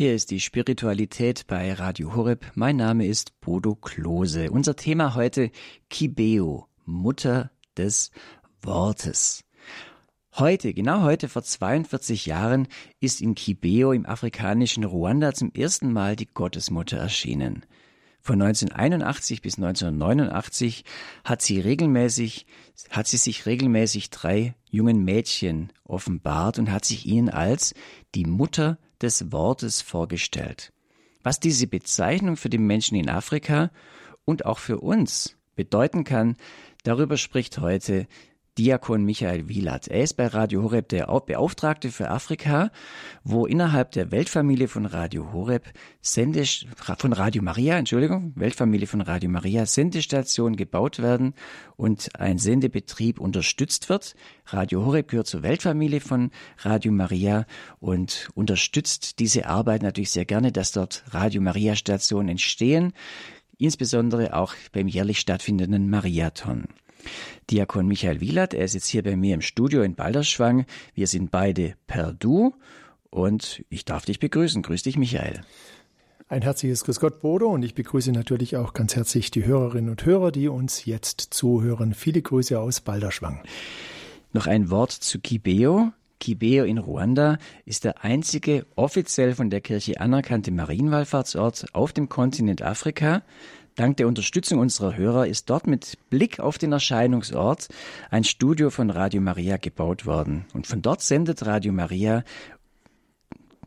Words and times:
Hier 0.00 0.14
ist 0.14 0.30
die 0.30 0.40
Spiritualität 0.40 1.46
bei 1.46 1.74
Radio 1.74 2.14
Horeb. 2.14 2.52
Mein 2.54 2.76
Name 2.76 3.04
ist 3.04 3.38
Bodo 3.42 3.74
Klose. 3.74 4.50
Unser 4.50 4.74
Thema 4.74 5.14
heute 5.14 5.50
Kibeo, 5.90 6.68
Mutter 6.86 7.50
des 7.76 8.10
Wortes. 8.62 9.44
Heute, 10.32 10.72
genau 10.72 11.02
heute 11.02 11.28
vor 11.28 11.42
42 11.42 12.24
Jahren, 12.24 12.66
ist 13.00 13.20
in 13.20 13.34
Kibeo 13.34 13.92
im 13.92 14.06
afrikanischen 14.06 14.84
Ruanda 14.84 15.34
zum 15.34 15.52
ersten 15.52 15.92
Mal 15.92 16.16
die 16.16 16.28
Gottesmutter 16.32 16.96
erschienen. 16.96 17.66
Von 18.22 18.40
1981 18.40 19.42
bis 19.42 19.58
1989 19.58 20.84
hat 21.24 21.42
sie 21.42 21.60
regelmäßig, 21.60 22.46
hat 22.88 23.06
sie 23.06 23.18
sich 23.18 23.44
regelmäßig 23.44 24.08
drei 24.08 24.54
jungen 24.70 25.04
Mädchen 25.04 25.74
offenbart 25.84 26.58
und 26.58 26.72
hat 26.72 26.86
sich 26.86 27.04
ihnen 27.04 27.28
als 27.28 27.74
die 28.14 28.24
Mutter 28.24 28.78
des 29.02 29.32
Wortes 29.32 29.82
vorgestellt. 29.82 30.72
Was 31.22 31.40
diese 31.40 31.66
Bezeichnung 31.66 32.36
für 32.36 32.48
die 32.48 32.58
Menschen 32.58 32.96
in 32.96 33.08
Afrika 33.08 33.70
und 34.24 34.46
auch 34.46 34.58
für 34.58 34.80
uns 34.80 35.36
bedeuten 35.54 36.04
kann, 36.04 36.36
darüber 36.84 37.16
spricht 37.16 37.58
heute 37.58 38.06
Diakon 38.58 39.04
Michael 39.04 39.48
Wielat. 39.48 39.88
Er 39.88 40.02
ist 40.02 40.14
bei 40.14 40.26
Radio 40.26 40.62
Horeb 40.62 40.88
der 40.88 41.06
Beauftragte 41.06 41.90
für 41.90 42.10
Afrika, 42.10 42.70
wo 43.22 43.46
innerhalb 43.46 43.92
der 43.92 44.10
Weltfamilie 44.10 44.66
von 44.66 44.86
Radio 44.86 45.32
Horeb 45.32 45.72
Sende, 46.00 46.44
von 46.44 47.12
Radio 47.12 47.42
Maria, 47.42 47.78
Entschuldigung, 47.78 48.32
Weltfamilie 48.34 48.88
von 48.88 49.00
Radio 49.00 49.30
Maria 49.30 49.66
Sendestationen 49.66 50.56
gebaut 50.56 50.98
werden 50.98 51.34
und 51.76 52.10
ein 52.18 52.38
Sendebetrieb 52.38 53.20
unterstützt 53.20 53.88
wird. 53.88 54.14
Radio 54.46 54.84
Horeb 54.84 55.08
gehört 55.08 55.28
zur 55.28 55.42
Weltfamilie 55.42 56.00
von 56.00 56.30
Radio 56.58 56.90
Maria 56.90 57.46
und 57.78 58.28
unterstützt 58.34 59.20
diese 59.20 59.46
Arbeit 59.46 59.82
natürlich 59.82 60.10
sehr 60.10 60.24
gerne, 60.24 60.50
dass 60.50 60.72
dort 60.72 61.04
Radio 61.12 61.40
Maria 61.40 61.76
Stationen 61.76 62.30
entstehen, 62.30 62.92
insbesondere 63.58 64.34
auch 64.34 64.54
beim 64.72 64.88
jährlich 64.88 65.20
stattfindenden 65.20 65.88
Mariathon. 65.88 66.66
Diakon 67.50 67.86
Michael 67.86 68.20
Wielert, 68.20 68.54
er 68.54 68.64
ist 68.64 68.74
jetzt 68.74 68.86
hier 68.86 69.02
bei 69.02 69.16
mir 69.16 69.34
im 69.34 69.40
Studio 69.40 69.82
in 69.82 69.94
Balderschwang. 69.94 70.66
Wir 70.94 71.06
sind 71.06 71.30
beide 71.30 71.74
per 71.86 72.12
Du 72.12 72.54
und 73.10 73.64
ich 73.68 73.84
darf 73.84 74.04
dich 74.04 74.20
begrüßen. 74.20 74.62
Grüß 74.62 74.82
dich, 74.82 74.96
Michael. 74.96 75.40
Ein 76.28 76.42
herzliches 76.42 76.84
Grüß 76.84 77.00
Gott, 77.00 77.20
Bodo, 77.20 77.48
und 77.48 77.64
ich 77.64 77.74
begrüße 77.74 78.12
natürlich 78.12 78.56
auch 78.56 78.72
ganz 78.72 78.94
herzlich 78.94 79.32
die 79.32 79.44
Hörerinnen 79.44 79.90
und 79.90 80.06
Hörer, 80.06 80.30
die 80.30 80.46
uns 80.46 80.84
jetzt 80.84 81.20
zuhören. 81.30 81.92
Viele 81.92 82.22
Grüße 82.22 82.60
aus 82.60 82.80
Balderschwang. 82.80 83.42
Noch 84.32 84.46
ein 84.46 84.70
Wort 84.70 84.92
zu 84.92 85.18
Kibeo. 85.18 85.90
Kibeo 86.20 86.64
in 86.64 86.78
Ruanda 86.78 87.38
ist 87.64 87.82
der 87.82 88.04
einzige 88.04 88.64
offiziell 88.76 89.34
von 89.34 89.50
der 89.50 89.60
Kirche 89.60 90.00
anerkannte 90.00 90.52
Marienwallfahrtsort 90.52 91.66
auf 91.72 91.92
dem 91.92 92.08
Kontinent 92.08 92.62
Afrika. 92.62 93.22
Dank 93.76 93.96
der 93.96 94.08
Unterstützung 94.08 94.58
unserer 94.58 94.96
Hörer 94.96 95.26
ist 95.26 95.48
dort 95.48 95.66
mit 95.66 95.96
Blick 96.10 96.40
auf 96.40 96.58
den 96.58 96.72
Erscheinungsort 96.72 97.68
ein 98.10 98.24
Studio 98.24 98.70
von 98.70 98.90
Radio 98.90 99.20
Maria 99.20 99.56
gebaut 99.56 100.06
worden. 100.06 100.44
Und 100.52 100.66
von 100.66 100.82
dort 100.82 101.02
sendet 101.02 101.46
Radio 101.46 101.72
Maria 101.72 102.24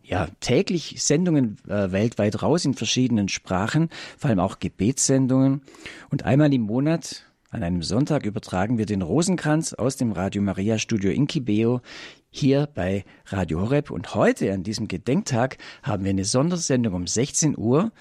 ja, 0.04 0.28
täglich 0.42 1.02
Sendungen 1.02 1.58
äh, 1.68 1.92
weltweit 1.92 2.44
raus 2.44 2.66
in 2.66 2.74
verschiedenen 2.74 3.30
Sprachen, 3.30 3.90
vor 4.18 4.30
allem 4.30 4.40
auch 4.40 4.60
Gebetssendungen. 4.60 5.62
Und 6.10 6.26
einmal 6.26 6.54
im 6.54 6.62
Monat, 6.62 7.26
an 7.50 7.64
einem 7.64 7.84
Sonntag, 7.84 8.26
übertragen 8.26 8.78
wir 8.78 8.86
den 8.86 9.02
Rosenkranz 9.02 9.74
aus 9.74 9.96
dem 9.96 10.12
Radio 10.12 10.42
Maria 10.42 10.78
Studio 10.78 11.12
in 11.12 11.28
Kibeo 11.28 11.82
hier 12.30 12.68
bei 12.74 13.06
Radio 13.28 13.62
Horeb. 13.62 13.92
Und 13.92 14.16
heute, 14.16 14.52
an 14.52 14.64
diesem 14.64 14.88
Gedenktag, 14.88 15.58
haben 15.84 16.04
wir 16.04 16.10
eine 16.10 16.26
Sondersendung 16.26 16.96
um 16.96 17.08
16 17.08 17.58
Uhr 17.58 17.92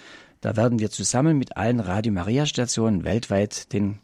da 0.42 0.56
werden 0.56 0.80
wir 0.80 0.90
zusammen 0.90 1.38
mit 1.38 1.56
allen 1.56 1.80
Radio 1.80 2.12
Maria 2.12 2.46
Stationen 2.46 3.04
weltweit 3.04 3.72
den 3.72 4.00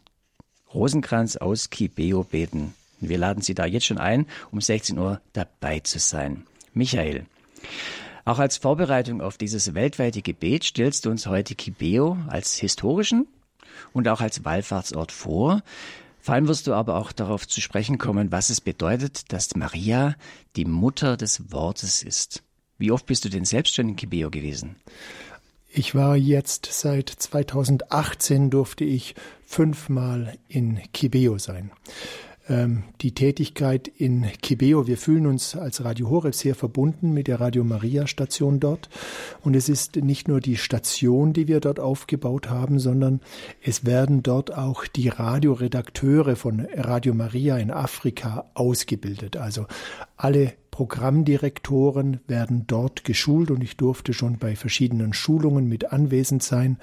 Rosenkranz 0.73 1.35
aus 1.35 1.69
Kibeo 1.69 2.23
beten. 2.23 2.73
Wir 3.01 3.17
laden 3.17 3.43
Sie 3.43 3.53
da 3.53 3.65
jetzt 3.65 3.85
schon 3.85 3.97
ein, 3.97 4.25
um 4.49 4.61
16 4.61 4.97
Uhr 4.97 5.21
dabei 5.33 5.81
zu 5.81 5.99
sein. 5.99 6.45
Michael, 6.73 7.25
auch 8.23 8.39
als 8.39 8.57
Vorbereitung 8.57 9.21
auf 9.21 9.37
dieses 9.37 9.73
weltweite 9.73 10.21
Gebet 10.21 10.63
stellst 10.63 11.05
du 11.05 11.09
uns 11.09 11.27
heute 11.27 11.55
Kibeo 11.55 12.17
als 12.27 12.55
historischen 12.55 13.27
und 13.91 14.07
auch 14.07 14.21
als 14.21 14.45
Wallfahrtsort 14.45 15.11
vor. 15.11 15.61
Vor 16.21 16.35
allem 16.35 16.47
wirst 16.47 16.67
du 16.67 16.73
aber 16.73 16.95
auch 16.95 17.11
darauf 17.11 17.47
zu 17.49 17.59
sprechen 17.59 17.97
kommen, 17.97 18.31
was 18.31 18.49
es 18.49 18.61
bedeutet, 18.61 19.33
dass 19.33 19.55
Maria 19.55 20.15
die 20.55 20.65
Mutter 20.65 21.17
des 21.17 21.51
Wortes 21.51 22.01
ist. 22.01 22.43
Wie 22.77 22.91
oft 22.91 23.05
bist 23.05 23.25
du 23.25 23.29
denn 23.29 23.43
selbst 23.43 23.75
schon 23.75 23.89
in 23.89 23.95
Kibeo 23.97 24.29
gewesen? 24.29 24.77
Ich 25.71 25.93
war 25.93 26.17
jetzt 26.17 26.67
seit 26.71 27.09
2018 27.09 28.49
durfte 28.49 28.83
ich 28.83 29.13
fünfmal 29.45 30.37
in 30.47 30.79
Kibeo 30.93 31.37
sein. 31.37 31.71
Ähm, 32.49 32.83
die 33.01 33.13
Tätigkeit 33.13 33.87
in 33.87 34.25
Kibeo, 34.41 34.87
wir 34.87 34.97
fühlen 34.97 35.27
uns 35.27 35.55
als 35.55 35.83
Radio 35.83 36.09
Horeb 36.09 36.33
sehr 36.33 36.55
verbunden 36.55 37.13
mit 37.13 37.27
der 37.27 37.39
Radio 37.39 37.63
Maria 37.63 38.07
Station 38.07 38.59
dort. 38.59 38.89
Und 39.43 39.55
es 39.55 39.69
ist 39.69 39.97
nicht 39.97 40.27
nur 40.27 40.39
die 40.39 40.57
Station, 40.57 41.33
die 41.33 41.47
wir 41.47 41.59
dort 41.59 41.79
aufgebaut 41.79 42.49
haben, 42.49 42.79
sondern 42.79 43.21
es 43.61 43.85
werden 43.85 44.23
dort 44.23 44.57
auch 44.57 44.87
die 44.87 45.09
Radioredakteure 45.09 46.35
von 46.35 46.67
Radio 46.75 47.13
Maria 47.13 47.57
in 47.57 47.69
Afrika 47.69 48.45
ausgebildet. 48.55 49.37
Also 49.37 49.67
alle 50.17 50.53
Programmdirektoren 50.79 52.21
werden 52.27 52.63
dort 52.65 53.03
geschult 53.03 53.51
und 53.51 53.61
ich 53.61 53.75
durfte 53.75 54.13
schon 54.13 54.37
bei 54.37 54.55
verschiedenen 54.55 55.11
Schulungen 55.11 55.67
mit 55.67 55.91
anwesend 55.91 56.41
sein 56.41 56.77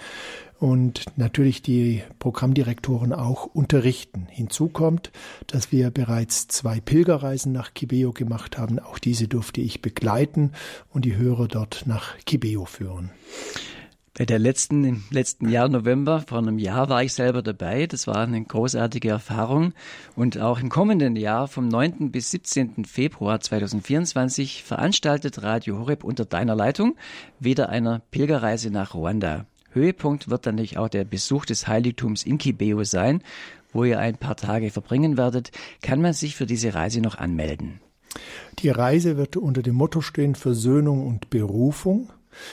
und 0.58 1.06
natürlich 1.16 1.62
die 1.62 2.02
Programmdirektoren 2.18 3.14
auch 3.14 3.46
unterrichten. 3.46 4.26
Hinzu 4.28 4.68
kommt, 4.68 5.12
dass 5.46 5.72
wir 5.72 5.90
bereits 5.90 6.46
zwei 6.46 6.78
Pilgerreisen 6.78 7.52
nach 7.52 7.72
Kibeo 7.72 8.12
gemacht 8.12 8.58
haben. 8.58 8.80
Auch 8.80 8.98
diese 8.98 9.28
durfte 9.28 9.62
ich 9.62 9.80
begleiten 9.80 10.52
und 10.92 11.06
die 11.06 11.16
Hörer 11.16 11.48
dort 11.48 11.84
nach 11.86 12.18
Kibeo 12.26 12.66
führen. 12.66 13.12
Bei 14.18 14.24
der 14.24 14.38
letzten, 14.38 14.82
im 14.82 15.04
letzten 15.10 15.50
Jahr, 15.50 15.68
November, 15.68 16.24
vor 16.26 16.38
einem 16.38 16.58
Jahr 16.58 16.88
war 16.88 17.02
ich 17.02 17.12
selber 17.12 17.42
dabei. 17.42 17.86
Das 17.86 18.06
war 18.06 18.16
eine 18.16 18.42
großartige 18.42 19.10
Erfahrung. 19.10 19.74
Und 20.14 20.38
auch 20.38 20.58
im 20.58 20.70
kommenden 20.70 21.16
Jahr, 21.16 21.48
vom 21.48 21.68
9. 21.68 22.10
bis 22.10 22.30
17. 22.30 22.86
Februar 22.86 23.40
2024, 23.40 24.64
veranstaltet 24.64 25.42
Radio 25.42 25.78
Horeb 25.80 26.02
unter 26.02 26.24
deiner 26.24 26.56
Leitung 26.56 26.96
wieder 27.40 27.68
einer 27.68 28.00
Pilgerreise 28.10 28.70
nach 28.70 28.94
Ruanda. 28.94 29.44
Höhepunkt 29.72 30.30
wird 30.30 30.46
dann 30.46 30.54
natürlich 30.54 30.78
auch 30.78 30.88
der 30.88 31.04
Besuch 31.04 31.44
des 31.44 31.68
Heiligtums 31.68 32.24
in 32.24 32.38
Kibeo 32.38 32.84
sein, 32.84 33.22
wo 33.70 33.84
ihr 33.84 33.98
ein 33.98 34.16
paar 34.16 34.36
Tage 34.36 34.70
verbringen 34.70 35.18
werdet. 35.18 35.50
Kann 35.82 36.00
man 36.00 36.14
sich 36.14 36.36
für 36.36 36.46
diese 36.46 36.72
Reise 36.72 37.02
noch 37.02 37.18
anmelden? 37.18 37.80
Die 38.60 38.70
Reise 38.70 39.18
wird 39.18 39.36
unter 39.36 39.60
dem 39.60 39.74
Motto 39.74 40.00
stehen 40.00 40.36
Versöhnung 40.36 41.06
und 41.06 41.28
Berufung. 41.28 42.08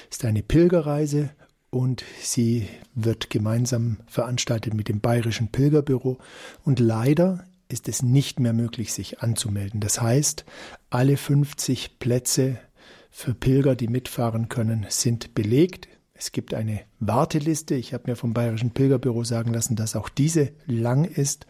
Ist 0.09 0.25
eine 0.25 0.43
Pilgerreise 0.43 1.29
und 1.73 2.03
sie 2.21 2.67
wird 2.93 3.29
gemeinsam 3.29 3.97
veranstaltet 4.05 4.75
mit 4.75 4.89
dem 4.89 5.01
Bayerischen 5.01 5.49
Pilgerbüro 5.49 6.19
und 6.63 6.79
leider 6.79 7.45
ist 7.67 7.89
es 7.89 8.03
nicht 8.03 8.39
mehr 8.39 8.53
möglich, 8.53 8.93
sich 8.93 9.21
anzumelden. 9.21 9.79
Das 9.79 9.99
heißt, 9.99 10.45
alle 10.91 11.17
50 11.17 11.97
Plätze 11.97 12.59
für 13.09 13.33
Pilger, 13.33 13.75
die 13.75 13.87
mitfahren 13.87 14.49
können, 14.49 14.85
sind 14.89 15.33
belegt. 15.33 15.87
Es 16.13 16.31
gibt 16.31 16.53
eine 16.53 16.81
Warteliste. 16.99 17.73
Ich 17.73 17.93
habe 17.93 18.11
mir 18.11 18.15
vom 18.15 18.33
Bayerischen 18.33 18.71
Pilgerbüro 18.71 19.23
sagen 19.23 19.51
lassen, 19.51 19.75
dass 19.75 19.95
auch 19.95 20.09
diese 20.09 20.51
lang 20.67 21.05
ist. 21.05 21.47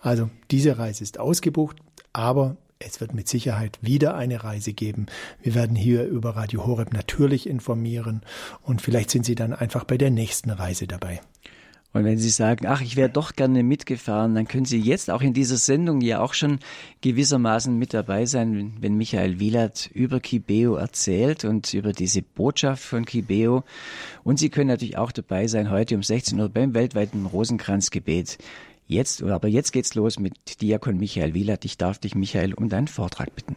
Also 0.00 0.30
diese 0.50 0.78
Reise 0.78 1.04
ist 1.04 1.20
ausgebucht, 1.20 1.76
aber 2.14 2.56
es 2.78 3.00
wird 3.00 3.14
mit 3.14 3.28
Sicherheit 3.28 3.78
wieder 3.80 4.16
eine 4.16 4.44
Reise 4.44 4.72
geben. 4.72 5.06
Wir 5.42 5.54
werden 5.54 5.76
hier 5.76 6.04
über 6.04 6.36
Radio 6.36 6.66
Horeb 6.66 6.92
natürlich 6.92 7.48
informieren 7.48 8.22
und 8.62 8.82
vielleicht 8.82 9.10
sind 9.10 9.24
Sie 9.24 9.34
dann 9.34 9.52
einfach 9.52 9.84
bei 9.84 9.96
der 9.96 10.10
nächsten 10.10 10.50
Reise 10.50 10.86
dabei. 10.86 11.20
Und 11.96 12.04
wenn 12.04 12.18
Sie 12.18 12.28
sagen, 12.28 12.66
ach, 12.66 12.82
ich 12.82 12.96
wäre 12.96 13.08
doch 13.08 13.36
gerne 13.36 13.62
mitgefahren, 13.62 14.34
dann 14.34 14.46
können 14.46 14.66
Sie 14.66 14.78
jetzt 14.78 15.10
auch 15.10 15.22
in 15.22 15.32
dieser 15.32 15.56
Sendung 15.56 16.02
ja 16.02 16.20
auch 16.20 16.34
schon 16.34 16.58
gewissermaßen 17.00 17.74
mit 17.78 17.94
dabei 17.94 18.26
sein, 18.26 18.74
wenn 18.80 18.98
Michael 18.98 19.40
Wielert 19.40 19.90
über 19.94 20.20
Kibeo 20.20 20.74
erzählt 20.74 21.46
und 21.46 21.72
über 21.72 21.94
diese 21.94 22.20
Botschaft 22.20 22.84
von 22.84 23.06
Kibeo. 23.06 23.64
Und 24.24 24.38
Sie 24.38 24.50
können 24.50 24.68
natürlich 24.68 24.98
auch 24.98 25.10
dabei 25.10 25.46
sein 25.46 25.70
heute 25.70 25.94
um 25.94 26.02
16 26.02 26.38
Uhr 26.38 26.50
beim 26.50 26.74
weltweiten 26.74 27.24
Rosenkranzgebet. 27.24 28.36
Jetzt, 28.86 29.22
aber 29.22 29.48
jetzt 29.48 29.72
geht's 29.72 29.94
los 29.94 30.18
mit 30.18 30.60
Diakon 30.60 30.96
Michael 30.96 31.34
Wielert. 31.34 31.64
Ich 31.64 31.76
darf 31.76 31.98
dich, 31.98 32.14
Michael, 32.14 32.54
um 32.54 32.68
deinen 32.68 32.88
Vortrag 32.88 33.34
bitten. 33.34 33.56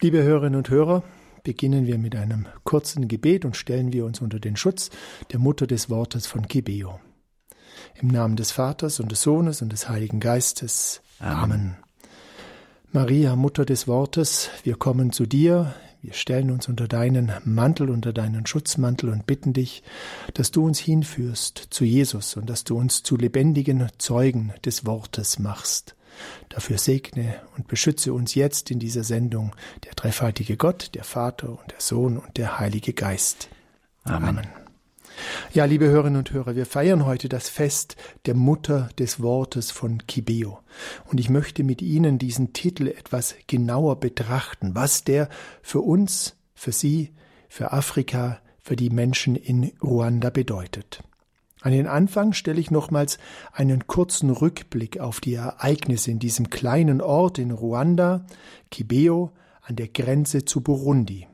Liebe 0.00 0.22
Hörerinnen 0.22 0.56
und 0.56 0.70
Hörer, 0.70 1.02
beginnen 1.42 1.86
wir 1.86 1.98
mit 1.98 2.16
einem 2.16 2.46
kurzen 2.64 3.08
Gebet 3.08 3.44
und 3.44 3.56
stellen 3.56 3.92
wir 3.92 4.04
uns 4.04 4.20
unter 4.20 4.40
den 4.40 4.56
Schutz 4.56 4.90
der 5.32 5.38
Mutter 5.38 5.66
des 5.66 5.90
Wortes 5.90 6.26
von 6.26 6.48
Kibeo. 6.48 7.00
Im 8.00 8.08
Namen 8.08 8.36
des 8.36 8.50
Vaters 8.50 9.00
und 9.00 9.12
des 9.12 9.22
Sohnes 9.22 9.62
und 9.62 9.72
des 9.72 9.88
Heiligen 9.88 10.20
Geistes. 10.20 11.02
Amen. 11.18 11.36
Amen. 11.42 11.76
Maria, 12.92 13.36
Mutter 13.36 13.64
des 13.64 13.86
Wortes, 13.86 14.50
wir 14.64 14.74
kommen 14.74 15.12
zu 15.12 15.24
dir, 15.24 15.74
wir 16.02 16.12
stellen 16.12 16.50
uns 16.50 16.68
unter 16.68 16.88
deinen 16.88 17.30
Mantel, 17.44 17.88
unter 17.88 18.12
deinen 18.12 18.46
Schutzmantel 18.46 19.10
und 19.10 19.26
bitten 19.26 19.52
dich, 19.52 19.84
dass 20.34 20.50
du 20.50 20.64
uns 20.64 20.80
hinführst 20.80 21.68
zu 21.70 21.84
Jesus 21.84 22.36
und 22.36 22.50
dass 22.50 22.64
du 22.64 22.76
uns 22.76 23.04
zu 23.04 23.16
lebendigen 23.16 23.86
Zeugen 23.98 24.52
des 24.64 24.86
Wortes 24.86 25.38
machst. 25.38 25.94
Dafür 26.48 26.78
segne 26.78 27.36
und 27.56 27.68
beschütze 27.68 28.12
uns 28.12 28.34
jetzt 28.34 28.72
in 28.72 28.80
dieser 28.80 29.04
Sendung 29.04 29.54
der 29.84 29.92
dreifaltige 29.92 30.56
Gott, 30.56 30.90
der 30.94 31.04
Vater 31.04 31.50
und 31.50 31.70
der 31.70 31.80
Sohn 31.80 32.18
und 32.18 32.38
der 32.38 32.58
Heilige 32.58 32.92
Geist. 32.92 33.50
Amen. 34.02 34.30
Amen. 34.30 34.69
Ja, 35.52 35.64
liebe 35.64 35.86
Hörerinnen 35.86 36.18
und 36.18 36.32
Hörer, 36.32 36.56
wir 36.56 36.66
feiern 36.66 37.04
heute 37.04 37.28
das 37.28 37.48
Fest 37.48 37.96
der 38.26 38.34
Mutter 38.34 38.88
des 38.98 39.20
Wortes 39.20 39.70
von 39.70 40.06
Kibeo. 40.06 40.60
Und 41.06 41.18
ich 41.20 41.28
möchte 41.28 41.64
mit 41.64 41.82
Ihnen 41.82 42.18
diesen 42.18 42.52
Titel 42.52 42.86
etwas 42.86 43.34
genauer 43.46 43.98
betrachten, 44.00 44.74
was 44.74 45.04
der 45.04 45.28
für 45.62 45.80
uns, 45.80 46.36
für 46.54 46.72
Sie, 46.72 47.12
für 47.48 47.72
Afrika, 47.72 48.40
für 48.62 48.76
die 48.76 48.90
Menschen 48.90 49.36
in 49.36 49.72
Ruanda 49.82 50.30
bedeutet. 50.30 51.02
An 51.62 51.72
den 51.72 51.86
Anfang 51.86 52.32
stelle 52.32 52.60
ich 52.60 52.70
nochmals 52.70 53.18
einen 53.52 53.86
kurzen 53.86 54.30
Rückblick 54.30 54.98
auf 54.98 55.20
die 55.20 55.34
Ereignisse 55.34 56.10
in 56.10 56.18
diesem 56.18 56.48
kleinen 56.48 57.02
Ort 57.02 57.38
in 57.38 57.50
Ruanda, 57.50 58.24
Kibeo, 58.70 59.32
an 59.62 59.76
der 59.76 59.88
Grenze 59.88 60.44
zu 60.44 60.62
Burundi. 60.62 61.26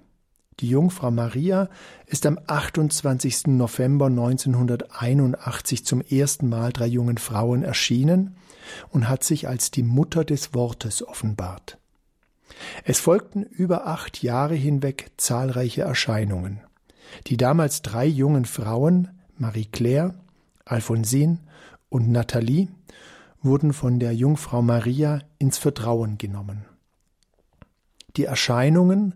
Die 0.61 0.71
Jungfrau 0.71 1.11
Maria 1.11 1.69
ist 2.07 2.25
am 2.25 2.39
28. 2.47 3.49
November 3.49 4.07
1981 4.07 5.85
zum 5.85 6.01
ersten 6.01 6.49
Mal 6.49 6.73
drei 6.73 6.87
jungen 6.87 7.19
Frauen 7.19 7.63
erschienen 7.63 8.37
und 8.89 9.07
hat 9.07 9.23
sich 9.23 9.49
als 9.49 9.71
die 9.71 9.83
Mutter 9.83 10.25
des 10.25 10.55
Wortes 10.55 11.07
offenbart. 11.07 11.77
Es 12.85 13.01
folgten 13.01 13.43
über 13.43 13.87
acht 13.87 14.23
Jahre 14.23 14.55
hinweg 14.55 15.11
zahlreiche 15.19 15.83
Erscheinungen. 15.83 16.61
Die 17.27 17.37
damals 17.37 17.83
drei 17.83 18.07
jungen 18.07 18.47
Frauen, 18.47 19.09
Marie-Claire, 19.37 20.15
Alphonsine 20.65 21.39
und 21.91 22.11
Nathalie, 22.11 22.69
wurden 23.43 23.75
von 23.75 23.99
der 24.01 24.15
Jungfrau 24.15 24.63
Maria 24.63 25.21
ins 25.39 25.59
Vertrauen 25.59 26.17
genommen. 26.17 26.65
Die 28.17 28.25
Erscheinungen 28.25 29.15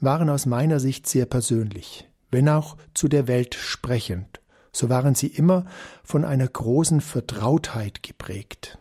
waren 0.00 0.28
aus 0.28 0.46
meiner 0.46 0.80
Sicht 0.80 1.06
sehr 1.06 1.26
persönlich, 1.26 2.08
wenn 2.30 2.48
auch 2.48 2.76
zu 2.94 3.08
der 3.08 3.26
Welt 3.26 3.54
sprechend, 3.54 4.40
so 4.72 4.88
waren 4.88 5.14
sie 5.14 5.28
immer 5.28 5.64
von 6.02 6.24
einer 6.24 6.48
großen 6.48 7.00
Vertrautheit 7.00 8.02
geprägt. 8.02 8.78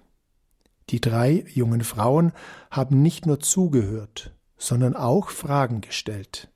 Die 0.90 1.00
drei 1.00 1.46
jungen 1.54 1.84
Frauen 1.84 2.34
haben 2.70 3.02
nicht 3.02 3.26
nur 3.26 3.40
zugehört, 3.40 4.34
sondern 4.58 4.96
auch 4.96 5.30
Fragen 5.30 5.82
gestellt. 5.82 6.50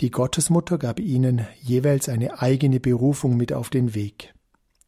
Die 0.00 0.10
Gottesmutter 0.10 0.76
gab 0.76 1.00
ihnen 1.00 1.46
jeweils 1.62 2.08
eine 2.08 2.40
eigene 2.42 2.80
Berufung 2.80 3.36
mit 3.36 3.52
auf 3.52 3.70
den 3.70 3.94
Weg. 3.94 4.34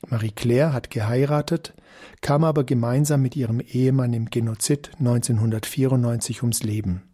Marie-Claire 0.07 0.73
hat 0.73 0.91
geheiratet, 0.91 1.75
kam 2.21 2.45
aber 2.45 2.65
gemeinsam 2.65 3.23
mit 3.23 3.35
ihrem 3.35 3.61
Ehemann 3.61 4.13
im 4.13 4.27
Genozid 4.27 4.91
1994 4.99 6.43
ums 6.43 6.63
Leben. 6.63 7.08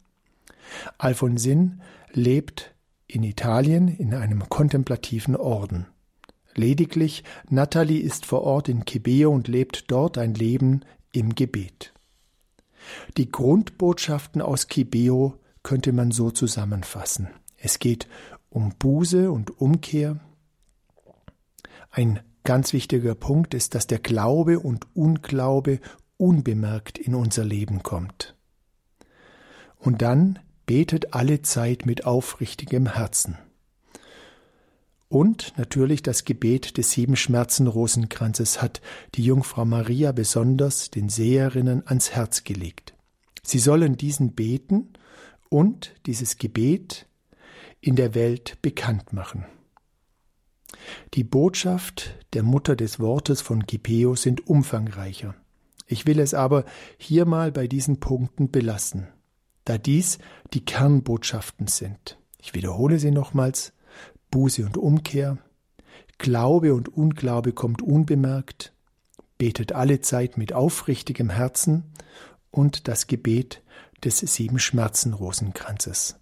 Alfonsin 0.99 1.81
lebt 2.13 2.75
in 3.07 3.23
Italien 3.23 3.89
in 3.89 4.15
einem 4.15 4.49
kontemplativen 4.49 5.37
Orden. 5.37 5.87
Lediglich 6.55 7.25
Natalie 7.49 8.01
ist 8.01 8.27
vor 8.27 8.43
Ort 8.43 8.69
in 8.69 8.85
Kibeo 8.85 9.33
und 9.33 9.49
lebt 9.49 9.91
dort 9.91 10.19
ein 10.19 10.35
Leben 10.35 10.83
im 11.13 11.35
Gebet. 11.35 11.93
Die 13.17 13.31
Grundbotschaften 13.31 14.41
aus 14.41 14.69
Kibeo 14.69 15.39
könnte 15.63 15.93
man 15.93 16.11
so 16.11 16.31
zusammenfassen. 16.31 17.29
Es 17.57 17.79
geht 17.79 18.07
um 18.51 18.75
Buße 18.79 19.33
und 19.33 19.61
Umkehr. 19.61 20.21
Ein 21.91 22.21
ganz 22.45 22.73
wichtiger 22.73 23.15
Punkt 23.15 23.55
ist, 23.55 23.75
dass 23.75 23.87
der 23.87 23.99
Glaube 23.99 24.61
und 24.61 24.87
Unglaube 24.95 25.81
unbemerkt 26.17 26.99
in 26.99 27.15
unser 27.15 27.45
Leben 27.45 27.83
kommt. 27.83 28.37
Und 29.79 30.03
dann 30.03 30.39
betet 30.67 31.15
alle 31.15 31.43
Zeit 31.43 31.87
mit 31.87 32.07
aufrichtigem 32.07 32.95
Herzen. 32.95 33.39
Und 35.09 35.55
natürlich 35.57 36.03
das 36.03 36.25
Gebet 36.25 36.77
des 36.77 36.91
sieben 36.91 37.15
Schmerzen 37.15 37.67
Rosenkranzes 37.67 38.61
hat 38.61 38.81
die 39.15 39.25
Jungfrau 39.25 39.65
Maria 39.65 40.13
besonders 40.13 40.91
den 40.91 41.09
Seherinnen 41.09 41.87
ans 41.87 42.11
Herz 42.11 42.43
gelegt. 42.43 42.95
Sie 43.43 43.59
sollen 43.59 43.97
diesen 43.97 44.33
beten 44.33 44.95
und 45.51 45.95
dieses 46.07 46.39
Gebet 46.39 47.07
in 47.81 47.95
der 47.97 48.15
Welt 48.15 48.61
bekannt 48.63 49.13
machen. 49.13 49.45
Die 51.15 51.25
Botschaft 51.25 52.17
der 52.33 52.43
Mutter 52.43 52.75
des 52.75 52.99
Wortes 52.99 53.41
von 53.41 53.61
Gipeo 53.61 54.17
sind 54.17 54.49
umfangreicher. 54.49 55.35
Ich 55.87 56.07
will 56.07 56.19
es 56.19 56.35
aber 56.35 56.65
hier 56.97 57.25
mal 57.25 57.53
bei 57.53 57.69
diesen 57.69 58.01
Punkten 58.01 58.51
belassen 58.51 59.14
da 59.65 59.79
dies 59.79 60.19
die 60.53 60.65
Kernbotschaften 60.65 61.67
sind. 61.67 62.19
Ich 62.41 62.55
wiederhole 62.55 62.99
sie 62.99 63.11
nochmals. 63.11 63.73
Buße 64.31 64.65
und 64.65 64.77
Umkehr, 64.77 65.39
Glaube 66.19 66.75
und 66.75 66.89
Unglaube 66.89 67.53
kommt 67.53 67.83
unbemerkt, 67.83 68.73
betet 69.39 69.73
alle 69.73 70.01
Zeit 70.01 70.37
mit 70.37 70.53
aufrichtigem 70.53 71.31
Herzen 71.31 71.85
und 72.51 72.89
das 72.89 73.07
Gebet 73.07 73.63
des 74.03 74.19
sieben 74.19 74.59
Schmerzenrosenkranzes. 74.59 76.17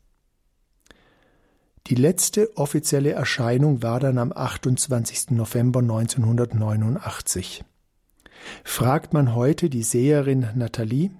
Die 1.88 1.94
letzte 1.94 2.56
offizielle 2.56 3.12
Erscheinung 3.12 3.82
war 3.82 3.98
dann 3.98 4.18
am 4.18 4.32
28. 4.32 5.30
November 5.30 5.80
1989. 5.80 7.64
Fragt 8.62 9.12
man 9.12 9.34
heute 9.34 9.68
die 9.68 9.82
Seherin 9.82 10.46
Nathalie, 10.54 11.10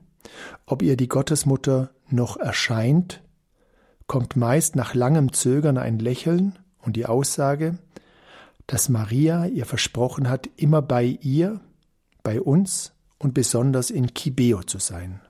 ob 0.66 0.82
ihr 0.82 0.96
die 0.96 1.08
Gottesmutter 1.08 1.90
noch 2.12 2.36
erscheint, 2.36 3.22
kommt 4.06 4.36
meist 4.36 4.76
nach 4.76 4.94
langem 4.94 5.32
Zögern 5.32 5.78
ein 5.78 5.98
Lächeln 5.98 6.58
und 6.80 6.96
die 6.96 7.06
Aussage, 7.06 7.78
dass 8.66 8.88
Maria 8.88 9.46
ihr 9.46 9.66
versprochen 9.66 10.28
hat, 10.28 10.48
immer 10.56 10.82
bei 10.82 11.04
ihr, 11.04 11.60
bei 12.22 12.40
uns 12.40 12.92
und 13.18 13.34
besonders 13.34 13.90
in 13.90 14.14
Kibeo 14.14 14.62
zu 14.62 14.78
sein. 14.78 15.20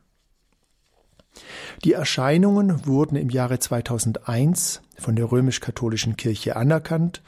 Die 1.85 1.93
Erscheinungen 1.93 2.87
wurden 2.87 3.17
im 3.17 3.31
Jahre 3.31 3.59
2001 3.59 4.83
von 4.99 5.17
der 5.17 5.33
römisch-katholischen 5.33 6.17
Kirche 6.17 6.57
anerkannt 6.57 7.23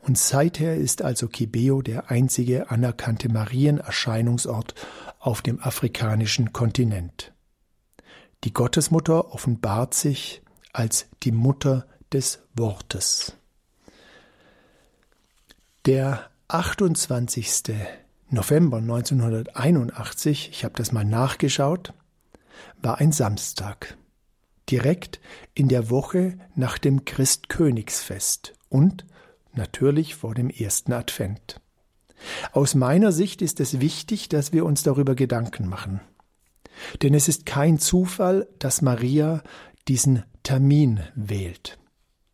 und 0.00 0.16
seither 0.16 0.76
ist 0.76 1.02
also 1.02 1.28
Kibeo 1.28 1.82
der 1.82 2.10
einzige 2.10 2.70
anerkannte 2.70 3.28
Marienerscheinungsort 3.28 4.74
auf 5.18 5.42
dem 5.42 5.60
afrikanischen 5.60 6.52
Kontinent. 6.52 7.32
Die 8.44 8.54
Gottesmutter 8.54 9.34
offenbart 9.34 9.92
sich 9.92 10.42
als 10.72 11.08
die 11.22 11.32
Mutter 11.32 11.86
des 12.12 12.40
Wortes. 12.54 13.36
Der 15.84 16.30
28. 16.48 17.74
November 18.30 18.78
1981, 18.78 20.50
ich 20.52 20.64
habe 20.64 20.74
das 20.76 20.92
mal 20.92 21.04
nachgeschaut, 21.04 21.92
war 22.80 22.98
ein 22.98 23.12
Samstag, 23.12 23.96
direkt 24.70 25.20
in 25.54 25.68
der 25.68 25.90
Woche 25.90 26.38
nach 26.54 26.78
dem 26.78 27.04
Christkönigsfest 27.04 28.54
und 28.68 29.04
natürlich 29.52 30.14
vor 30.14 30.34
dem 30.34 30.48
ersten 30.48 30.92
Advent. 30.92 31.60
Aus 32.52 32.74
meiner 32.74 33.12
Sicht 33.12 33.42
ist 33.42 33.60
es 33.60 33.80
wichtig, 33.80 34.28
dass 34.28 34.52
wir 34.52 34.64
uns 34.64 34.82
darüber 34.82 35.14
Gedanken 35.14 35.68
machen. 35.68 36.00
Denn 37.02 37.14
es 37.14 37.28
ist 37.28 37.46
kein 37.46 37.78
Zufall, 37.78 38.48
dass 38.58 38.82
Maria 38.82 39.42
diesen 39.88 40.24
Termin 40.42 41.00
wählt. 41.14 41.78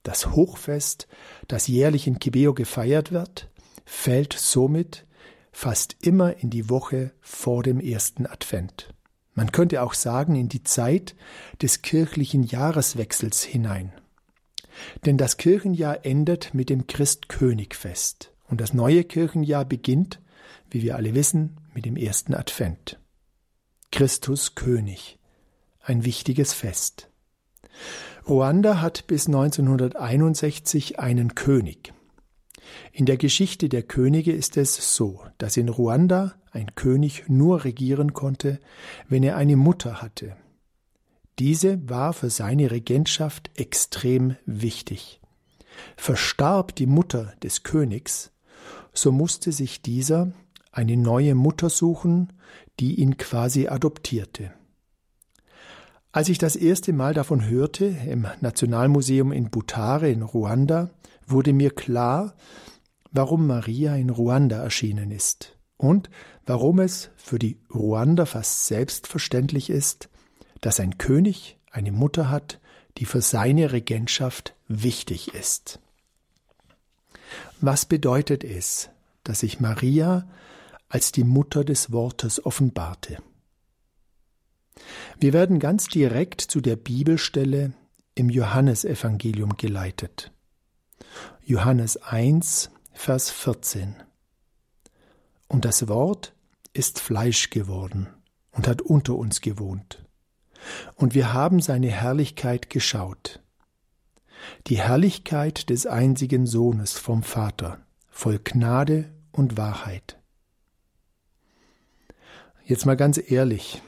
Das 0.02 0.30
Hochfest, 0.30 1.08
das 1.48 1.66
jährlich 1.66 2.06
in 2.06 2.18
Kibeo 2.18 2.54
gefeiert 2.54 3.12
wird, 3.12 3.50
fällt 3.84 4.32
somit 4.34 5.06
fast 5.52 5.96
immer 6.02 6.36
in 6.38 6.50
die 6.50 6.68
Woche 6.68 7.12
vor 7.20 7.62
dem 7.62 7.80
ersten 7.80 8.26
Advent. 8.26 8.92
Man 9.34 9.52
könnte 9.52 9.82
auch 9.82 9.94
sagen 9.94 10.34
in 10.34 10.48
die 10.48 10.62
Zeit 10.62 11.14
des 11.60 11.82
kirchlichen 11.82 12.42
Jahreswechsels 12.42 13.42
hinein. 13.42 13.92
Denn 15.04 15.16
das 15.16 15.36
Kirchenjahr 15.36 16.04
endet 16.04 16.54
mit 16.54 16.70
dem 16.70 16.86
Christkönigfest 16.86 18.32
und 18.48 18.60
das 18.60 18.74
neue 18.74 19.04
Kirchenjahr 19.04 19.64
beginnt, 19.64 20.20
wie 20.70 20.82
wir 20.82 20.96
alle 20.96 21.14
wissen, 21.14 21.56
mit 21.74 21.84
dem 21.84 21.96
ersten 21.96 22.34
Advent. 22.34 22.98
Christus 23.96 24.54
König. 24.54 25.18
Ein 25.80 26.04
wichtiges 26.04 26.52
Fest. 26.52 27.08
Ruanda 28.28 28.82
hat 28.82 29.06
bis 29.06 29.26
1961 29.26 30.98
einen 30.98 31.34
König. 31.34 31.94
In 32.92 33.06
der 33.06 33.16
Geschichte 33.16 33.70
der 33.70 33.82
Könige 33.82 34.32
ist 34.32 34.58
es 34.58 34.94
so, 34.94 35.24
dass 35.38 35.56
in 35.56 35.70
Ruanda 35.70 36.34
ein 36.50 36.74
König 36.74 37.24
nur 37.28 37.64
regieren 37.64 38.12
konnte, 38.12 38.60
wenn 39.08 39.22
er 39.22 39.38
eine 39.38 39.56
Mutter 39.56 40.02
hatte, 40.02 40.36
Diese 41.38 41.88
war 41.88 42.12
für 42.12 42.28
seine 42.28 42.70
Regentschaft 42.70 43.50
extrem 43.54 44.36
wichtig. 44.44 45.22
Verstarb 45.96 46.76
die 46.76 46.86
Mutter 46.86 47.32
des 47.42 47.62
Königs, 47.62 48.30
so 48.92 49.10
musste 49.10 49.52
sich 49.52 49.80
dieser 49.80 50.32
eine 50.76 50.96
neue 50.98 51.34
Mutter 51.34 51.70
suchen, 51.70 52.34
die 52.78 52.96
ihn 52.96 53.16
quasi 53.16 53.66
adoptierte. 53.66 54.52
Als 56.12 56.28
ich 56.28 56.36
das 56.36 56.54
erste 56.54 56.92
Mal 56.92 57.14
davon 57.14 57.46
hörte, 57.46 57.86
im 57.86 58.26
Nationalmuseum 58.40 59.32
in 59.32 59.50
Butare 59.50 60.10
in 60.10 60.22
Ruanda, 60.22 60.90
wurde 61.26 61.54
mir 61.54 61.70
klar, 61.70 62.34
warum 63.10 63.46
Maria 63.46 63.96
in 63.96 64.10
Ruanda 64.10 64.62
erschienen 64.62 65.10
ist 65.10 65.56
und 65.78 66.10
warum 66.44 66.80
es 66.80 67.10
für 67.16 67.38
die 67.38 67.58
Ruander 67.74 68.26
fast 68.26 68.66
selbstverständlich 68.66 69.70
ist, 69.70 70.10
dass 70.60 70.78
ein 70.78 70.98
König 70.98 71.58
eine 71.70 71.92
Mutter 71.92 72.28
hat, 72.28 72.60
die 72.98 73.06
für 73.06 73.22
seine 73.22 73.72
Regentschaft 73.72 74.54
wichtig 74.68 75.34
ist. 75.34 75.80
Was 77.60 77.86
bedeutet 77.86 78.44
es, 78.44 78.90
dass 79.24 79.40
sich 79.40 79.58
Maria 79.60 80.26
als 80.88 81.12
die 81.12 81.24
Mutter 81.24 81.64
des 81.64 81.92
Wortes 81.92 82.44
offenbarte? 82.44 83.18
Wir 85.18 85.32
werden 85.32 85.58
ganz 85.58 85.88
direkt 85.88 86.40
zu 86.40 86.60
der 86.60 86.76
Bibelstelle 86.76 87.72
im 88.14 88.30
Johannesevangelium 88.30 89.56
geleitet. 89.56 90.32
Johannes 91.42 91.96
1, 91.96 92.70
Vers 92.92 93.30
14. 93.30 93.94
Und 95.48 95.64
das 95.64 95.88
Wort 95.88 96.34
ist 96.72 97.00
Fleisch 97.00 97.50
geworden 97.50 98.08
und 98.50 98.66
hat 98.68 98.82
unter 98.82 99.14
uns 99.14 99.40
gewohnt. 99.40 100.04
Und 100.94 101.14
wir 101.14 101.32
haben 101.32 101.60
seine 101.60 101.90
Herrlichkeit 101.90 102.70
geschaut. 102.70 103.40
Die 104.66 104.78
Herrlichkeit 104.78 105.70
des 105.70 105.86
einzigen 105.86 106.46
Sohnes 106.46 106.92
vom 106.92 107.22
Vater, 107.22 107.80
voll 108.10 108.38
Gnade 108.42 109.12
und 109.32 109.56
Wahrheit. 109.56 110.18
Jetzt 112.66 112.84
mal 112.84 112.96
ganz 112.96 113.20
ehrlich, 113.30 113.80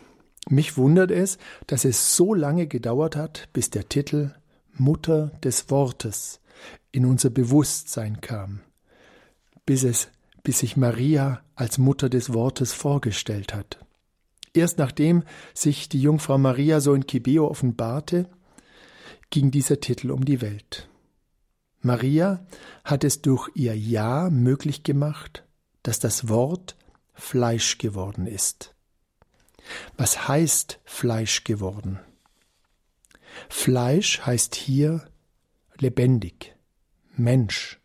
mich 0.49 0.77
wundert 0.77 1.11
es, 1.11 1.39
dass 1.67 1.85
es 1.85 2.15
so 2.15 2.33
lange 2.33 2.69
gedauert 2.69 3.17
hat, 3.17 3.49
bis 3.53 3.71
der 3.71 3.89
Titel 3.89 4.33
Mutter 4.73 5.33
des 5.43 5.69
Wortes 5.69 6.41
in 6.93 7.05
unser 7.05 7.31
Bewusstsein 7.31 8.21
kam, 8.21 8.61
bis 9.67 9.83
es, 9.83 10.11
bis 10.45 10.61
sich 10.61 10.77
Maria 10.77 11.43
als 11.57 11.79
Mutter 11.79 12.09
des 12.09 12.33
Wortes 12.33 12.73
vorgestellt 12.73 13.53
hat. 13.53 13.85
Erst 14.55 14.79
nachdem 14.79 15.25
sich 15.55 15.89
die 15.89 16.01
Jungfrau 16.01 16.39
Maria 16.39 16.79
so 16.79 16.95
in 16.95 17.05
Kibeo 17.05 17.49
offenbarte, 17.49 18.29
ging 19.31 19.51
dieser 19.51 19.81
Titel 19.81 20.13
um 20.13 20.25
die 20.25 20.41
Welt. 20.41 20.89
Maria 21.81 22.47
hat 22.85 23.03
es 23.03 23.23
durch 23.23 23.51
ihr 23.57 23.77
Ja 23.77 24.31
möglich 24.31 24.85
gemacht, 24.85 25.45
dass 25.83 25.99
das 25.99 26.29
Wort 26.29 26.78
Fleisch 27.19 27.79
geworden 27.79 28.27
ist. 28.27 28.75
Was 29.97 30.29
heißt 30.29 30.81
Fleisch 30.85 31.45
geworden? 31.45 32.01
Fleisch 33.49 34.21
heißt 34.21 34.55
hier 34.55 35.07
lebendig, 35.79 36.57
Mensch, 37.17 37.81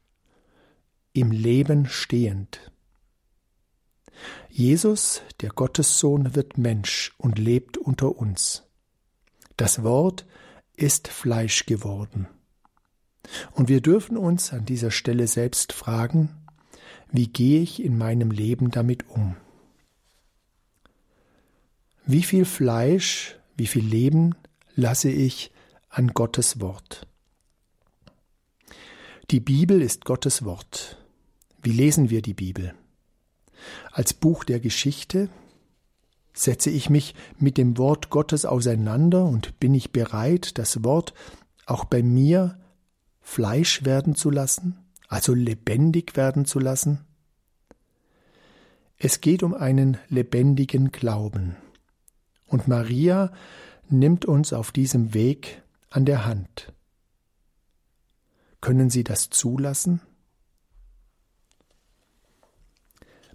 im 1.11 1.31
Leben 1.31 1.87
stehend. 1.87 2.71
Jesus, 4.49 5.21
der 5.41 5.49
Gottessohn, 5.49 6.35
wird 6.35 6.57
Mensch 6.57 7.13
und 7.17 7.37
lebt 7.37 7.77
unter 7.77 8.15
uns. 8.15 8.63
Das 9.57 9.83
Wort 9.83 10.25
ist 10.75 11.07
Fleisch 11.07 11.65
geworden. 11.65 12.27
Und 13.51 13.67
wir 13.67 13.81
dürfen 13.81 14.17
uns 14.17 14.53
an 14.53 14.65
dieser 14.65 14.91
Stelle 14.91 15.27
selbst 15.27 15.73
fragen, 15.73 16.42
wie 17.13 17.27
gehe 17.27 17.61
ich 17.61 17.81
in 17.81 17.95
meinem 17.95 18.31
Leben 18.31 18.71
damit 18.71 19.07
um? 19.07 19.35
Wie 22.05 22.23
viel 22.23 22.43
Fleisch, 22.43 23.37
wie 23.55 23.67
viel 23.67 23.85
Leben 23.85 24.35
lasse 24.75 25.11
ich 25.11 25.51
an 25.89 26.07
Gottes 26.07 26.59
Wort? 26.59 27.07
Die 29.29 29.39
Bibel 29.39 29.81
ist 29.81 30.05
Gottes 30.05 30.43
Wort. 30.43 30.97
Wie 31.61 31.71
lesen 31.71 32.09
wir 32.09 32.23
die 32.23 32.33
Bibel? 32.33 32.73
Als 33.91 34.15
Buch 34.15 34.43
der 34.43 34.59
Geschichte? 34.59 35.29
Setze 36.33 36.71
ich 36.71 36.89
mich 36.89 37.13
mit 37.37 37.59
dem 37.59 37.77
Wort 37.77 38.09
Gottes 38.09 38.43
auseinander 38.43 39.23
und 39.23 39.59
bin 39.59 39.75
ich 39.75 39.91
bereit, 39.91 40.57
das 40.57 40.83
Wort 40.83 41.13
auch 41.67 41.85
bei 41.85 42.01
mir 42.01 42.59
Fleisch 43.21 43.85
werden 43.85 44.15
zu 44.15 44.31
lassen, 44.31 44.82
also 45.07 45.33
lebendig 45.33 46.15
werden 46.15 46.45
zu 46.45 46.59
lassen? 46.59 47.05
Es 48.97 49.21
geht 49.21 49.43
um 49.43 49.53
einen 49.53 49.97
lebendigen 50.07 50.91
Glauben. 50.91 51.55
Und 52.47 52.67
Maria 52.67 53.31
nimmt 53.89 54.25
uns 54.25 54.53
auf 54.53 54.71
diesem 54.71 55.13
Weg 55.13 55.61
an 55.89 56.05
der 56.05 56.25
Hand. 56.25 56.71
Können 58.61 58.89
Sie 58.89 59.03
das 59.03 59.29
zulassen? 59.29 60.01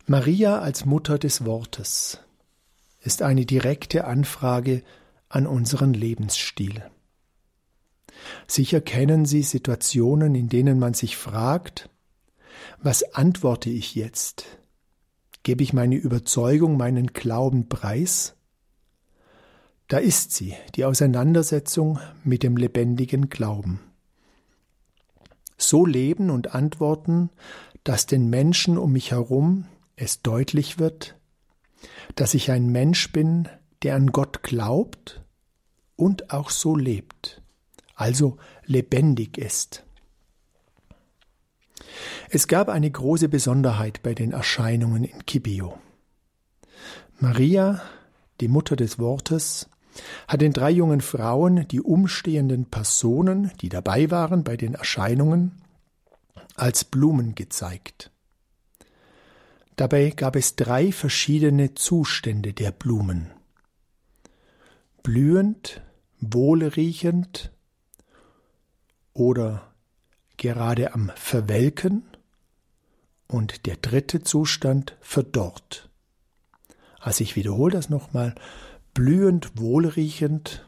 Maria 0.07 0.61
als 0.61 0.87
Mutter 0.87 1.19
des 1.19 1.45
Wortes 1.45 2.21
ist 3.01 3.21
eine 3.21 3.45
direkte 3.45 4.07
Anfrage 4.07 4.83
an 5.29 5.47
unseren 5.47 5.93
Lebensstil. 5.93 6.83
Sicher 8.47 8.81
kennen 8.81 9.27
Sie 9.27 9.43
Situationen, 9.43 10.35
in 10.35 10.49
denen 10.49 10.79
man 10.79 10.95
sich 10.95 11.17
fragt, 11.17 11.89
was 12.83 13.15
antworte 13.15 13.71
ich 13.71 13.95
jetzt? 13.95 14.47
Gebe 15.43 15.63
ich 15.63 15.73
meine 15.73 15.97
Überzeugung, 15.97 16.77
meinen 16.77 17.09
Glauben 17.09 17.69
preis? 17.69 18.35
Da 19.89 19.97
ist 19.99 20.33
sie, 20.33 20.55
die 20.75 20.85
Auseinandersetzung 20.85 21.99
mit 22.23 22.43
dem 22.43 22.57
lebendigen 22.57 23.31
Glauben. 23.31 23.81
So 25.57 25.87
leben 25.87 26.31
und 26.31 26.55
antworten, 26.55 27.31
dass 27.85 28.07
den 28.07 28.29
Menschen 28.29 28.77
um 28.77 28.93
mich 28.93 29.13
herum 29.13 29.65
es 29.97 30.21
deutlich 30.21 30.79
wird, 30.79 31.17
dass 32.15 32.35
ich 32.35 32.51
ein 32.51 32.69
Mensch 32.69 33.13
bin, 33.13 33.49
der 33.83 33.97
an 33.97 34.09
Gott 34.09 34.43
glaubt 34.43 35.23
und 35.97 36.31
auch 36.31 36.51
so 36.51 36.77
lebt, 36.77 37.43
also 37.99 38.39
lebendig 38.65 39.37
ist. 39.39 39.85
Es 42.31 42.47
gab 42.47 42.69
eine 42.69 42.91
große 42.91 43.29
Besonderheit 43.29 44.03
bei 44.03 44.15
den 44.15 44.33
Erscheinungen 44.33 45.05
in 45.05 45.27
Kibio. 45.27 45.79
Maria, 47.19 47.83
die 48.41 48.49
Mutter 48.49 48.77
des 48.77 48.99
Wortes, 48.99 49.69
hat 50.29 50.43
den 50.43 50.53
drei 50.53 50.71
jungen 50.71 51.01
Frauen 51.01 51.67
die 51.67 51.81
umstehenden 51.81 52.67
Personen, 52.67 53.51
die 53.61 53.69
dabei 53.69 54.11
waren 54.13 54.45
bei 54.45 54.57
den 54.57 54.75
Erscheinungen, 54.75 55.61
als 56.55 56.85
Blumen 56.85 57.35
gezeigt. 57.35 58.13
Dabei 59.75 60.11
gab 60.11 60.37
es 60.37 60.55
drei 60.55 60.93
verschiedene 60.93 61.75
Zustände 61.75 62.53
der 62.53 62.71
Blumen. 62.71 63.31
Blühend, 65.03 65.83
wohlriechend 66.21 67.53
oder 69.19 69.75
gerade 70.37 70.95
am 70.95 71.11
Verwelken 71.17 72.05
und 73.27 73.67
der 73.67 73.77
dritte 73.77 74.23
Zustand 74.23 74.97
verdorrt. 75.01 75.91
Also 77.01 77.25
ich 77.25 77.35
wiederhole 77.35 77.73
das 77.73 77.91
nochmal 77.91 78.35
blühend 78.95 79.59
wohlriechend, 79.59 80.65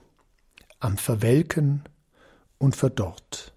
am 0.81 0.99
Verwelken 0.99 1.85
und 2.59 2.75
verdorrt. 2.75 3.55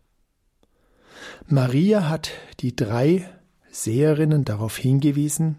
Maria 1.47 2.07
hat 2.07 2.31
die 2.59 2.75
drei 2.75 3.27
Seherinnen 3.71 4.45
darauf 4.45 4.77
hingewiesen, 4.77 5.57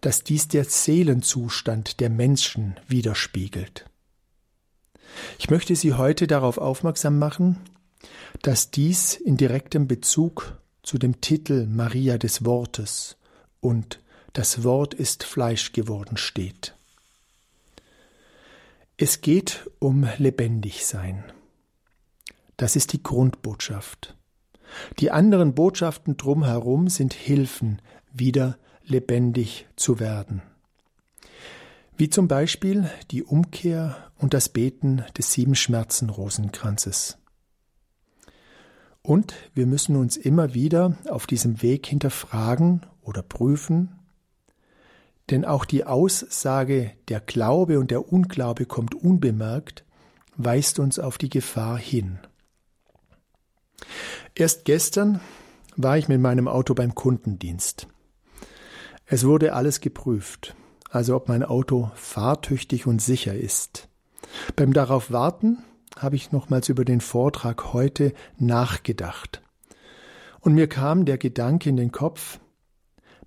dass 0.00 0.24
dies 0.24 0.48
der 0.48 0.64
Seelenzustand 0.64 2.00
der 2.00 2.10
Menschen 2.10 2.80
widerspiegelt. 2.88 3.84
Ich 5.38 5.50
möchte 5.50 5.76
Sie 5.76 5.92
heute 5.92 6.26
darauf 6.26 6.58
aufmerksam 6.58 7.18
machen, 7.18 7.60
dass 8.42 8.70
dies 8.70 9.14
in 9.14 9.36
direktem 9.36 9.86
Bezug 9.86 10.58
zu 10.82 10.98
dem 10.98 11.20
Titel 11.20 11.66
Maria 11.66 12.18
des 12.18 12.44
Wortes 12.44 13.16
und 13.60 14.00
das 14.32 14.64
Wort 14.64 14.94
ist 14.94 15.24
Fleisch 15.24 15.72
geworden 15.72 16.16
steht. 16.16 16.74
Es 18.96 19.20
geht 19.20 19.70
um 19.78 20.08
lebendig 20.18 20.86
sein. 20.86 21.24
Das 22.56 22.76
ist 22.76 22.92
die 22.92 23.02
Grundbotschaft. 23.02 24.14
Die 24.98 25.10
anderen 25.10 25.54
Botschaften 25.54 26.16
drumherum 26.16 26.88
sind 26.88 27.14
Hilfen, 27.14 27.80
wieder 28.12 28.58
lebendig 28.84 29.66
zu 29.76 29.98
werden. 29.98 30.42
wie 31.96 32.10
zum 32.10 32.28
Beispiel 32.28 32.90
die 33.10 33.22
Umkehr 33.22 33.96
und 34.18 34.34
das 34.34 34.48
Beten 34.48 35.04
des 35.16 35.32
sieben 35.32 35.54
Schmerzen 35.54 36.10
Rosenkranzes. 36.10 37.18
Und 39.06 39.34
wir 39.52 39.66
müssen 39.66 39.96
uns 39.96 40.16
immer 40.16 40.54
wieder 40.54 40.96
auf 41.10 41.26
diesem 41.26 41.60
Weg 41.60 41.86
hinterfragen 41.86 42.86
oder 43.02 43.20
prüfen, 43.20 43.98
denn 45.28 45.44
auch 45.44 45.66
die 45.66 45.84
Aussage, 45.84 46.92
der 47.08 47.20
Glaube 47.20 47.78
und 47.78 47.90
der 47.90 48.10
Unglaube 48.10 48.64
kommt 48.64 48.94
unbemerkt, 48.94 49.84
weist 50.36 50.78
uns 50.78 50.98
auf 50.98 51.18
die 51.18 51.28
Gefahr 51.28 51.76
hin. 51.76 52.18
Erst 54.34 54.64
gestern 54.64 55.20
war 55.76 55.98
ich 55.98 56.08
mit 56.08 56.20
meinem 56.20 56.48
Auto 56.48 56.72
beim 56.74 56.94
Kundendienst. 56.94 57.86
Es 59.04 59.26
wurde 59.26 59.52
alles 59.52 59.80
geprüft, 59.80 60.56
also 60.88 61.14
ob 61.14 61.28
mein 61.28 61.42
Auto 61.42 61.90
fahrtüchtig 61.94 62.86
und 62.86 63.02
sicher 63.02 63.34
ist. 63.34 63.88
Beim 64.56 64.72
darauf 64.72 65.10
warten 65.10 65.62
habe 65.96 66.16
ich 66.16 66.32
nochmals 66.32 66.68
über 66.68 66.84
den 66.84 67.00
Vortrag 67.00 67.72
heute 67.72 68.12
nachgedacht. 68.38 69.42
Und 70.40 70.54
mir 70.54 70.68
kam 70.68 71.04
der 71.04 71.18
Gedanke 71.18 71.68
in 71.70 71.76
den 71.76 71.92
Kopf, 71.92 72.38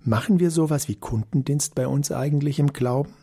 machen 0.00 0.38
wir 0.40 0.50
sowas 0.50 0.88
wie 0.88 0.96
Kundendienst 0.96 1.74
bei 1.74 1.86
uns 1.86 2.12
eigentlich 2.12 2.58
im 2.58 2.72
Glauben? 2.72 3.14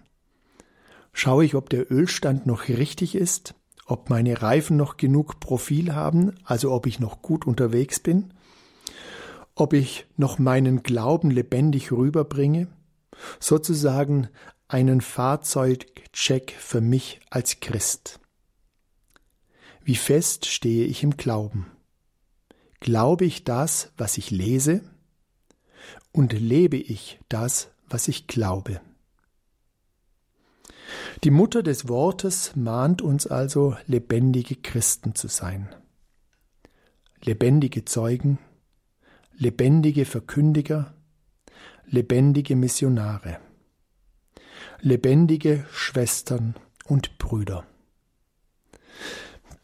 Schaue 1.14 1.46
ich, 1.46 1.56
ob 1.56 1.70
der 1.70 1.90
Ölstand 1.92 2.46
noch 2.46 2.68
richtig 2.68 3.16
ist, 3.16 3.56
ob 3.86 4.10
meine 4.10 4.42
Reifen 4.42 4.76
noch 4.76 4.98
genug 4.98 5.40
Profil 5.40 5.94
haben, 5.96 6.34
also 6.44 6.72
ob 6.72 6.88
ich 6.88 7.00
noch 7.00 7.22
gut 7.22 7.48
unterwegs 7.48 8.00
bin, 8.00 8.34
ob 9.54 9.74
ich 9.74 10.08
noch 10.18 10.40
meinen 10.40 10.84
Glauben 10.84 11.32
lebendig 11.32 11.92
rüberbringe, 11.92 12.68
sozusagen 13.40 14.28
einen 14.68 15.00
Fahrzeugcheck 15.00 16.52
für 16.58 16.82
mich 16.82 17.22
als 17.30 17.60
Christ. 17.60 18.20
Wie 19.86 19.96
fest 19.96 20.48
stehe 20.48 20.88
ich 20.88 21.04
im 21.04 21.16
Glauben? 21.16 21.68
Glaube 22.80 23.24
ich 23.24 23.44
das, 23.44 23.92
was 23.98 24.18
ich 24.18 24.32
lese? 24.32 24.82
Und 26.12 26.34
lebe 26.34 26.76
ich 26.76 27.20
das, 27.30 27.70
was 27.88 28.08
ich 28.08 28.26
glaube? 28.26 28.82
Die 31.24 31.30
Mutter 31.30 31.62
des 31.62 31.88
Wortes 31.88 32.56
mahnt 32.56 33.04
uns 33.04 33.28
also, 33.28 33.78
lebendige 33.86 34.56
Christen 34.56 35.14
zu 35.14 35.28
sein. 35.28 35.70
Lebendige 37.22 37.86
Zeugen, 37.86 38.40
lebendige 39.38 40.06
Verkündiger, 40.06 40.96
lebendige 41.86 42.56
Missionare, 42.56 43.40
lebendige 44.82 45.68
Schwestern 45.72 46.56
und 46.86 47.20
Brüder. 47.20 47.68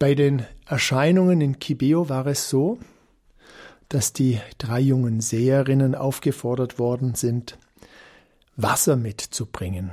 Bei 0.02 0.16
den 0.16 0.48
Erscheinungen 0.66 1.42
in 1.42 1.60
Kibeo 1.60 2.10
war 2.10 2.26
es 2.26 2.50
so, 2.50 2.80
dass 3.88 4.14
die 4.14 4.40
drei 4.58 4.80
jungen 4.80 5.22
Seherinnen 5.22 5.94
aufgefordert 5.94 6.80
worden 6.80 7.14
sind, 7.14 7.60
Wasser 8.56 8.96
mitzubringen. 8.96 9.92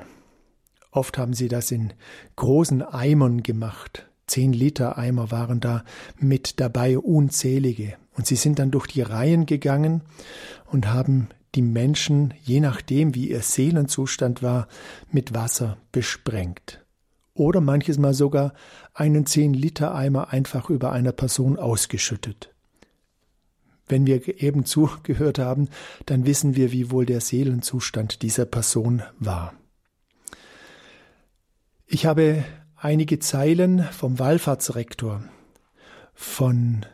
Oft 0.92 1.18
haben 1.18 1.34
sie 1.34 1.48
das 1.48 1.70
in 1.70 1.92
großen 2.36 2.80
Eimern 2.80 3.42
gemacht. 3.42 4.08
Zehn 4.26 4.54
Liter 4.54 4.96
Eimer 4.96 5.30
waren 5.30 5.60
da 5.60 5.84
mit 6.16 6.58
dabei, 6.58 6.98
unzählige. 6.98 7.98
Und 8.14 8.26
sie 8.26 8.36
sind 8.36 8.60
dann 8.60 8.70
durch 8.70 8.86
die 8.86 9.02
Reihen 9.02 9.44
gegangen 9.44 10.00
und 10.64 10.86
haben 10.86 11.28
die 11.54 11.60
Menschen, 11.60 12.32
je 12.40 12.60
nachdem 12.60 13.14
wie 13.14 13.28
ihr 13.28 13.42
Seelenzustand 13.42 14.42
war, 14.42 14.68
mit 15.10 15.34
Wasser 15.34 15.76
besprengt 15.92 16.80
oder 17.38 17.60
manches 17.60 17.98
Mal 17.98 18.14
sogar 18.14 18.52
einen 18.94 19.24
10-Liter-Eimer 19.24 20.32
einfach 20.32 20.70
über 20.70 20.92
einer 20.92 21.12
Person 21.12 21.58
ausgeschüttet. 21.58 22.54
Wenn 23.86 24.06
wir 24.06 24.42
eben 24.42 24.64
zugehört 24.64 25.38
haben, 25.38 25.68
dann 26.06 26.26
wissen 26.26 26.56
wir, 26.56 26.72
wie 26.72 26.90
wohl 26.90 27.06
der 27.06 27.20
Seelenzustand 27.20 28.22
dieser 28.22 28.44
Person 28.44 29.02
war. 29.18 29.54
Ich 31.86 32.04
habe 32.04 32.44
einige 32.76 33.18
Zeilen 33.18 33.82
vom 33.82 34.18
Wallfahrtsrektor 34.18 35.24
von 36.14 36.84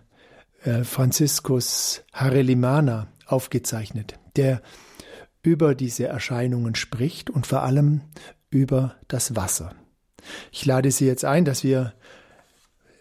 äh, 0.62 0.84
Franziskus 0.84 2.04
Harelimana 2.12 3.08
aufgezeichnet, 3.26 4.18
der 4.36 4.62
über 5.42 5.74
diese 5.74 6.06
Erscheinungen 6.06 6.74
spricht 6.74 7.28
und 7.28 7.46
vor 7.46 7.62
allem 7.62 8.02
über 8.50 8.94
das 9.08 9.34
Wasser. 9.34 9.74
Ich 10.52 10.64
lade 10.66 10.90
Sie 10.90 11.06
jetzt 11.06 11.24
ein, 11.24 11.44
dass 11.44 11.64
wir 11.64 11.92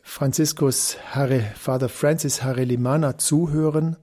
Franziskus 0.03 0.97
Harre, 1.11 1.41
Father 1.55 1.89
Francis 1.89 2.43
Harelimana 2.43 3.17
zuhören, 3.17 3.95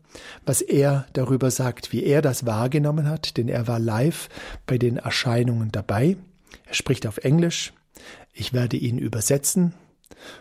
was 0.47 0.63
er 0.63 1.07
darüber 1.13 1.51
sagt, 1.51 1.93
wie 1.93 2.05
er 2.05 2.23
das 2.23 2.47
wahrgenommen 2.47 3.09
hat, 3.09 3.37
denn 3.37 3.49
er 3.49 3.69
war 3.69 3.79
live 3.79 4.29
bei 4.67 4.79
den 4.79 4.97
Erscheinungen 4.97 5.71
dabei. 5.71 6.17
Er 6.67 6.75
spricht 6.75 7.07
auf 7.07 7.19
Englisch. 7.19 7.73
Ich 8.33 8.53
werde 8.53 8.77
ihn 8.77 8.99
übersetzen 8.99 9.75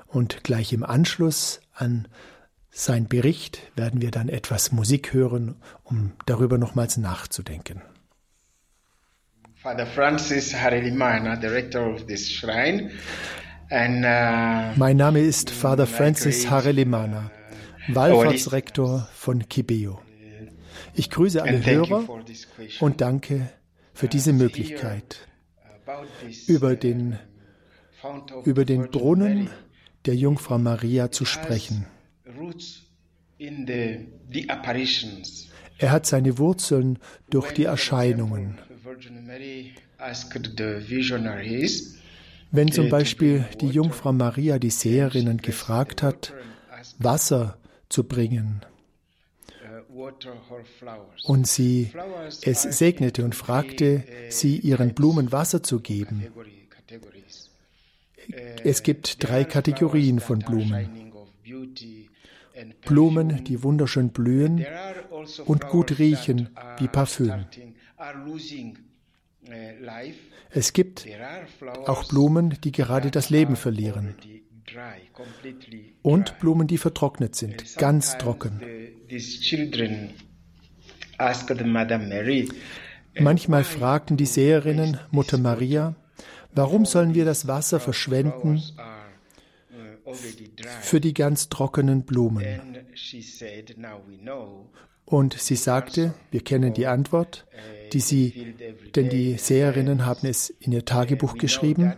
und 0.08 0.44
gleich 0.44 0.74
im 0.74 0.84
Anschluss 0.84 1.60
an 1.74 2.08
sein 2.72 3.08
Bericht 3.08 3.62
werden 3.76 4.02
wir 4.02 4.12
dann 4.12 4.30
etwas 4.30 4.72
Musik 4.72 5.13
hören, 5.13 5.56
um 5.84 6.13
darüber 6.26 6.58
nochmals 6.58 6.98
nachzudenken. 6.98 7.82
Father 9.62 9.86
Francis 9.86 10.54
Harelimana, 10.54 11.36
director 11.36 11.93
of 11.93 12.08
this 12.08 12.30
shrine. 12.30 12.91
And, 13.69 14.06
uh, 14.06 14.80
mein 14.80 14.95
Name 14.95 15.19
ist 15.19 15.50
Father 15.50 15.86
Francis 15.86 16.50
Harelimana, 16.50 17.30
Wallfahrtsrektor 17.89 19.10
von 19.13 19.50
Kibeo. 19.50 20.00
Ich 20.93 21.10
grüße 21.10 21.43
alle 21.43 21.65
Hörer 21.65 22.08
und 22.80 23.02
danke 23.02 23.50
für 23.93 24.08
diese 24.08 24.32
Möglichkeit, 24.32 25.28
über 26.48 26.78
den, 26.78 27.19
über 28.45 28.63
den 28.63 28.89
Brunnen 28.89 29.50
der 30.06 30.15
Jungfrau 30.15 30.58
Maria 30.58 31.12
zu 31.12 31.26
sprechen. 31.26 31.86
Er 35.78 35.91
hat 35.91 36.06
seine 36.06 36.38
Wurzeln 36.38 37.00
durch 37.30 37.52
die 37.52 37.65
Erscheinungen. 37.65 38.58
Wenn 42.52 42.72
zum 42.72 42.89
Beispiel 42.89 43.46
die 43.62 43.68
Jungfrau 43.68 44.13
Maria 44.13 44.60
die 44.60 44.70
Seherinnen 44.70 45.38
gefragt 45.38 46.02
hat, 46.02 46.34
Wasser 46.98 47.58
zu 47.89 48.04
bringen, 48.04 48.62
und 51.26 51.48
sie 51.48 51.92
es 52.42 52.62
segnete 52.63 53.24
und 53.26 53.36
fragte 53.36 54.04
sie, 54.30 54.58
ihren 54.58 54.94
Blumen 54.94 55.32
Wasser 55.32 55.62
zu 55.63 55.80
geben. 55.80 56.26
Es 58.63 58.84
gibt 58.84 59.24
drei 59.24 59.44
Kategorien 59.44 60.20
von 60.20 60.39
Blumen. 60.39 61.12
Blumen, 62.86 63.44
die 63.44 63.63
wunderschön 63.63 64.10
blühen 64.10 64.65
und 65.46 65.68
gut 65.68 66.00
riechen 66.00 66.50
wie 66.78 66.88
Parfüm. 66.88 67.46
Es 70.52 70.74
gibt 70.74 71.06
auch 71.86 72.08
Blumen, 72.08 72.58
die 72.64 72.72
gerade 72.72 73.12
das 73.12 73.30
Leben 73.30 73.56
verlieren. 73.56 74.16
Und 76.02 76.40
Blumen, 76.40 76.68
die 76.68 76.78
vertrocknet 76.78 77.36
sind, 77.36 77.78
ganz 77.78 78.18
trocken. 78.18 78.62
Manchmal 83.20 83.64
fragten 83.64 84.18
die 84.18 84.26
Seherinnen 84.26 85.00
Mutter 85.12 85.38
Maria, 85.38 85.96
warum 86.54 86.86
sollen 86.86 87.14
wir 87.16 87.26
das 87.26 87.48
Wasser 87.48 87.80
verschwenden 87.80 88.62
für 90.82 91.02
die 91.02 91.14
ganz 91.14 91.50
trockenen 91.50 92.04
Blumen? 92.04 92.46
Und 95.10 95.34
sie 95.34 95.56
sagte, 95.56 96.13
wir 96.30 96.41
kennen 96.41 96.74
die 96.74 96.86
Antwort, 96.86 97.48
die 97.93 98.00
sie, 98.00 98.54
denn 98.95 99.10
die 99.10 99.38
Seherinnen 99.38 100.06
haben 100.06 100.28
es 100.28 100.52
in 100.52 100.72
ihr 100.72 100.86
Tagebuch 100.86 101.38
geschrieben. 101.38 101.93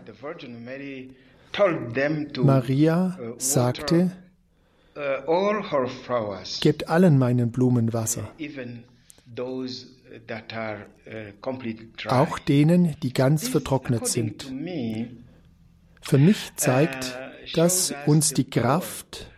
Maria 2.42 3.20
sagte, 3.38 4.12
gebt 6.62 6.88
allen 6.88 7.18
meinen 7.18 7.52
Blumen 7.52 7.92
Wasser, 7.92 8.32
auch 12.08 12.40
denen, 12.40 12.96
die 13.04 13.14
ganz 13.14 13.48
vertrocknet 13.50 14.08
sind. 14.08 14.54
Für 16.02 16.18
mich 16.18 16.56
zeigt 16.56 17.20
das 17.54 17.94
uns 18.06 18.34
die 18.34 18.50
Kraft, 18.50 19.31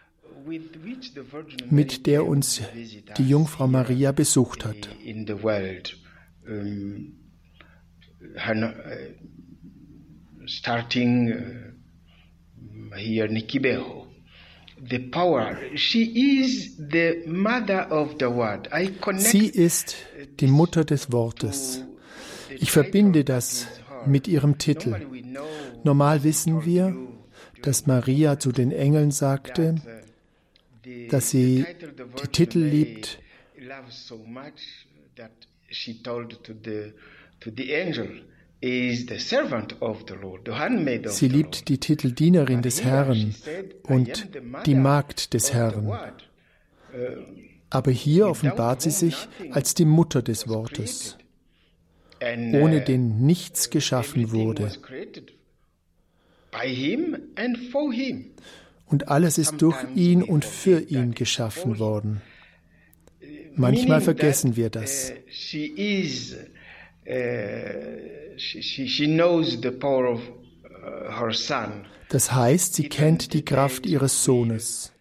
mit 1.69 2.05
der 2.05 2.25
uns 2.25 2.61
die 3.17 3.29
Jungfrau 3.29 3.67
Maria 3.67 4.11
besucht 4.11 4.65
hat. 4.65 4.89
starting 10.45 11.31
uh, 11.31 12.95
here 12.95 13.27
connect 18.99 19.25
Sie 19.25 19.47
ist 19.47 19.95
die 20.39 20.47
Mutter 20.47 20.83
des 20.83 21.11
Wortes. 21.11 21.83
Ich 22.49 22.71
verbinde 22.71 23.23
das 23.23 23.67
mit 24.05 24.27
ihrem 24.27 24.57
Titel. 24.57 24.95
Normal 25.83 26.23
wissen 26.23 26.65
wir, 26.65 26.95
dass 27.61 27.87
Maria 27.87 28.39
zu 28.39 28.51
den 28.51 28.71
Engeln 28.71 29.11
sagte, 29.11 29.75
dass 31.09 31.29
sie 31.31 31.65
die 32.21 32.27
Titel 32.27 32.59
liebt, 32.59 33.19
Sie 41.05 41.27
liebt 41.27 41.67
die 41.67 41.77
Titel 41.79 42.11
Dienerin 42.11 42.61
des 42.61 42.83
Herrn 42.83 43.35
und 43.83 44.29
die 44.65 44.75
Magd 44.75 45.33
des 45.33 45.53
Herrn. 45.53 45.91
Aber 47.69 47.91
hier 47.91 48.27
offenbart 48.27 48.81
sie 48.81 48.91
sich 48.91 49.27
als 49.51 49.73
die 49.73 49.85
Mutter 49.85 50.21
des 50.21 50.47
Wortes, 50.47 51.17
ohne 52.21 52.81
den 52.81 53.25
nichts 53.25 53.69
geschaffen 53.69 54.31
wurde. 54.31 54.71
Und 58.93 59.07
alles 59.07 59.39
ist 59.39 59.59
durch 59.59 59.83
ihn 59.95 60.21
und 60.21 60.45
für 60.45 60.79
ihn 60.79 61.15
geschaffen 61.15 61.79
worden. 61.79 62.21
Manchmal 63.55 64.01
vergessen 64.01 64.55
wir 64.55 64.69
das. 64.69 65.13
Das 72.09 72.31
heißt, 72.35 72.73
sie 72.75 72.89
kennt 72.89 73.33
die 73.33 73.43
Kraft 73.43 73.87
ihres 73.87 74.23
Sohnes. 74.23 74.93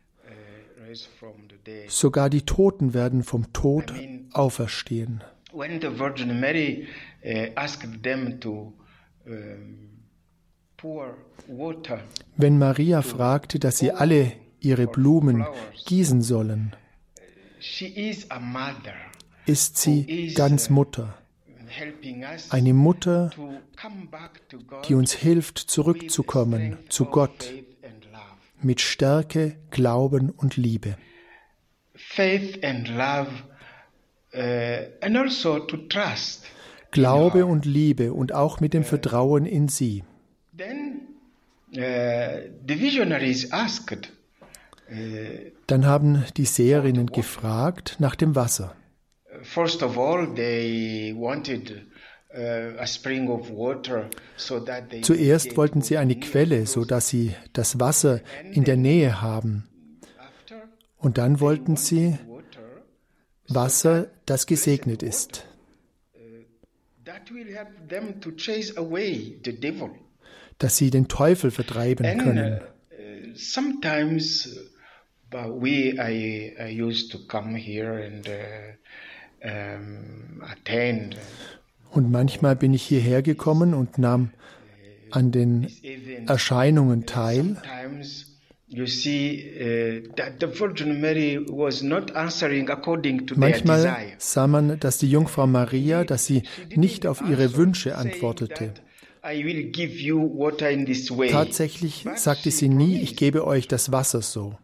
Sogar 1.88 2.31
die 2.31 2.46
Toten 2.46 2.94
werden 2.94 3.22
vom 3.22 3.52
Tod 3.52 3.92
auferstehen. 4.33 5.22
When 5.52 5.83
the 5.83 5.98
Virgin 5.98 6.40
Mary 6.40 6.87
asked 7.57 8.02
them 8.02 8.40
to 8.40 8.72
wenn 12.36 12.58
Maria 12.58 13.02
fragte, 13.02 13.58
dass 13.58 13.78
sie 13.78 13.92
alle 13.92 14.32
ihre 14.60 14.86
Blumen 14.86 15.46
gießen 15.86 16.22
sollen, 16.22 16.74
ist 19.46 19.76
sie 19.76 20.34
ganz 20.34 20.70
Mutter. 20.70 21.18
Eine 22.50 22.74
Mutter, 22.74 23.30
die 24.88 24.94
uns 24.94 25.12
hilft, 25.12 25.58
zurückzukommen 25.58 26.78
zu 26.88 27.06
Gott 27.06 27.52
mit 28.60 28.80
Stärke, 28.80 29.56
Glauben 29.70 30.30
und 30.30 30.56
Liebe. 30.56 30.96
Also 35.34 35.68
Glaube 36.90 37.46
und 37.46 37.64
Liebe 37.64 38.12
und 38.12 38.32
auch 38.32 38.60
mit 38.60 38.74
dem 38.74 38.84
Vertrauen 38.84 39.46
in 39.46 39.68
sie. 39.68 40.04
Uh, 40.52 40.64
uh, 44.90 45.50
Dann 45.66 45.86
haben 45.86 46.24
die 46.36 46.44
Seherinnen 46.44 47.06
gefragt 47.06 47.96
nach 47.98 48.14
dem 48.14 48.34
Wasser. 48.34 48.76
First 49.42 49.82
of 49.82 49.96
all, 49.98 50.34
they 50.34 51.14
wanted 51.16 51.86
uh, 52.34 52.76
Zuerst 55.02 55.56
wollten 55.56 55.82
sie 55.82 55.96
eine 55.96 56.20
Quelle, 56.20 56.66
so 56.66 56.84
dass 56.84 57.08
sie 57.08 57.34
das 57.52 57.80
Wasser 57.80 58.20
in 58.52 58.64
der 58.64 58.76
Nähe 58.76 59.22
haben. 59.22 59.68
Und 60.98 61.18
dann 61.18 61.40
wollten 61.40 61.76
sie 61.76 62.18
Wasser, 63.48 64.10
das 64.26 64.46
gesegnet 64.46 65.02
ist. 65.02 65.46
Dass 70.58 70.76
sie 70.76 70.90
den 70.90 71.08
Teufel 71.08 71.50
vertreiben 71.50 72.18
können. 72.18 72.60
Sometimes 73.34 74.58
we 75.30 75.94
I, 75.98 76.54
I 76.58 76.82
used 76.82 77.10
to 77.12 77.18
come 77.26 77.56
here 77.56 78.04
and 78.04 78.28
und 81.90 82.10
manchmal 82.10 82.56
bin 82.56 82.74
ich 82.74 82.82
hierher 82.82 83.22
gekommen 83.22 83.74
und 83.74 83.98
nahm 83.98 84.30
an 85.10 85.30
den 85.30 85.68
Erscheinungen 86.26 87.04
teil. 87.06 87.56
Manchmal 93.36 93.96
sah 94.18 94.46
man, 94.46 94.80
dass 94.80 94.98
die 94.98 95.10
Jungfrau 95.10 95.46
Maria, 95.46 96.04
dass 96.04 96.24
sie 96.24 96.42
nicht 96.74 97.06
auf 97.06 97.20
ihre 97.28 97.56
Wünsche 97.56 97.96
antwortete. 97.96 98.72
Tatsächlich 101.30 102.04
sagte 102.16 102.50
sie 102.50 102.68
nie, 102.68 103.00
ich 103.00 103.16
gebe 103.16 103.46
euch 103.46 103.68
das 103.68 103.92
Wasser 103.92 104.20
so. 104.20 104.58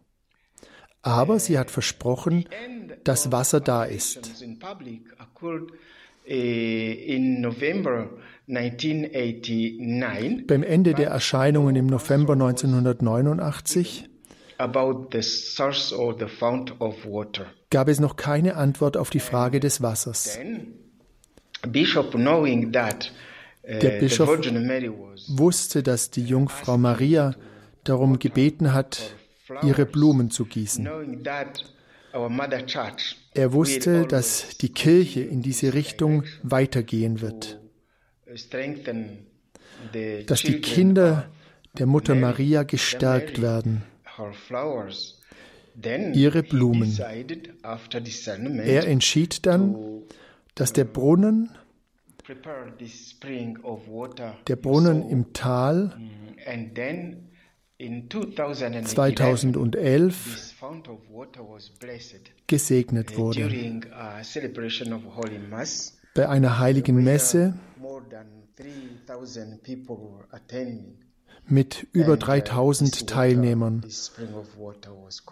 Aber 1.01 1.39
sie 1.39 1.57
hat 1.57 1.71
versprochen, 1.71 2.43
dass 3.05 3.31
Wasser 3.31 3.61
da 3.61 3.85
ist. 3.85 4.43
Beim 10.47 10.63
Ende 10.63 10.93
der 10.93 11.07
Erscheinungen 11.07 11.75
im 11.75 11.87
November 11.87 12.33
1989 12.33 14.09
gab 17.69 17.87
es 17.87 17.99
noch 17.99 18.15
keine 18.17 18.55
Antwort 18.55 18.97
auf 18.97 19.09
die 19.09 19.21
Frage 19.21 19.59
des 19.61 19.81
Wassers. 19.81 20.37
Uh, 20.37 21.69
der 23.69 23.99
Bischof 23.99 24.29
wusste, 25.27 25.83
dass 25.83 26.09
die 26.09 26.23
Jungfrau 26.23 26.77
Maria 26.77 27.35
darum 27.83 28.19
gebeten 28.19 28.73
hat, 28.73 29.15
ihre 29.63 29.85
Blumen 29.85 30.31
zu 30.31 30.45
gießen. 30.45 30.89
Er 33.33 33.53
wusste, 33.53 34.07
dass 34.07 34.57
die 34.57 34.69
Kirche 34.69 35.21
in 35.21 35.41
diese 35.41 35.73
Richtung 35.73 36.23
weitergehen 36.41 37.21
wird, 37.21 37.59
dass 40.25 40.41
die 40.41 40.61
Kinder 40.61 41.29
der 41.77 41.85
Mutter 41.85 42.15
Maria 42.15 42.63
gestärkt 42.63 43.41
werden, 43.41 43.83
ihre 46.13 46.43
Blumen. 46.43 46.97
Er 48.59 48.87
entschied 48.87 49.45
dann, 49.45 49.75
dass 50.55 50.73
der 50.73 50.85
Brunnen, 50.85 51.51
der 54.47 54.55
Brunnen 54.55 55.09
im 55.09 55.33
Tal, 55.33 55.97
2011 58.85 60.53
gesegnet 62.47 63.17
wurde. 63.17 63.49
Bei 66.13 66.29
einer 66.29 66.59
heiligen 66.59 67.03
Messe. 67.03 67.53
mit 71.47 71.87
über 71.93 72.17
3000 72.17 73.01
uh, 73.01 73.05
Teilnehmern 73.05 73.83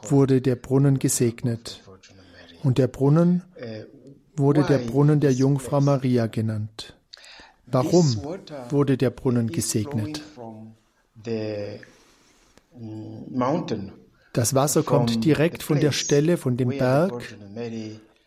wurde 0.10 0.42
der 0.42 0.56
Brunnen 0.56 0.98
gesegnet. 1.00 1.84
Und 2.64 2.80
der 2.80 2.88
Brunnen 2.88 3.44
uh, 3.56 3.97
wurde 4.38 4.64
der 4.64 4.78
Brunnen 4.80 5.20
der 5.20 5.34
Jungfrau 5.34 5.82
Maria 5.82 6.28
genannt. 6.28 6.96
Warum 7.66 8.06
wurde 8.70 8.98
der 8.98 9.10
Brunnen 9.10 9.48
gesegnet? 9.48 10.22
Das 14.34 14.54
Wasser 14.54 14.84
kommt 14.84 15.26
direkt 15.26 15.64
von 15.64 15.80
der 15.80 15.92
Stelle, 15.92 16.38
von 16.38 16.58
dem 16.58 16.70
Berg, 16.70 17.36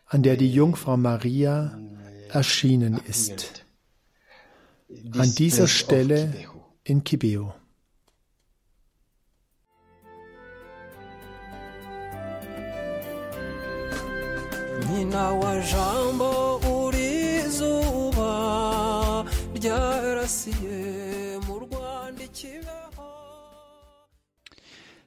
an 0.05 0.23
der 0.23 0.35
die 0.35 0.51
Jungfrau 0.51 0.97
Maria 0.97 1.79
erschienen 2.29 2.99
ist. 3.07 3.65
An 5.13 5.33
dieser 5.35 5.67
Stelle 5.67 6.33
in 6.83 7.03
Kibeo. 7.03 7.53
Nyina 14.89 15.23
wa 15.41 15.53
jambo 15.71 16.29
uri 16.57 17.09
izuba 17.45 18.31
ryarasiye 19.55 20.77
mu 21.47 21.55
rwanda 21.63 22.23
ikibeho 22.23 23.07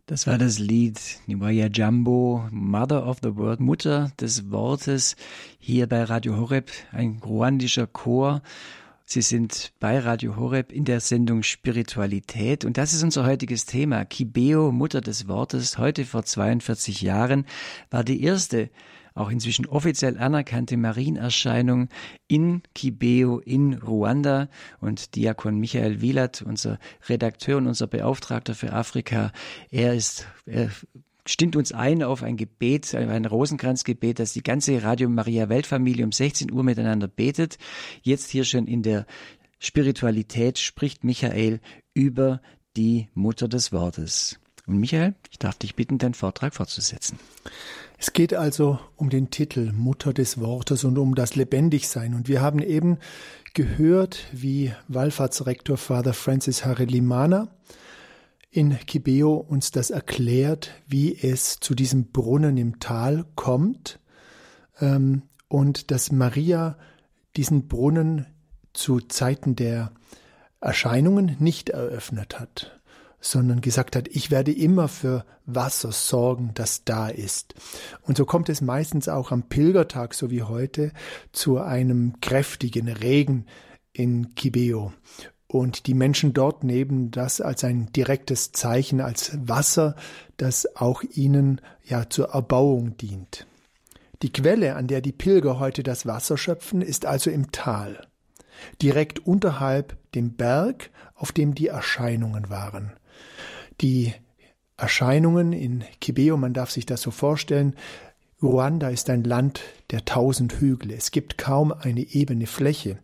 Das 0.06 0.26
war 0.26 0.36
das 0.38 0.58
Lied 0.58 0.98
Niwaya 1.26 1.68
Jumbo, 1.70 2.46
Mother 2.50 3.06
of 3.06 3.18
the 3.22 3.34
Word, 3.36 3.60
Mutter 3.60 4.12
des 4.20 4.50
Wortes, 4.50 5.16
hier 5.58 5.86
bei 5.88 6.04
Radio 6.04 6.36
Horeb, 6.36 6.70
ein 6.92 7.20
ruandischer 7.24 7.86
Chor. 7.86 8.42
Sie 9.06 9.22
sind 9.22 9.72
bei 9.80 9.98
Radio 9.98 10.36
Horeb 10.36 10.72
in 10.72 10.84
der 10.84 11.00
Sendung 11.00 11.42
Spiritualität 11.42 12.66
und 12.66 12.76
das 12.76 12.92
ist 12.92 13.02
unser 13.02 13.24
heutiges 13.24 13.64
Thema. 13.64 14.04
Kibeo, 14.04 14.72
Mutter 14.72 15.00
des 15.00 15.26
Wortes, 15.26 15.78
heute 15.78 16.04
vor 16.04 16.24
42 16.24 17.00
Jahren, 17.00 17.46
war 17.90 18.04
die 18.04 18.22
erste, 18.22 18.68
auch 19.14 19.30
inzwischen 19.30 19.66
offiziell 19.66 20.18
anerkannte 20.18 20.76
Marienerscheinung 20.76 21.88
in 22.26 22.62
Kibeo 22.74 23.38
in 23.38 23.74
Ruanda 23.74 24.48
und 24.80 25.14
Diakon 25.14 25.58
Michael 25.58 26.00
Wielat, 26.00 26.42
unser 26.42 26.78
Redakteur 27.08 27.58
und 27.58 27.66
unser 27.66 27.86
Beauftragter 27.86 28.54
für 28.54 28.72
Afrika, 28.72 29.32
er 29.70 29.94
ist, 29.94 30.26
er 30.46 30.70
stimmt 31.26 31.56
uns 31.56 31.72
ein 31.72 32.02
auf 32.02 32.22
ein 32.22 32.36
Gebet, 32.36 32.94
ein 32.94 33.24
Rosenkranzgebet, 33.24 34.18
das 34.18 34.32
die 34.32 34.42
ganze 34.42 34.82
Radio 34.82 35.08
Maria 35.08 35.48
Weltfamilie 35.48 36.04
um 36.04 36.12
16 36.12 36.52
Uhr 36.52 36.62
miteinander 36.64 37.08
betet. 37.08 37.58
Jetzt 38.02 38.30
hier 38.30 38.44
schon 38.44 38.66
in 38.66 38.82
der 38.82 39.06
Spiritualität 39.58 40.58
spricht 40.58 41.04
Michael 41.04 41.60
über 41.94 42.42
die 42.76 43.08
Mutter 43.14 43.48
des 43.48 43.72
Wortes. 43.72 44.38
Und 44.66 44.78
Michael, 44.78 45.14
ich 45.30 45.38
darf 45.38 45.56
dich 45.56 45.74
bitten, 45.74 45.98
deinen 45.98 46.14
Vortrag 46.14 46.54
fortzusetzen. 46.54 47.18
Es 47.98 48.12
geht 48.12 48.34
also 48.34 48.78
um 48.96 49.10
den 49.10 49.30
Titel 49.30 49.72
Mutter 49.72 50.12
des 50.12 50.40
Wortes 50.40 50.84
und 50.84 50.98
um 50.98 51.14
das 51.14 51.36
Lebendigsein. 51.36 52.14
Und 52.14 52.28
wir 52.28 52.42
haben 52.42 52.60
eben 52.60 52.98
gehört, 53.54 54.26
wie 54.32 54.72
Wallfahrtsrektor 54.88 55.76
Father 55.76 56.12
Francis 56.12 56.64
Harelimana 56.64 57.48
in 58.50 58.76
Kibeo 58.78 59.34
uns 59.34 59.70
das 59.70 59.90
erklärt, 59.90 60.70
wie 60.86 61.16
es 61.16 61.58
zu 61.58 61.74
diesem 61.74 62.12
Brunnen 62.12 62.56
im 62.56 62.78
Tal 62.78 63.24
kommt 63.34 63.98
ähm, 64.80 65.22
und 65.48 65.90
dass 65.90 66.12
Maria 66.12 66.76
diesen 67.36 67.66
Brunnen 67.66 68.26
zu 68.72 69.00
Zeiten 69.00 69.56
der 69.56 69.92
Erscheinungen 70.60 71.36
nicht 71.40 71.70
eröffnet 71.70 72.38
hat, 72.38 72.80
sondern 73.24 73.62
gesagt 73.62 73.96
hat, 73.96 74.08
ich 74.08 74.30
werde 74.30 74.52
immer 74.52 74.86
für 74.86 75.24
Wasser 75.46 75.92
sorgen, 75.92 76.50
das 76.54 76.84
da 76.84 77.08
ist. 77.08 77.54
Und 78.02 78.18
so 78.18 78.26
kommt 78.26 78.50
es 78.50 78.60
meistens 78.60 79.08
auch 79.08 79.32
am 79.32 79.44
Pilgertag, 79.44 80.12
so 80.12 80.30
wie 80.30 80.42
heute, 80.42 80.92
zu 81.32 81.58
einem 81.58 82.20
kräftigen 82.20 82.88
Regen 82.88 83.46
in 83.92 84.34
Kibeo. 84.34 84.92
Und 85.46 85.86
die 85.86 85.94
Menschen 85.94 86.34
dort 86.34 86.64
nehmen 86.64 87.10
das 87.10 87.40
als 87.40 87.64
ein 87.64 87.90
direktes 87.92 88.52
Zeichen, 88.52 89.00
als 89.00 89.32
Wasser, 89.40 89.96
das 90.36 90.76
auch 90.76 91.02
ihnen 91.02 91.60
ja 91.82 92.10
zur 92.10 92.30
Erbauung 92.30 92.96
dient. 92.98 93.46
Die 94.22 94.32
Quelle, 94.32 94.76
an 94.76 94.86
der 94.86 95.00
die 95.00 95.12
Pilger 95.12 95.58
heute 95.58 95.82
das 95.82 96.06
Wasser 96.06 96.36
schöpfen, 96.36 96.82
ist 96.82 97.06
also 97.06 97.30
im 97.30 97.52
Tal, 97.52 98.06
direkt 98.82 99.20
unterhalb 99.20 99.96
dem 100.14 100.34
Berg, 100.34 100.90
auf 101.14 101.32
dem 101.32 101.54
die 101.54 101.68
Erscheinungen 101.68 102.50
waren. 102.50 102.92
Die 103.80 104.12
Erscheinungen 104.76 105.52
in 105.52 105.84
Kibeo, 106.00 106.36
man 106.36 106.52
darf 106.52 106.70
sich 106.70 106.86
das 106.86 107.02
so 107.02 107.10
vorstellen, 107.10 107.74
Ruanda 108.42 108.88
ist 108.90 109.08
ein 109.10 109.24
Land 109.24 109.62
der 109.90 110.04
tausend 110.04 110.60
Hügel. 110.60 110.90
Es 110.92 111.10
gibt 111.10 111.38
kaum 111.38 111.72
eine 111.72 112.00
ebene 112.00 112.46
Fläche. 112.46 112.98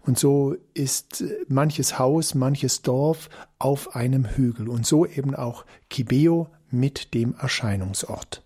Und 0.00 0.18
so 0.18 0.54
ist 0.72 1.24
manches 1.48 1.98
Haus, 1.98 2.34
manches 2.34 2.82
Dorf 2.82 3.28
auf 3.58 3.96
einem 3.96 4.24
Hügel. 4.24 4.68
Und 4.68 4.86
so 4.86 5.04
eben 5.04 5.34
auch 5.34 5.64
Kibeo 5.90 6.48
mit 6.70 7.14
dem 7.14 7.34
Erscheinungsort. 7.34 8.42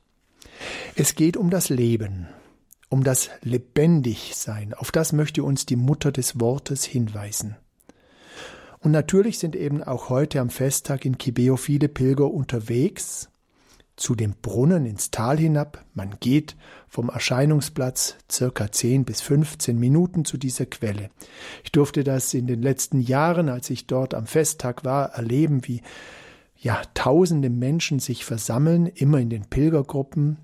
Es 0.97 1.15
geht 1.15 1.37
um 1.37 1.51
das 1.51 1.69
Leben, 1.69 2.29
um 2.89 3.05
das 3.05 3.31
Lebendigsein. 3.43 4.75
Auf 4.75 4.91
das 4.91 5.13
möchte 5.13 5.43
uns 5.43 5.67
die 5.67 5.77
Mutter 5.77 6.13
des 6.13 6.41
Wortes 6.41 6.85
hinweisen. 6.85 7.57
Und 8.81 8.93
natürlich 8.93 9.39
sind 9.39 9.57
eben 9.57 9.83
auch 9.83 10.09
heute 10.09 10.41
am 10.41 10.51
Festtag 10.51 11.05
in 11.05 11.19
Kibeo 11.19 11.57
viele 11.57 11.89
Pilger 11.89 12.31
unterwegs, 12.31 13.29
zu 13.99 14.15
dem 14.15 14.35
Brunnen 14.41 14.87
ins 14.87 15.11
Tal 15.11 15.39
hinab. 15.39 15.85
Man 15.93 16.15
geht 16.21 16.57
vom 16.89 17.09
Erscheinungsplatz 17.09 18.17
circa 18.31 18.71
10 18.71 19.05
bis 19.05 19.21
15 19.21 19.77
Minuten 19.79 20.25
zu 20.25 20.39
dieser 20.39 20.67
Quelle. 20.67 21.11
Ich 21.65 21.73
durfte 21.73 22.05
das 22.05 22.33
in 22.33 22.47
den 22.47 22.63
letzten 22.63 23.01
Jahren, 23.01 23.49
als 23.49 23.71
ich 23.71 23.87
dort 23.87 24.15
am 24.15 24.27
Festtag 24.27 24.85
war, 24.85 25.15
erleben, 25.15 25.67
wie 25.67 25.83
ja, 26.57 26.81
tausende 26.95 27.51
Menschen 27.51 27.99
sich 27.99 28.25
versammeln, 28.25 28.87
immer 28.87 29.19
in 29.19 29.31
den 29.31 29.45
Pilgergruppen, 29.47 30.39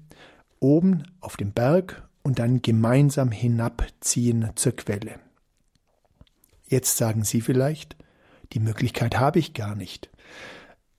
oben 0.61 1.05
auf 1.21 1.37
dem 1.37 1.53
Berg 1.53 2.09
und 2.23 2.39
dann 2.39 2.63
gemeinsam 2.63 3.31
hinabziehen 3.31 4.51
zur 4.55 4.73
Quelle. 4.73 5.19
Jetzt 6.69 6.97
sagen 6.97 7.25
Sie 7.25 7.41
vielleicht, 7.41 7.97
die 8.53 8.61
Möglichkeit 8.61 9.19
habe 9.19 9.39
ich 9.39 9.55
gar 9.55 9.75
nicht. 9.75 10.11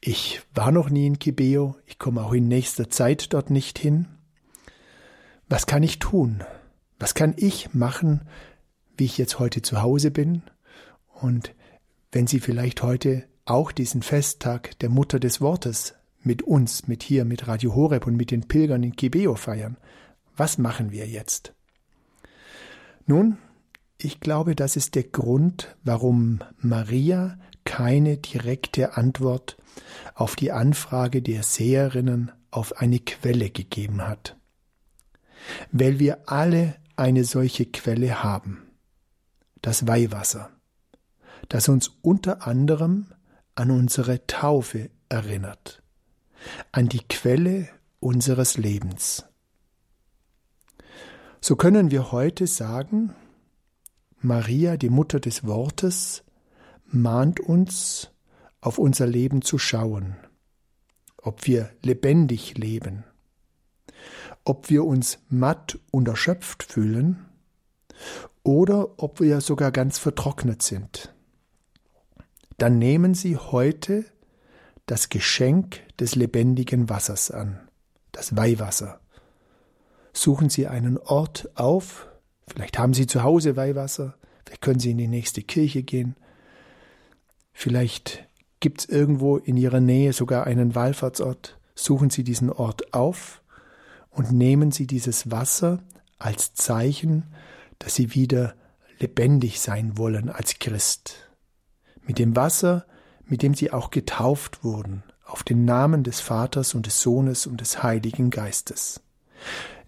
Ich 0.01 0.41
war 0.53 0.71
noch 0.71 0.89
nie 0.89 1.07
in 1.07 1.19
Kibeo, 1.19 1.75
ich 1.85 1.97
komme 1.97 2.23
auch 2.23 2.33
in 2.33 2.47
nächster 2.47 2.89
Zeit 2.89 3.33
dort 3.33 3.49
nicht 3.49 3.79
hin. 3.79 4.07
Was 5.47 5.65
kann 5.65 5.83
ich 5.83 5.99
tun? 5.99 6.43
Was 6.99 7.13
kann 7.13 7.33
ich 7.37 7.73
machen, 7.73 8.21
wie 8.97 9.05
ich 9.05 9.17
jetzt 9.17 9.39
heute 9.39 9.61
zu 9.61 9.81
Hause 9.81 10.11
bin? 10.11 10.43
Und 11.21 11.53
wenn 12.11 12.27
Sie 12.27 12.39
vielleicht 12.39 12.83
heute 12.83 13.23
auch 13.45 13.71
diesen 13.71 14.01
Festtag 14.01 14.77
der 14.79 14.89
Mutter 14.89 15.19
des 15.19 15.41
Wortes 15.41 15.95
mit 16.21 16.41
uns, 16.41 16.87
mit 16.87 17.03
hier, 17.03 17.25
mit 17.25 17.47
Radio 17.47 17.75
Horeb 17.75 18.07
und 18.07 18.15
mit 18.15 18.31
den 18.31 18.47
Pilgern 18.47 18.83
in 18.83 18.95
Kibeo 18.95 19.35
feiern, 19.35 19.77
was 20.35 20.57
machen 20.57 20.91
wir 20.91 21.07
jetzt? 21.07 21.53
Nun, 23.05 23.37
ich 23.97 24.19
glaube, 24.19 24.55
das 24.55 24.75
ist 24.75 24.95
der 24.95 25.03
Grund, 25.03 25.75
warum 25.83 26.39
Maria 26.57 27.37
keine 27.63 28.17
direkte 28.17 28.97
Antwort 28.97 29.57
auf 30.13 30.35
die 30.35 30.51
Anfrage 30.51 31.21
der 31.21 31.43
Seherinnen 31.43 32.31
auf 32.51 32.77
eine 32.77 32.99
Quelle 32.99 33.49
gegeben 33.49 34.07
hat. 34.07 34.37
Weil 35.71 35.99
wir 35.99 36.29
alle 36.29 36.75
eine 36.95 37.23
solche 37.23 37.65
Quelle 37.65 38.23
haben, 38.23 38.63
das 39.61 39.87
Weihwasser, 39.87 40.49
das 41.49 41.67
uns 41.67 41.91
unter 42.01 42.47
anderem 42.47 43.07
an 43.55 43.71
unsere 43.71 44.25
Taufe 44.27 44.89
erinnert, 45.09 45.81
an 46.71 46.87
die 46.87 47.03
Quelle 47.07 47.69
unseres 47.99 48.57
Lebens. 48.57 49.25
So 51.41 51.55
können 51.55 51.91
wir 51.91 52.11
heute 52.11 52.47
sagen, 52.47 53.13
Maria, 54.25 54.75
die 54.75 54.89
Mutter 54.89 55.19
des 55.19 55.45
Wortes, 55.45 56.23
mahnt 56.87 57.39
uns, 57.39 58.11
auf 58.59 58.79
unser 58.79 59.05
Leben 59.05 59.43
zu 59.43 59.59
schauen, 59.59 60.15
ob 61.17 61.45
wir 61.45 61.69
lebendig 61.83 62.57
leben, 62.57 63.03
ob 64.43 64.71
wir 64.71 64.83
uns 64.83 65.19
matt 65.29 65.77
und 65.91 66.07
erschöpft 66.07 66.63
fühlen 66.63 67.25
oder 68.41 68.97
ob 68.97 69.19
wir 69.19 69.41
sogar 69.41 69.71
ganz 69.71 69.99
vertrocknet 69.99 70.63
sind. 70.63 71.13
Dann 72.57 72.79
nehmen 72.79 73.13
Sie 73.13 73.37
heute 73.37 74.05
das 74.87 75.09
Geschenk 75.09 75.81
des 75.99 76.15
lebendigen 76.15 76.89
Wassers 76.89 77.29
an, 77.29 77.59
das 78.11 78.35
Weihwasser. 78.35 78.99
Suchen 80.13 80.49
Sie 80.49 80.65
einen 80.65 80.97
Ort 80.97 81.49
auf, 81.53 82.07
vielleicht 82.47 82.77
haben 82.77 82.93
Sie 82.93 83.07
zu 83.07 83.23
Hause 83.23 83.55
Weihwasser, 83.55 84.15
vielleicht 84.45 84.61
können 84.61 84.79
Sie 84.79 84.91
in 84.91 84.97
die 84.97 85.07
nächste 85.07 85.41
Kirche 85.41 85.83
gehen, 85.83 86.15
vielleicht 87.53 88.25
Gibt 88.65 88.79
es 88.79 88.89
irgendwo 88.89 89.37
in 89.37 89.57
Ihrer 89.57 89.79
Nähe 89.79 90.11
sogar 90.11 90.47
einen 90.47 90.73
Wallfahrtsort? 90.73 91.59
Suchen 91.75 92.09
Sie 92.09 92.23
diesen 92.23 92.49
Ort 92.49 92.95
auf 92.95 93.43
und 94.09 94.31
nehmen 94.31 94.71
Sie 94.71 94.87
dieses 94.87 95.29
Wasser 95.29 95.83
als 96.17 96.55
Zeichen, 96.55 97.25
dass 97.77 97.93
Sie 97.93 98.15
wieder 98.15 98.55
lebendig 98.97 99.59
sein 99.59 99.99
wollen 99.99 100.29
als 100.29 100.57
Christ. 100.57 101.29
Mit 102.07 102.17
dem 102.17 102.35
Wasser, 102.35 102.87
mit 103.25 103.43
dem 103.43 103.53
Sie 103.53 103.71
auch 103.71 103.91
getauft 103.91 104.63
wurden, 104.63 105.03
auf 105.25 105.43
den 105.43 105.63
Namen 105.63 106.03
des 106.03 106.19
Vaters 106.19 106.73
und 106.73 106.87
des 106.87 107.01
Sohnes 107.01 107.45
und 107.45 107.61
des 107.61 107.83
Heiligen 107.83 108.31
Geistes. 108.31 108.99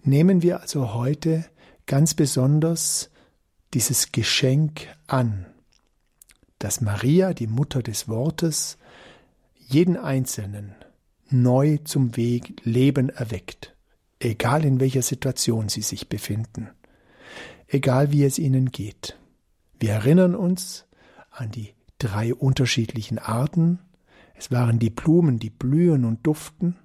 Nehmen 0.04 0.42
wir 0.42 0.60
also 0.60 0.94
heute 0.94 1.44
ganz 1.88 2.14
besonders 2.14 3.10
dieses 3.74 4.12
Geschenk 4.12 4.86
an, 5.08 5.46
dass 6.60 6.80
Maria, 6.80 7.34
die 7.34 7.48
Mutter 7.48 7.82
des 7.82 8.08
Wortes, 8.08 8.78
jeden 9.56 9.96
Einzelnen 9.96 10.74
neu 11.30 11.78
zum 11.78 12.16
Weg 12.16 12.60
Leben 12.64 13.08
erweckt, 13.08 13.74
egal 14.20 14.64
in 14.64 14.80
welcher 14.80 15.02
Situation 15.02 15.68
sie 15.68 15.82
sich 15.82 16.08
befinden, 16.08 16.68
egal 17.66 18.12
wie 18.12 18.24
es 18.24 18.38
ihnen 18.38 18.70
geht. 18.70 19.18
Wir 19.80 19.92
erinnern 19.92 20.34
uns 20.34 20.84
an 21.30 21.50
die 21.50 21.74
drei 21.98 22.34
unterschiedlichen 22.34 23.18
Arten. 23.18 23.78
Es 24.34 24.50
waren 24.50 24.78
die 24.78 24.90
Blumen, 24.90 25.38
die 25.38 25.50
blühen 25.50 26.04
und 26.04 26.26
duften. 26.26 26.76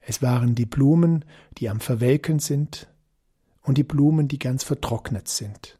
Es 0.00 0.22
waren 0.22 0.54
die 0.54 0.66
Blumen, 0.66 1.24
die 1.58 1.68
am 1.68 1.80
Verwelken 1.80 2.38
sind 2.38 2.88
und 3.68 3.76
die 3.76 3.84
Blumen, 3.84 4.28
die 4.28 4.38
ganz 4.38 4.64
vertrocknet 4.64 5.28
sind. 5.28 5.78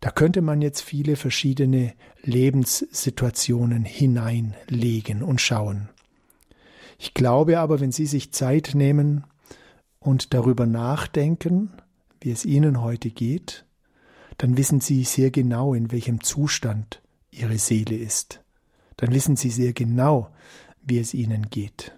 Da 0.00 0.10
könnte 0.10 0.42
man 0.42 0.60
jetzt 0.60 0.82
viele 0.82 1.16
verschiedene 1.16 1.94
Lebenssituationen 2.22 3.84
hineinlegen 3.84 5.22
und 5.22 5.40
schauen. 5.40 5.88
Ich 6.98 7.14
glaube 7.14 7.60
aber, 7.60 7.80
wenn 7.80 7.92
Sie 7.92 8.04
sich 8.04 8.32
Zeit 8.32 8.72
nehmen 8.74 9.24
und 9.98 10.34
darüber 10.34 10.66
nachdenken, 10.66 11.70
wie 12.20 12.30
es 12.30 12.44
Ihnen 12.44 12.82
heute 12.82 13.08
geht, 13.08 13.64
dann 14.36 14.58
wissen 14.58 14.80
Sie 14.80 15.02
sehr 15.04 15.30
genau, 15.30 15.72
in 15.72 15.90
welchem 15.90 16.22
Zustand 16.22 17.00
Ihre 17.30 17.58
Seele 17.58 17.96
ist. 17.96 18.42
Dann 18.98 19.14
wissen 19.14 19.36
Sie 19.36 19.50
sehr 19.50 19.72
genau, 19.72 20.28
wie 20.82 20.98
es 20.98 21.14
Ihnen 21.14 21.48
geht. 21.48 21.96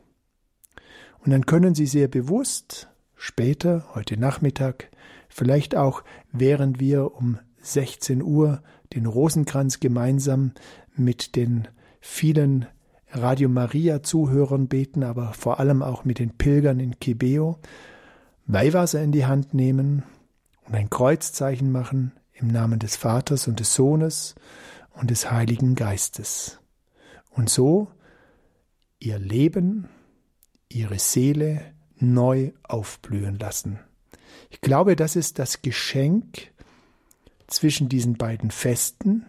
Und 1.18 1.32
dann 1.32 1.46
können 1.46 1.74
Sie 1.74 1.86
sehr 1.86 2.06
bewusst 2.06 2.88
später, 3.16 3.84
heute 3.94 4.16
Nachmittag, 4.16 4.88
vielleicht 5.30 5.74
auch 5.74 6.04
während 6.32 6.80
wir 6.80 7.14
um 7.14 7.38
16 7.62 8.22
Uhr 8.22 8.62
den 8.94 9.06
Rosenkranz 9.06 9.80
gemeinsam 9.80 10.52
mit 10.94 11.36
den 11.36 11.68
vielen 12.00 12.66
Radio 13.12 13.48
Maria 13.48 14.02
Zuhörern 14.02 14.68
beten, 14.68 15.02
aber 15.02 15.32
vor 15.32 15.60
allem 15.60 15.82
auch 15.82 16.04
mit 16.04 16.18
den 16.18 16.36
Pilgern 16.36 16.80
in 16.80 16.98
Kibeo, 17.00 17.58
Weihwasser 18.46 19.02
in 19.02 19.12
die 19.12 19.26
Hand 19.26 19.54
nehmen 19.54 20.04
und 20.66 20.74
ein 20.74 20.90
Kreuzzeichen 20.90 21.72
machen 21.72 22.12
im 22.32 22.48
Namen 22.48 22.78
des 22.78 22.96
Vaters 22.96 23.48
und 23.48 23.60
des 23.60 23.74
Sohnes 23.74 24.34
und 24.92 25.10
des 25.10 25.30
Heiligen 25.30 25.74
Geistes. 25.74 26.60
Und 27.30 27.50
so 27.50 27.88
ihr 28.98 29.18
Leben, 29.18 29.88
ihre 30.68 30.98
Seele 30.98 31.62
neu 31.96 32.52
aufblühen 32.62 33.38
lassen. 33.38 33.80
Ich 34.50 34.60
glaube, 34.60 34.96
das 34.96 35.14
ist 35.16 35.38
das 35.38 35.62
Geschenk 35.62 36.52
zwischen 37.46 37.88
diesen 37.88 38.14
beiden 38.14 38.50
Festen, 38.50 39.26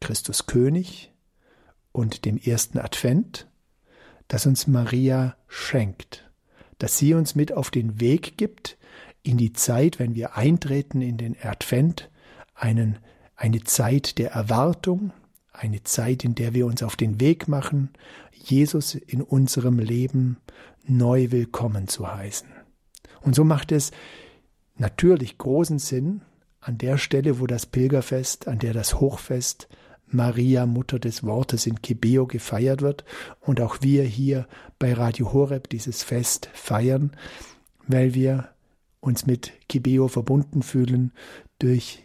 Christus 0.00 0.46
König 0.46 1.12
und 1.92 2.24
dem 2.24 2.38
ersten 2.38 2.78
Advent, 2.78 3.48
das 4.28 4.46
uns 4.46 4.66
Maria 4.66 5.36
schenkt, 5.48 6.30
dass 6.78 6.98
sie 6.98 7.14
uns 7.14 7.34
mit 7.34 7.52
auf 7.52 7.70
den 7.70 8.00
Weg 8.00 8.38
gibt 8.38 8.78
in 9.22 9.36
die 9.36 9.52
Zeit, 9.52 9.98
wenn 9.98 10.14
wir 10.14 10.36
eintreten 10.36 11.00
in 11.00 11.16
den 11.16 11.36
Advent, 11.42 12.10
einen, 12.54 12.98
eine 13.34 13.64
Zeit 13.64 14.18
der 14.18 14.30
Erwartung, 14.30 15.12
eine 15.52 15.82
Zeit, 15.82 16.24
in 16.24 16.34
der 16.34 16.54
wir 16.54 16.66
uns 16.66 16.82
auf 16.82 16.94
den 16.94 17.20
Weg 17.20 17.48
machen, 17.48 17.90
Jesus 18.32 18.94
in 18.94 19.20
unserem 19.20 19.78
Leben 19.78 20.38
neu 20.86 21.30
willkommen 21.30 21.88
zu 21.88 22.12
heißen. 22.12 22.48
Und 23.22 23.34
so 23.34 23.44
macht 23.44 23.72
es 23.72 23.90
natürlich 24.76 25.38
großen 25.38 25.78
Sinn, 25.78 26.22
an 26.60 26.78
der 26.78 26.96
Stelle, 26.96 27.40
wo 27.40 27.46
das 27.46 27.66
Pilgerfest, 27.66 28.48
an 28.48 28.58
der 28.58 28.72
das 28.72 28.98
Hochfest 28.98 29.68
Maria, 30.06 30.64
Mutter 30.66 30.98
des 30.98 31.22
Wortes 31.22 31.66
in 31.66 31.82
Kibeo 31.82 32.26
gefeiert 32.26 32.80
wird 32.82 33.04
und 33.40 33.60
auch 33.60 33.78
wir 33.82 34.04
hier 34.04 34.46
bei 34.78 34.94
Radio 34.94 35.32
Horeb 35.32 35.68
dieses 35.68 36.02
Fest 36.02 36.48
feiern, 36.54 37.12
weil 37.86 38.14
wir 38.14 38.48
uns 39.00 39.26
mit 39.26 39.52
Kibeo 39.68 40.08
verbunden 40.08 40.62
fühlen 40.62 41.12
durch 41.58 42.02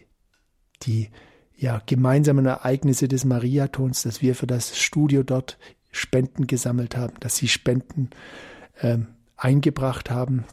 die 0.82 1.08
ja, 1.56 1.80
gemeinsamen 1.86 2.46
Ereignisse 2.46 3.08
des 3.08 3.24
Mariatons, 3.24 4.02
dass 4.02 4.22
wir 4.22 4.34
für 4.34 4.46
das 4.46 4.78
Studio 4.78 5.22
dort 5.22 5.58
Spenden 5.90 6.46
gesammelt 6.46 6.96
haben, 6.96 7.14
dass 7.20 7.36
sie 7.36 7.48
Spenden 7.48 8.10
ähm, 8.82 9.08
eingebracht 9.36 10.10
haben 10.10 10.44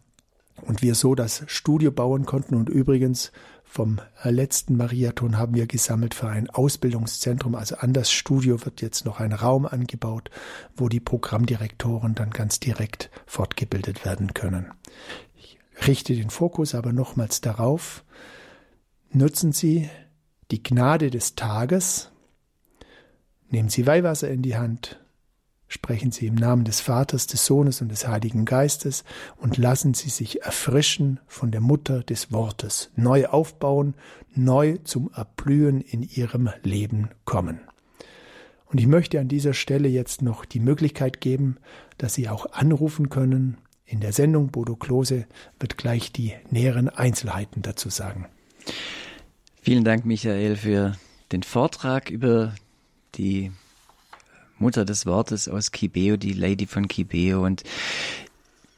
und 0.62 0.82
wir 0.82 0.96
so 0.96 1.16
das 1.16 1.44
Studio 1.48 1.92
bauen 1.92 2.26
konnten. 2.26 2.56
Und 2.56 2.70
übrigens 2.70 3.32
vom 3.64 4.00
letzten 4.24 4.78
Mariathon 4.78 5.38
haben 5.38 5.54
wir 5.54 5.68
gesammelt 5.68 6.14
für 6.14 6.30
ein 6.30 6.50
Ausbildungszentrum. 6.50 7.54
Also 7.56 7.76
an 7.76 7.94
das 7.94 8.12
Studio 8.12 8.64
wird 8.66 8.82
jetzt 8.82 9.06
noch 9.06 9.20
ein 9.20 9.34
Raum 9.34 9.66
angebaut, 9.66 10.32
wo 10.76 10.90
die 10.90 11.00
Programmdirektoren 11.00 12.16
dann 12.16 12.32
ganz 12.32 12.60
direkt 12.60 13.12
fortgebildet 13.26 14.06
werden 14.06 14.34
können. 14.34 14.72
Ich 15.36 15.60
richte 15.86 16.16
den 16.16 16.30
Fokus 16.30 16.74
aber 16.76 16.94
nochmals 16.94 17.42
darauf, 17.42 18.04
nutzen 19.12 19.52
Sie 19.52 19.90
die 20.50 20.64
Gnade 20.64 21.12
des 21.12 21.36
Tages, 21.36 22.10
nehmen 23.50 23.70
Sie 23.70 23.86
Weihwasser 23.86 24.30
in 24.30 24.42
die 24.42 24.58
Hand, 24.58 25.00
Sprechen 25.70 26.12
Sie 26.12 26.28
im 26.28 26.36
Namen 26.36 26.64
des 26.64 26.80
Vaters, 26.80 27.28
des 27.28 27.46
Sohnes 27.46 27.82
und 27.82 27.90
des 27.90 28.08
Heiligen 28.08 28.46
Geistes 28.46 29.04
und 29.36 29.58
lassen 29.58 29.94
Sie 29.94 30.10
sich 30.10 30.44
erfrischen 30.44 31.20
von 31.28 31.52
der 31.52 31.60
Mutter 31.60 32.04
des 32.04 32.32
Wortes, 32.32 32.90
neu 32.96 33.28
aufbauen, 33.28 33.96
neu 34.34 34.78
zum 34.84 35.12
Erblühen 35.14 35.82
in 35.82 36.04
Ihrem 36.04 36.50
Leben 36.64 37.10
kommen. 37.26 37.60
Und 38.68 38.80
ich 38.80 38.88
möchte 38.88 39.20
an 39.20 39.28
dieser 39.28 39.54
Stelle 39.54 39.90
jetzt 39.90 40.22
noch 40.22 40.46
die 40.46 40.60
Möglichkeit 40.60 41.20
geben, 41.22 41.58
dass 41.98 42.14
Sie 42.14 42.30
auch 42.30 42.52
anrufen 42.54 43.10
können. 43.10 43.58
In 43.86 44.00
der 44.02 44.14
Sendung 44.14 44.50
Bodo 44.50 44.76
Klose 44.76 45.26
wird 45.60 45.78
gleich 45.78 46.12
die 46.12 46.34
näheren 46.50 46.90
Einzelheiten 46.90 47.62
dazu 47.62 47.90
sagen. 47.90 48.26
Vielen 49.62 49.84
Dank, 49.84 50.06
Michael, 50.06 50.56
für 50.56 50.96
den 51.32 51.44
Vortrag 51.44 52.10
über 52.10 52.54
die 53.16 53.52
Mutter 54.60 54.86
des 54.86 55.06
Wortes 55.06 55.48
aus 55.48 55.72
Kibeo, 55.72 56.18
die 56.18 56.34
Lady 56.34 56.66
von 56.66 56.88
Kibeo. 56.88 57.46
Und 57.46 57.64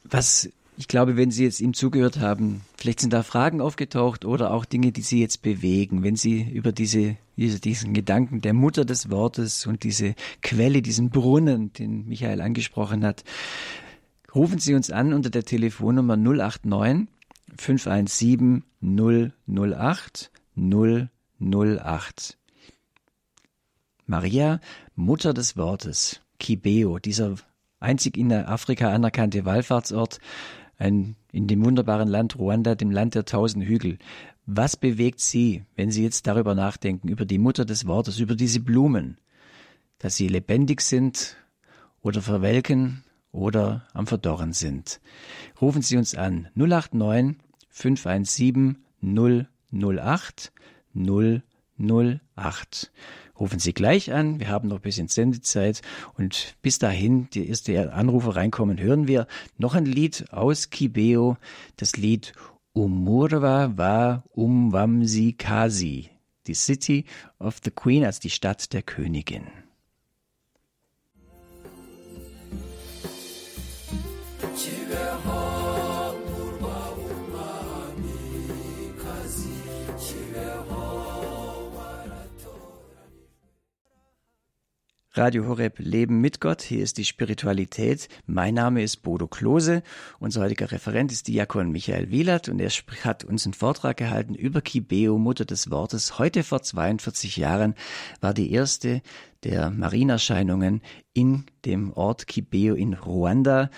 was 0.04 0.48
ich 0.80 0.88
glaube, 0.88 1.18
wenn 1.18 1.30
Sie 1.30 1.44
jetzt 1.44 1.60
ihm 1.60 1.74
zugehört 1.74 2.20
haben, 2.20 2.62
vielleicht 2.74 3.00
sind 3.00 3.12
da 3.12 3.22
Fragen 3.22 3.60
aufgetaucht 3.60 4.24
oder 4.24 4.50
auch 4.50 4.64
Dinge, 4.64 4.92
die 4.92 5.02
Sie 5.02 5.20
jetzt 5.20 5.42
bewegen, 5.42 6.02
wenn 6.02 6.16
Sie 6.16 6.40
über 6.40 6.72
diese, 6.72 7.18
diesen 7.36 7.92
Gedanken 7.92 8.40
der 8.40 8.54
Mutter 8.54 8.86
des 8.86 9.10
Wortes 9.10 9.66
und 9.66 9.84
diese 9.84 10.14
Quelle, 10.40 10.80
diesen 10.80 11.10
Brunnen, 11.10 11.74
den 11.74 12.08
Michael 12.08 12.40
angesprochen 12.40 13.04
hat, 13.04 13.24
rufen 14.34 14.58
Sie 14.58 14.74
uns 14.74 14.90
an 14.90 15.12
unter 15.12 15.28
der 15.28 15.44
Telefonnummer 15.44 16.16
089 16.16 17.08
517 17.58 18.64
008 18.80 20.30
008. 20.56 22.38
Maria, 24.06 24.60
Mutter 25.00 25.32
des 25.32 25.56
Wortes, 25.56 26.20
Kibeo, 26.38 26.98
dieser 26.98 27.36
einzig 27.80 28.18
in 28.18 28.30
Afrika 28.32 28.92
anerkannte 28.92 29.46
Wallfahrtsort, 29.46 30.20
ein, 30.76 31.16
in 31.32 31.46
dem 31.46 31.64
wunderbaren 31.64 32.08
Land 32.08 32.38
Ruanda, 32.38 32.74
dem 32.74 32.90
Land 32.90 33.14
der 33.14 33.24
tausend 33.24 33.64
Hügel. 33.64 33.98
Was 34.44 34.76
bewegt 34.76 35.20
Sie, 35.20 35.64
wenn 35.74 35.90
Sie 35.90 36.02
jetzt 36.02 36.26
darüber 36.26 36.54
nachdenken, 36.54 37.08
über 37.08 37.24
die 37.24 37.38
Mutter 37.38 37.64
des 37.64 37.86
Wortes, 37.86 38.18
über 38.18 38.34
diese 38.34 38.60
Blumen, 38.60 39.16
dass 39.98 40.16
sie 40.16 40.28
lebendig 40.28 40.82
sind 40.82 41.36
oder 42.02 42.20
verwelken 42.20 43.02
oder 43.32 43.86
am 43.94 44.06
Verdorren 44.06 44.52
sind? 44.52 45.00
Rufen 45.60 45.80
Sie 45.82 45.96
uns 45.96 46.14
an 46.14 46.48
089 46.54 47.36
517 47.70 48.76
008 49.02 50.52
008. 50.94 52.92
Rufen 53.40 53.58
Sie 53.58 53.72
gleich 53.72 54.12
an. 54.12 54.38
Wir 54.38 54.48
haben 54.48 54.68
noch 54.68 54.76
ein 54.76 54.82
bisschen 54.82 55.08
Sendezeit. 55.08 55.80
Und 56.18 56.56
bis 56.60 56.78
dahin, 56.78 57.28
die 57.30 57.48
erste 57.48 57.92
Anrufe 57.92 58.36
reinkommen, 58.36 58.78
hören 58.78 59.08
wir 59.08 59.26
noch 59.56 59.74
ein 59.74 59.86
Lied 59.86 60.26
aus 60.30 60.68
Kibeo. 60.68 61.38
Das 61.76 61.96
Lied 61.96 62.34
Umurwa 62.74 63.72
wa 63.76 64.22
Umwamsi 64.34 65.34
Kasi. 65.38 66.10
Die 66.46 66.54
City 66.54 67.06
of 67.38 67.60
the 67.64 67.70
Queen 67.70 68.04
als 68.04 68.20
die 68.20 68.30
Stadt 68.30 68.74
der 68.74 68.82
Königin. 68.82 69.46
Radio 85.20 85.46
Horeb 85.46 85.78
Leben 85.80 86.22
mit 86.22 86.40
Gott. 86.40 86.62
Hier 86.62 86.82
ist 86.82 86.96
die 86.96 87.04
Spiritualität. 87.04 88.08
Mein 88.24 88.54
Name 88.54 88.82
ist 88.82 89.02
Bodo 89.02 89.26
Klose. 89.26 89.82
Unser 90.18 90.40
heutiger 90.40 90.72
Referent 90.72 91.12
ist 91.12 91.28
Diakon 91.28 91.72
Michael 91.72 92.10
Wielert 92.10 92.48
und 92.48 92.58
er 92.58 92.70
hat 93.04 93.24
uns 93.24 93.44
einen 93.44 93.52
Vortrag 93.52 93.98
gehalten 93.98 94.34
über 94.34 94.62
Kibeo, 94.62 95.18
Mutter 95.18 95.44
des 95.44 95.70
Wortes. 95.70 96.18
Heute 96.18 96.42
vor 96.42 96.62
42 96.62 97.36
Jahren 97.36 97.74
war 98.22 98.32
die 98.32 98.50
erste 98.50 99.02
der 99.44 99.70
Marienerscheinungen 99.70 100.80
in 101.12 101.44
dem 101.66 101.92
Ort 101.92 102.26
Kibeo 102.26 102.74
in 102.74 102.94
Ruanda. 102.94 103.68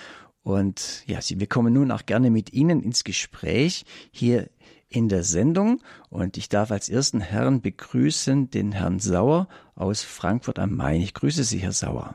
Und 0.44 1.02
ja, 1.08 1.18
wir 1.28 1.48
kommen 1.48 1.72
nun 1.72 1.90
auch 1.90 2.06
gerne 2.06 2.30
mit 2.30 2.52
Ihnen 2.52 2.80
ins 2.80 3.02
Gespräch 3.02 3.84
hier 4.12 4.48
in 4.92 5.08
der 5.08 5.24
Sendung 5.24 5.82
und 6.10 6.36
ich 6.36 6.48
darf 6.48 6.70
als 6.70 6.88
ersten 6.88 7.20
Herrn 7.20 7.62
begrüßen 7.62 8.50
den 8.50 8.72
Herrn 8.72 8.98
Sauer 8.98 9.48
aus 9.74 10.02
Frankfurt 10.02 10.58
am 10.58 10.76
Main. 10.76 11.00
Ich 11.00 11.14
grüße 11.14 11.44
Sie, 11.44 11.58
Herr 11.58 11.72
Sauer. 11.72 12.14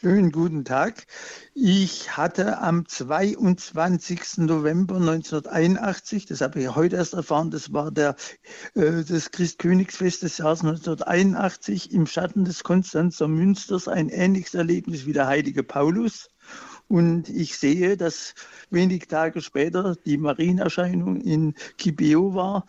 Schönen 0.00 0.32
guten 0.32 0.64
Tag. 0.64 1.06
Ich 1.54 2.16
hatte 2.16 2.58
am 2.58 2.88
22. 2.88 4.38
November 4.38 4.96
1981, 4.96 6.26
das 6.26 6.40
habe 6.40 6.60
ich 6.60 6.74
heute 6.74 6.96
erst 6.96 7.14
erfahren, 7.14 7.52
das 7.52 7.72
war 7.72 7.92
der, 7.92 8.16
äh, 8.74 9.04
das 9.04 9.30
Christkönigsfest 9.30 10.24
des 10.24 10.38
Jahres 10.38 10.62
1981, 10.62 11.92
im 11.92 12.08
Schatten 12.08 12.44
des 12.44 12.64
Konstanzer 12.64 13.28
Münsters 13.28 13.86
ein 13.86 14.08
ähnliches 14.08 14.54
Erlebnis 14.54 15.06
wie 15.06 15.12
der 15.12 15.28
heilige 15.28 15.62
Paulus. 15.62 16.30
Und 16.92 17.30
ich 17.30 17.56
sehe, 17.56 17.96
dass 17.96 18.34
wenig 18.68 19.08
Tage 19.08 19.40
später 19.40 19.96
die 20.04 20.18
Marienerscheinung 20.18 21.22
in 21.22 21.54
Kibeo 21.78 22.34
war. 22.34 22.66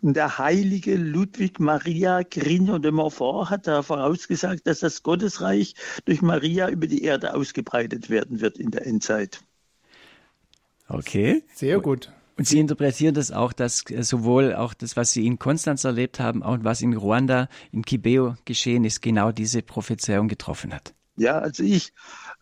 Und 0.00 0.16
der 0.16 0.38
heilige 0.38 0.94
Ludwig 0.96 1.60
Maria 1.60 2.22
Grignon 2.22 2.80
de 2.80 2.90
Montfort 2.90 3.50
hat 3.50 3.66
da 3.66 3.82
vorausgesagt, 3.82 4.66
dass 4.66 4.80
das 4.80 5.02
Gottesreich 5.02 5.74
durch 6.06 6.22
Maria 6.22 6.70
über 6.70 6.86
die 6.86 7.02
Erde 7.02 7.34
ausgebreitet 7.34 8.08
werden 8.08 8.40
wird 8.40 8.56
in 8.56 8.70
der 8.70 8.86
Endzeit. 8.86 9.40
Okay. 10.88 11.42
Sehr 11.54 11.78
gut. 11.80 12.10
Und 12.38 12.48
Sie 12.48 12.58
interpretieren 12.58 13.14
das 13.14 13.30
auch, 13.30 13.52
dass 13.52 13.84
sowohl 14.00 14.54
auch 14.54 14.72
das, 14.72 14.96
was 14.96 15.12
Sie 15.12 15.26
in 15.26 15.38
Konstanz 15.38 15.84
erlebt 15.84 16.18
haben, 16.18 16.42
auch 16.42 16.56
was 16.62 16.80
in 16.80 16.94
Ruanda, 16.94 17.50
in 17.72 17.82
Kibeo 17.82 18.36
geschehen 18.46 18.84
ist, 18.84 19.02
genau 19.02 19.32
diese 19.32 19.60
Prophezeiung 19.60 20.28
getroffen 20.28 20.72
hat. 20.72 20.94
Ja, 21.16 21.38
also 21.38 21.62
ich 21.62 21.92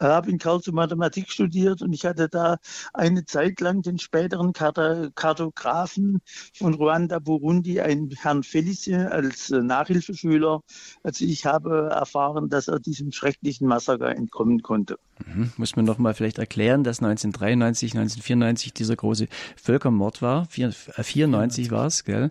habe 0.01 0.30
in 0.30 0.38
Karlsruhe 0.38 0.74
Mathematik 0.74 1.30
studiert 1.30 1.82
und 1.82 1.92
ich 1.92 2.05
hatte 2.05 2.28
da 2.28 2.59
eine 2.92 3.24
Zeit 3.24 3.61
lang 3.61 3.82
den 3.82 3.99
späteren 3.99 4.53
Kartografen 4.53 6.20
von 6.55 6.74
Ruanda, 6.74 7.18
Burundi, 7.18 7.80
einen 7.80 8.11
Herrn 8.11 8.42
Felicien 8.42 9.07
als 9.07 9.51
Nachhilfeschüler. 9.51 10.61
Also 11.03 11.24
ich 11.24 11.47
habe 11.47 11.90
erfahren, 11.92 12.49
dass 12.49 12.68
er 12.68 12.80
diesem 12.80 13.12
schrecklichen 13.12 13.68
Massaker 13.68 14.14
entkommen 14.14 14.62
konnte. 14.62 14.99
Mhm. 15.26 15.52
Muss 15.56 15.76
man 15.76 15.84
noch 15.84 15.98
mal 15.98 16.14
vielleicht 16.14 16.38
erklären, 16.38 16.84
dass 16.84 16.98
1993, 16.98 17.92
1994 17.92 18.72
dieser 18.72 18.96
große 18.96 19.28
Völkermord 19.56 20.22
war. 20.22 20.46
94 20.46 21.70
war 21.70 21.86
es, 21.86 22.04
gell? 22.04 22.30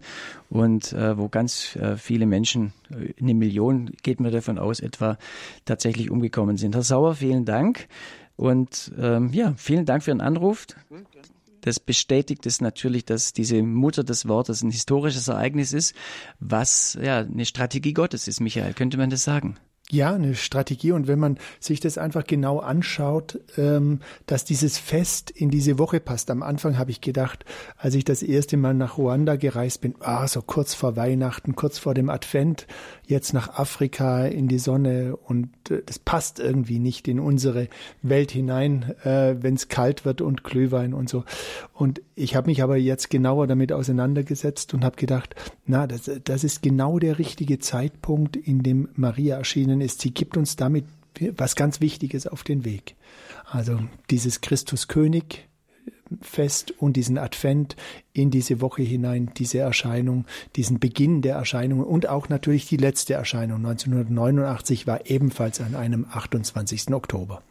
Und 0.50 0.94
äh, 0.94 1.18
wo 1.18 1.30
ganz 1.30 1.76
äh, 1.78 1.96
viele 1.98 2.26
Menschen, 2.26 2.74
äh, 2.92 3.14
eine 3.20 3.34
Million 3.34 3.92
geht 4.04 4.20
man 4.20 4.32
davon 4.32 4.60
aus, 4.60 4.80
etwa 4.80 5.18
tatsächlich 5.66 6.12
umgekommen 6.12 6.58
sind. 6.58 6.76
Herr 6.76 6.84
Sauer, 6.84 7.16
vielen 7.16 7.46
Dank. 7.46 7.88
Und 8.36 8.92
ähm, 8.98 9.32
ja, 9.32 9.54
vielen 9.58 9.86
Dank 9.86 10.04
für 10.04 10.12
den 10.12 10.22
Anruf. 10.22 10.66
Das 11.62 11.80
bestätigt 11.80 12.46
es 12.46 12.60
natürlich, 12.60 13.06
dass 13.06 13.32
diese 13.32 13.64
Mutter 13.64 14.04
des 14.04 14.28
Wortes 14.28 14.64
ein 14.64 14.72
historisches 14.72 15.30
Ereignis 15.30 15.72
ist, 15.72 15.96
was 16.40 16.98
ja 17.02 17.20
eine 17.20 17.46
Strategie 17.46 17.94
Gottes 17.94 18.28
ist, 18.28 18.42
Michael. 18.42 18.74
Könnte 18.74 18.98
man 18.98 19.10
das 19.10 19.24
sagen? 19.24 19.56
Ja, 19.92 20.14
eine 20.14 20.34
Strategie. 20.34 20.94
Und 20.94 21.08
wenn 21.08 21.20
man 21.20 21.38
sich 21.60 21.80
das 21.80 21.98
einfach 21.98 22.24
genau 22.26 22.60
anschaut, 22.60 23.40
ähm, 23.58 24.00
dass 24.26 24.46
dieses 24.46 24.78
Fest 24.78 25.30
in 25.30 25.50
diese 25.50 25.78
Woche 25.78 26.00
passt. 26.00 26.32
Am 26.32 26.42
Anfang 26.42 26.78
habe 26.78 26.90
ich 26.90 27.02
gedacht, 27.02 27.44
als 27.78 27.94
ich 27.94 28.06
das 28.06 28.24
erste 28.24 28.56
Mal 28.56 28.74
nach 28.74 28.98
Ruanda 28.98 29.36
gereist 29.36 29.82
bin, 29.82 29.96
ah, 30.00 30.28
so 30.28 30.42
kurz 30.42 30.74
vor 30.74 30.96
Weihnachten, 30.96 31.56
kurz 31.56 31.80
vor 31.80 31.94
dem 31.94 32.10
Advent, 32.10 32.66
jetzt 33.06 33.34
nach 33.34 33.60
Afrika 33.60 34.26
in 34.26 34.48
die 34.48 34.58
Sonne 34.58 35.18
und 35.18 35.50
äh, 35.70 35.82
das 35.86 36.00
passt 36.00 36.40
irgendwie 36.40 36.80
nicht 36.80 37.08
in 37.08 37.20
unsere 37.20 37.68
Welt 38.02 38.32
hinein, 38.32 38.96
äh, 39.04 39.36
wenn 39.42 39.56
es 39.56 39.68
kalt 39.68 40.06
wird 40.06 40.22
und 40.22 40.46
Glühwein 40.46 40.94
und 40.94 41.10
so. 41.10 41.26
Und 41.74 42.02
ich 42.16 42.36
habe 42.36 42.50
mich 42.50 42.64
aber 42.64 42.78
jetzt 42.78 43.10
genauer 43.10 43.48
damit 43.48 43.74
auseinandergesetzt 43.74 44.74
und 44.74 44.86
habe 44.86 44.96
gedacht, 44.96 45.36
na, 45.66 45.88
das, 45.88 46.10
das 46.24 46.44
ist 46.44 46.62
genau 46.62 47.00
der 47.00 47.20
richtige 47.20 47.60
Zeitpunkt, 47.60 48.36
in 48.36 48.64
dem 48.64 48.90
Maria 48.96 49.38
erschienen 49.38 49.82
ist. 49.82 50.02
Sie 50.02 50.12
gibt 50.12 50.36
uns 50.36 50.56
damit 50.56 50.86
was 51.38 51.56
ganz 51.56 51.80
Wichtiges 51.80 52.28
auf 52.28 52.44
den 52.44 52.66
Weg. 52.66 52.96
Also 53.46 53.80
dieses 54.10 54.42
Christuskönig, 54.42 55.48
Fest 56.22 56.72
und 56.80 56.94
diesen 56.94 57.18
Advent 57.18 57.76
in 58.14 58.30
diese 58.30 58.62
Woche 58.62 58.84
hinein, 58.84 59.32
diese 59.36 59.60
Erscheinung, 59.60 60.26
diesen 60.56 60.80
Beginn 60.80 61.22
der 61.22 61.36
Erscheinung 61.36 61.80
und 61.82 62.08
auch 62.08 62.30
natürlich 62.30 62.68
die 62.68 62.78
letzte 62.78 63.14
Erscheinung 63.14 63.58
1989 63.66 64.86
war 64.86 65.10
ebenfalls 65.10 65.60
an 65.60 65.76
einem 65.76 66.06
28. 66.10 66.94
Oktober. 66.94 67.42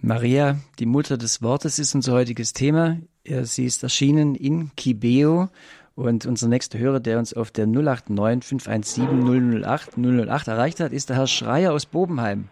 Maria, 0.00 0.58
die 0.80 0.86
Mutter 0.86 1.16
des 1.16 1.42
Wortes, 1.42 1.78
ist 1.78 1.94
unser 1.94 2.14
heutiges 2.14 2.52
Thema. 2.52 2.98
Sie 3.24 3.64
ist 3.64 3.84
erschienen 3.84 4.34
in 4.34 4.74
Kibeo 4.74 5.48
und 5.94 6.26
unser 6.26 6.48
nächster 6.48 6.78
Hörer, 6.78 7.00
der 7.00 7.18
uns 7.18 7.34
auf 7.34 7.50
der 7.50 7.66
089 7.66 8.48
517 8.48 9.62
008 9.64 9.96
008 9.96 10.48
erreicht 10.48 10.80
hat, 10.80 10.92
ist 10.92 11.08
der 11.10 11.16
Herr 11.16 11.26
Schreier 11.26 11.72
aus 11.72 11.86
Bobenheim. 11.86 12.48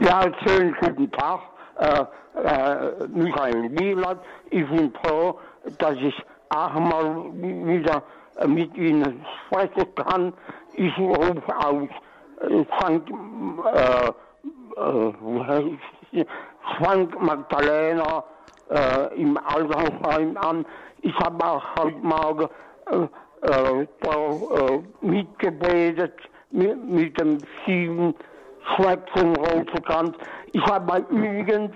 Ja, 0.00 0.22
schönen 0.46 0.74
guten 0.80 1.10
Tag. 1.12 1.40
Äh, 1.78 2.04
äh, 2.44 3.08
Michael 3.08 3.70
Wieland. 3.78 4.20
Ich 4.50 4.68
bin 4.68 4.92
froh, 5.02 5.38
dass 5.78 5.96
ich 5.96 6.14
auch 6.50 6.74
mal 6.74 7.32
wieder 7.34 8.02
mit 8.46 8.76
Ihnen 8.76 9.24
sprechen 9.46 9.94
kann. 9.94 10.32
Ich 10.74 10.96
rufe 10.98 11.56
aus 11.58 11.88
äh, 12.48 12.64
St. 12.64 13.02
Äh, 13.74 14.12
äh, 14.76 16.24
St. 16.82 17.20
Magdalena 17.20 18.24
äh, 18.70 19.20
im 19.20 19.36
Altersheim 19.38 20.36
an. 20.38 20.66
Ich 21.02 21.14
habe 21.18 21.44
auch 21.44 21.64
heute 21.78 21.98
Morgen 21.98 22.48
mitgebetet 25.00 26.14
mit, 26.50 26.88
mit 26.88 27.20
dem 27.20 27.38
sieben 27.66 28.14
Schwätzen 28.74 29.36
Rosenkranz. 29.36 30.16
Ich 30.52 30.64
habe 30.66 31.04
übrigens 31.10 31.72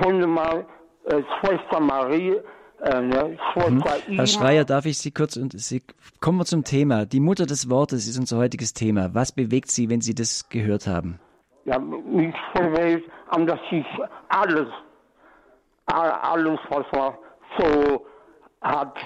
von 0.00 0.20
der 0.20 0.64
äh, 1.04 1.22
Schwester 1.40 1.80
Marie 1.80 2.36
äh, 2.80 3.00
ne, 3.00 3.36
hm. 3.54 3.82
Herr 4.06 4.26
Schreier, 4.26 4.64
darf 4.64 4.86
ich 4.86 4.98
Sie 4.98 5.10
kurz 5.10 5.36
und 5.36 5.58
Sie 5.58 5.82
kommen 6.20 6.38
wir 6.38 6.44
zum 6.44 6.62
Thema. 6.62 7.06
Die 7.06 7.18
Mutter 7.18 7.44
des 7.44 7.68
Wortes 7.68 8.06
ist 8.06 8.18
unser 8.18 8.38
heutiges 8.38 8.72
Thema. 8.72 9.14
Was 9.14 9.32
bewegt 9.32 9.70
Sie, 9.70 9.90
wenn 9.90 10.00
Sie 10.00 10.14
das 10.14 10.48
gehört 10.48 10.86
haben? 10.86 11.18
Ja, 11.64 11.78
mich 11.78 12.34
verwählt 12.52 13.04
an 13.30 13.46
das 13.46 13.58
ist 13.70 13.84
alles, 14.28 14.68
alles, 15.86 16.58
was 16.70 16.86
man 16.92 17.14
so 17.58 18.06
hat. 18.60 18.96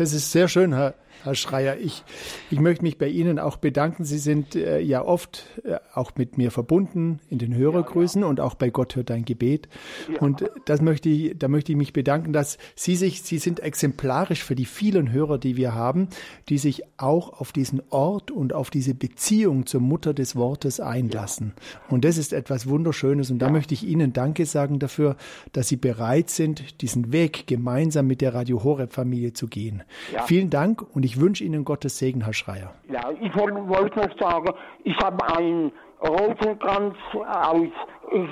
Das 0.00 0.14
ist 0.14 0.32
sehr 0.32 0.48
schön, 0.48 0.72
Herr 0.72 0.94
Herr 1.22 1.34
Schreier, 1.34 1.76
ich, 1.78 2.02
ich 2.50 2.60
möchte 2.60 2.82
mich 2.82 2.98
bei 2.98 3.08
Ihnen 3.08 3.38
auch 3.38 3.56
bedanken. 3.56 4.04
Sie 4.04 4.18
sind 4.18 4.54
äh, 4.54 4.80
ja 4.80 5.04
oft 5.04 5.44
äh, 5.64 5.76
auch 5.94 6.12
mit 6.16 6.38
mir 6.38 6.50
verbunden 6.50 7.20
in 7.28 7.38
den 7.38 7.54
Hörergrüßen 7.54 8.22
ja, 8.22 8.26
ja. 8.26 8.30
und 8.30 8.40
auch 8.40 8.54
bei 8.54 8.70
Gott 8.70 8.96
hört 8.96 9.10
dein 9.10 9.24
Gebet. 9.24 9.68
Ja. 10.12 10.20
Und 10.20 10.44
das 10.64 10.80
möchte 10.80 11.08
ich, 11.08 11.38
da 11.38 11.48
möchte 11.48 11.72
ich 11.72 11.78
mich 11.78 11.92
bedanken, 11.92 12.32
dass 12.32 12.58
Sie 12.74 12.96
sich, 12.96 13.22
Sie 13.22 13.38
sind 13.38 13.60
exemplarisch 13.60 14.42
für 14.42 14.54
die 14.54 14.64
vielen 14.64 15.12
Hörer, 15.12 15.38
die 15.38 15.56
wir 15.56 15.74
haben, 15.74 16.08
die 16.48 16.58
sich 16.58 16.82
auch 16.96 17.40
auf 17.40 17.52
diesen 17.52 17.82
Ort 17.90 18.30
und 18.30 18.52
auf 18.52 18.70
diese 18.70 18.94
Beziehung 18.94 19.66
zur 19.66 19.80
Mutter 19.80 20.14
des 20.14 20.36
Wortes 20.36 20.80
einlassen. 20.80 21.54
Und 21.88 22.04
das 22.04 22.16
ist 22.16 22.32
etwas 22.32 22.68
Wunderschönes. 22.68 23.30
Und 23.30 23.40
da 23.40 23.50
möchte 23.50 23.74
ich 23.74 23.86
Ihnen 23.86 24.12
Danke 24.12 24.46
sagen 24.46 24.78
dafür, 24.78 25.16
dass 25.52 25.68
Sie 25.68 25.76
bereit 25.76 26.30
sind, 26.30 26.80
diesen 26.80 27.12
Weg 27.12 27.46
gemeinsam 27.46 28.06
mit 28.06 28.20
der 28.20 28.34
Radio 28.34 28.64
Horeb 28.64 28.92
Familie 28.92 29.32
zu 29.32 29.46
gehen. 29.46 29.82
Vielen 30.26 30.50
Dank 30.50 30.82
und 30.94 30.99
ich 31.04 31.10
ich 31.10 31.20
wünsche 31.20 31.42
Ihnen 31.42 31.64
Gottes 31.64 31.98
Segen, 31.98 32.22
Herr 32.22 32.32
Schreier. 32.32 32.72
Ja, 32.88 33.10
ich 33.20 33.34
wollte 33.34 33.98
noch 33.98 34.18
sagen, 34.18 34.52
ich 34.84 34.96
habe 34.98 35.36
einen 35.36 35.72
Rosenkranz 36.00 36.94
aus 37.12 37.68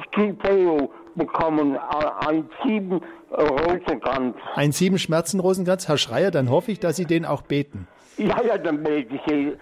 Skipeo 0.07 0.91
bekommen, 1.17 1.77
ein 1.77 2.49
sieben 2.65 3.01
Rosenkranz. 3.31 4.37
Ein 4.55 4.73
sieben 4.73 4.99
Schmerzen 4.99 5.41
Rosenkranz, 5.41 5.89
Herr 5.89 5.99
Schreier, 5.99 6.31
dann 6.31 6.51
hoffe 6.51 6.71
ich, 6.71 6.79
dass 6.79 6.97
Sie 6.97 7.05
den 7.05 7.25
auch 7.25 7.43
beten. 7.43 7.89
Ja, 8.17 8.41
ja, 8.43 8.57
dann 8.57 8.83
bete 8.83 9.17
ich 9.17 9.57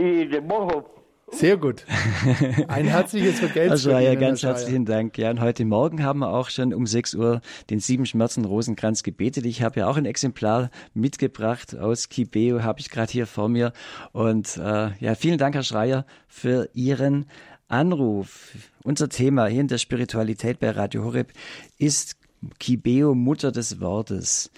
jede 0.00 0.48
Woche. 0.48 0.84
Sehr 1.32 1.56
gut. 1.56 1.84
Ein 2.68 2.86
herzliches 2.86 3.38
Vergeltung. 3.38 3.70
Also 3.70 3.90
ja, 3.90 4.14
ganz 4.14 4.42
herzlichen 4.42 4.84
Dank. 4.84 5.16
Ja, 5.16 5.30
und 5.30 5.40
heute 5.40 5.64
Morgen 5.64 6.02
haben 6.02 6.20
wir 6.20 6.32
auch 6.32 6.50
schon 6.50 6.74
um 6.74 6.86
6 6.86 7.14
Uhr 7.14 7.40
den 7.70 7.80
Sieben 7.80 8.04
Schmerzen 8.04 8.44
Rosenkranz 8.44 9.02
gebetet. 9.02 9.46
Ich 9.46 9.62
habe 9.62 9.80
ja 9.80 9.88
auch 9.88 9.96
ein 9.96 10.06
Exemplar 10.06 10.70
mitgebracht 10.92 11.76
aus 11.76 12.08
Kibeo, 12.08 12.62
habe 12.62 12.80
ich 12.80 12.90
gerade 12.90 13.10
hier 13.10 13.26
vor 13.26 13.48
mir. 13.48 13.72
Und 14.12 14.56
äh, 14.56 14.90
ja, 14.98 15.14
vielen 15.14 15.38
Dank, 15.38 15.54
Herr 15.54 15.62
Schreier, 15.62 16.04
für 16.28 16.68
Ihren 16.74 17.26
Anruf. 17.68 18.52
Unser 18.82 19.08
Thema 19.08 19.46
hier 19.46 19.60
in 19.60 19.68
der 19.68 19.78
Spiritualität 19.78 20.58
bei 20.58 20.70
Radio 20.70 21.04
Horeb 21.04 21.32
ist 21.78 22.16
Kibeo, 22.58 23.14
Mutter 23.14 23.52
des 23.52 23.80
Wortes. 23.80 24.50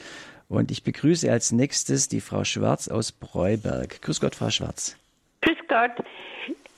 Und 0.49 0.71
ich 0.71 0.83
begrüße 0.83 1.31
als 1.31 1.53
nächstes 1.53 2.09
die 2.09 2.21
Frau 2.21 2.45
Schwarz 2.45 2.89
aus 2.89 3.13
Breuberg. 3.13 4.03
Grüß 4.03 4.21
Gott, 4.21 4.35
Frau 4.35 4.51
Schwarz. 4.51 4.97
Grüß 5.43 5.59
Gott. 5.69 6.05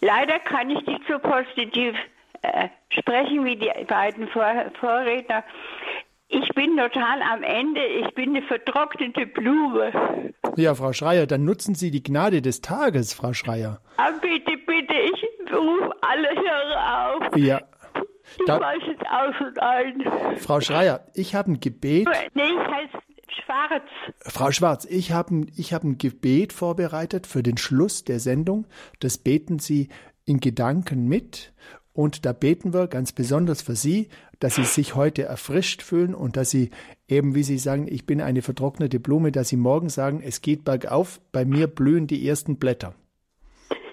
Leider 0.05 0.39
kann 0.41 0.69
ich 0.71 0.85
nicht 0.87 1.01
so 1.09 1.19
positiv 1.19 1.95
äh, 2.43 2.69
sprechen 2.91 3.45
wie 3.45 3.57
die 3.57 3.71
beiden 3.87 4.29
Vor 4.29 4.45
Vorredner. 4.79 5.43
Ich 6.29 6.47
bin 6.51 6.77
total 6.77 7.23
am 7.23 7.43
Ende. 7.43 7.83
Ich 7.85 8.15
bin 8.15 8.31
eine 8.37 8.43
vertrocknete 8.43 9.27
Blume. 9.27 9.93
Ja, 10.57 10.75
Frau 10.75 10.93
Schreier, 10.93 11.27
dann 11.27 11.45
nutzen 11.45 11.75
Sie 11.75 11.91
die 11.91 12.03
Gnade 12.03 12.43
des 12.43 12.61
Tages, 12.61 13.15
Frau 13.15 13.33
Schreier. 13.33 13.81
Ah, 13.97 14.11
bitte, 14.21 14.57
bitte. 14.67 14.95
Ich 14.95 15.53
ruf 15.53 15.91
alle 16.03 16.29
Hörer 16.29 17.17
auf. 17.31 17.37
Ja. 17.37 17.61
Ich 18.39 18.45
Da- 18.47 18.59
weiß 18.61 18.83
es 18.89 19.07
aus 19.09 19.35
und 19.47 19.63
ein. 19.63 20.37
Frau 20.39 20.61
Schreier, 20.61 21.07
ich 21.15 21.35
habe 21.35 21.53
ein 21.53 21.61
Gebet. 21.61 22.09
Nee, 22.35 22.43
ich 22.43 22.73
heiße 22.75 22.99
Schwarz. 23.45 23.83
Frau 24.21 24.51
Schwarz, 24.53 24.87
ich 24.89 25.13
habe 25.13 25.35
ein, 25.35 25.53
ich 25.57 25.73
hab 25.73 25.85
ein 25.85 25.99
Gebet 25.99 26.53
vorbereitet 26.53 27.27
für 27.27 27.43
den 27.43 27.57
Schluss 27.57 28.05
der 28.05 28.21
Sendung. 28.21 28.67
Das 29.01 29.19
beten 29.19 29.59
Sie 29.59 29.89
in 30.25 30.41
Gedanken 30.41 31.07
mit. 31.09 31.53
Und 31.93 32.27
da 32.27 32.33
beten 32.33 32.73
wir 32.75 32.89
ganz 32.89 33.13
besonders 33.13 33.63
für 33.63 33.77
Sie, 33.77 34.09
dass 34.41 34.57
Sie 34.57 34.65
sich 34.65 34.97
heute 34.97 35.23
erfrischt 35.23 35.81
fühlen 35.83 36.13
und 36.15 36.37
dass 36.37 36.51
Sie 36.51 36.71
eben, 37.09 37.35
wie 37.37 37.45
Sie 37.45 37.59
sagen, 37.59 37.87
ich 37.89 38.05
bin 38.05 38.21
eine 38.21 38.43
vertrocknete 38.43 38.99
Blume, 38.99 39.31
dass 39.31 39.49
Sie 39.49 39.57
morgen 39.57 39.89
sagen, 39.89 40.21
es 40.25 40.43
geht 40.43 40.65
bergauf, 40.65 41.21
bei 41.31 41.45
mir 41.45 41.69
blühen 41.69 42.09
die 42.09 42.27
ersten 42.29 42.57
Blätter. 42.57 42.95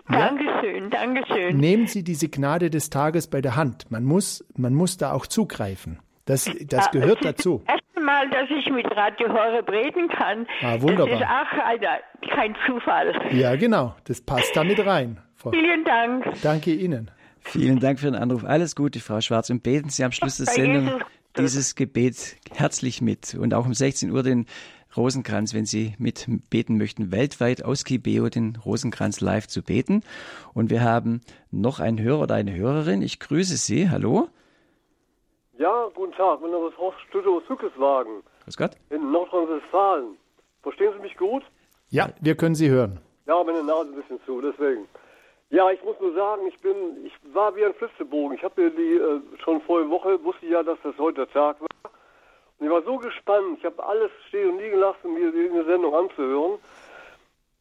Dankeschön, 0.10 0.90
Dankeschön. 0.90 1.58
Nehmen 1.58 1.88
Sie 1.88 2.04
diese 2.04 2.28
Gnade 2.28 2.70
des 2.70 2.90
Tages 2.90 3.28
bei 3.28 3.42
der 3.42 3.56
Hand. 3.56 3.92
Man 3.92 4.04
muss, 4.04 4.44
man 4.58 4.74
muss 4.74 4.98
da 4.98 5.14
auch 5.14 5.28
zugreifen. 5.28 6.00
Das, 6.26 6.50
das 6.66 6.88
Ah, 6.88 6.92
gehört 6.92 7.24
dazu. 7.24 7.62
Das 7.68 7.81
Mal, 8.12 8.30
dass 8.30 8.50
ich 8.50 8.70
mit 8.72 8.86
Radio 8.96 9.30
Horeb 9.30 9.70
reden 9.70 10.10
kann. 10.10 10.46
Ah, 10.62 10.82
wunderbar. 10.82 11.08
Das 11.20 11.22
ist 11.22 11.28
auch 11.28 11.66
einer, 11.66 12.00
kein 12.36 12.56
Zufall. 12.68 13.14
Ja, 13.32 13.56
genau. 13.56 13.96
Das 14.04 14.20
passt 14.22 14.54
damit 14.56 14.86
rein. 14.86 15.20
Frau- 15.38 15.52
Vielen 15.52 15.86
Dank. 15.86 16.26
Danke 16.44 16.74
Ihnen. 16.74 17.10
Vielen 17.40 17.80
Dank 17.80 18.00
für 18.00 18.08
den 18.08 18.16
Anruf. 18.16 18.44
Alles 18.44 18.76
Gute, 18.76 19.00
Frau 19.00 19.22
Schwarz. 19.22 19.50
Und 19.50 19.64
beten 19.64 19.90
Sie 19.90 20.04
am 20.04 20.12
Schluss 20.12 20.38
der 20.38 20.46
Sendung 20.48 21.02
dieses 21.38 21.76
Gebet 21.76 22.36
herzlich 22.54 23.02
mit. 23.02 23.34
Und 23.36 23.54
auch 23.54 23.66
um 23.66 23.74
16 23.74 24.12
Uhr 24.12 24.24
den 24.24 24.46
Rosenkranz, 24.98 25.54
wenn 25.54 25.66
Sie 25.66 25.96
mitbeten 25.98 26.78
möchten, 26.78 27.12
weltweit 27.14 27.64
aus 27.64 27.86
Kibeo 27.86 28.28
den 28.28 28.58
Rosenkranz 28.58 29.22
live 29.22 29.48
zu 29.48 29.64
beten. 29.64 30.04
Und 30.54 30.70
wir 30.70 30.82
haben 30.82 31.22
noch 31.50 31.80
einen 31.80 32.00
Hörer 32.02 32.24
oder 32.24 32.36
eine 32.36 32.54
Hörerin. 32.54 33.02
Ich 33.02 33.20
grüße 33.20 33.56
Sie. 33.56 33.90
Hallo. 33.90 34.28
Ja, 35.62 35.90
guten 35.94 36.12
Tag. 36.14 36.42
Mein 36.42 36.50
Name 36.50 36.70
ist 36.70 36.78
Horst 36.80 37.00
Studio 37.02 37.38
aus 37.38 37.44
Hückeswagen 37.48 38.24
Grüß 38.46 38.58
Gott. 38.58 38.72
in 38.90 39.12
Nordrhein-Westfalen. 39.12 40.18
Verstehen 40.64 40.92
Sie 40.94 41.04
mich 41.04 41.16
gut? 41.16 41.44
Ja, 41.92 42.10
wir 42.20 42.36
können 42.36 42.56
Sie 42.56 42.68
hören. 42.68 43.00
Ja, 43.28 43.44
meine 43.44 43.62
Nase 43.62 43.90
ein 43.92 43.94
bisschen 43.94 44.20
zu, 44.26 44.42
deswegen. 44.42 44.88
Ja, 45.52 45.70
ich 45.70 45.84
muss 45.84 46.00
nur 46.00 46.16
sagen, 46.16 46.48
ich 46.48 46.60
bin, 46.62 47.06
ich 47.06 47.14
war 47.32 47.56
wie 47.56 47.64
ein 47.64 47.76
Flitzebogen. 47.76 48.36
Ich 48.36 48.44
habe 48.44 48.60
mir 48.60 48.72
die 48.72 48.96
äh, 48.96 49.22
schon 49.44 49.62
vor 49.62 49.82
einer 49.82 49.92
Woche 49.92 50.24
wusste 50.24 50.48
ich 50.48 50.52
ja, 50.52 50.64
dass 50.64 50.80
das 50.82 50.98
heute 50.98 51.28
der 51.28 51.32
Tag 51.32 51.62
war. 51.62 51.92
Und 52.58 52.66
ich 52.66 52.72
war 52.72 52.82
so 52.82 52.98
gespannt. 52.98 53.60
Ich 53.60 53.66
habe 53.66 53.86
alles 53.86 54.10
stehen 54.30 54.54
und 54.54 54.58
liegen 54.58 54.80
lassen, 54.80 55.14
mir 55.14 55.32
die 55.32 55.64
Sendung 55.70 55.94
anzuhören. 55.94 56.58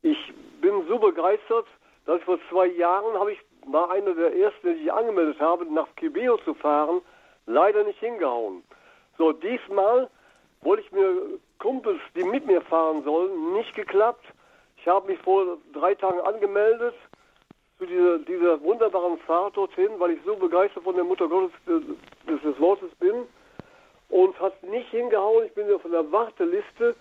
Ich 0.00 0.32
bin 0.62 0.86
so 0.88 0.98
begeistert, 0.98 1.66
dass 2.06 2.18
ich 2.20 2.24
vor 2.24 2.38
zwei 2.48 2.64
Jahren 2.64 3.12
habe 3.20 3.32
ich 3.32 3.38
war 3.66 3.90
einer 3.90 4.14
der 4.14 4.34
ersten, 4.34 4.74
die 4.74 4.84
ich 4.84 4.90
angemeldet 4.90 5.38
habe, 5.38 5.66
nach 5.66 5.94
Kibeo 5.96 6.38
zu 6.38 6.54
fahren, 6.54 7.02
leider 7.50 7.84
nicht 7.84 7.98
hingehauen. 7.98 8.62
So, 9.18 9.32
diesmal 9.32 10.08
wollte 10.62 10.82
ich 10.82 10.92
mir 10.92 11.38
Kumpels, 11.58 12.00
die 12.14 12.24
mit 12.24 12.46
mir 12.46 12.62
fahren 12.62 13.02
sollen, 13.04 13.52
nicht 13.52 13.74
geklappt. 13.74 14.24
Ich 14.76 14.86
habe 14.86 15.10
mich 15.10 15.20
vor 15.20 15.58
drei 15.72 15.94
Tagen 15.94 16.20
angemeldet 16.20 16.94
zu 17.78 17.86
dieser, 17.86 18.18
dieser 18.18 18.62
wunderbaren 18.62 19.18
Fahrt 19.26 19.56
dorthin, 19.56 19.90
weil 19.98 20.12
ich 20.12 20.18
so 20.24 20.36
begeistert 20.36 20.84
von 20.84 20.94
der 20.94 21.04
Mutter 21.04 21.28
Gottes 21.28 21.52
äh, 21.66 22.30
des, 22.30 22.42
des 22.42 22.60
Wortes 22.60 22.90
bin. 22.98 23.24
Und 24.08 24.38
hat 24.40 24.60
nicht 24.64 24.90
hingehauen. 24.90 25.46
Ich 25.46 25.54
bin 25.54 25.68
ja 25.68 25.78
von 25.78 25.92
der 25.92 26.10
Warteliste, 26.10 26.96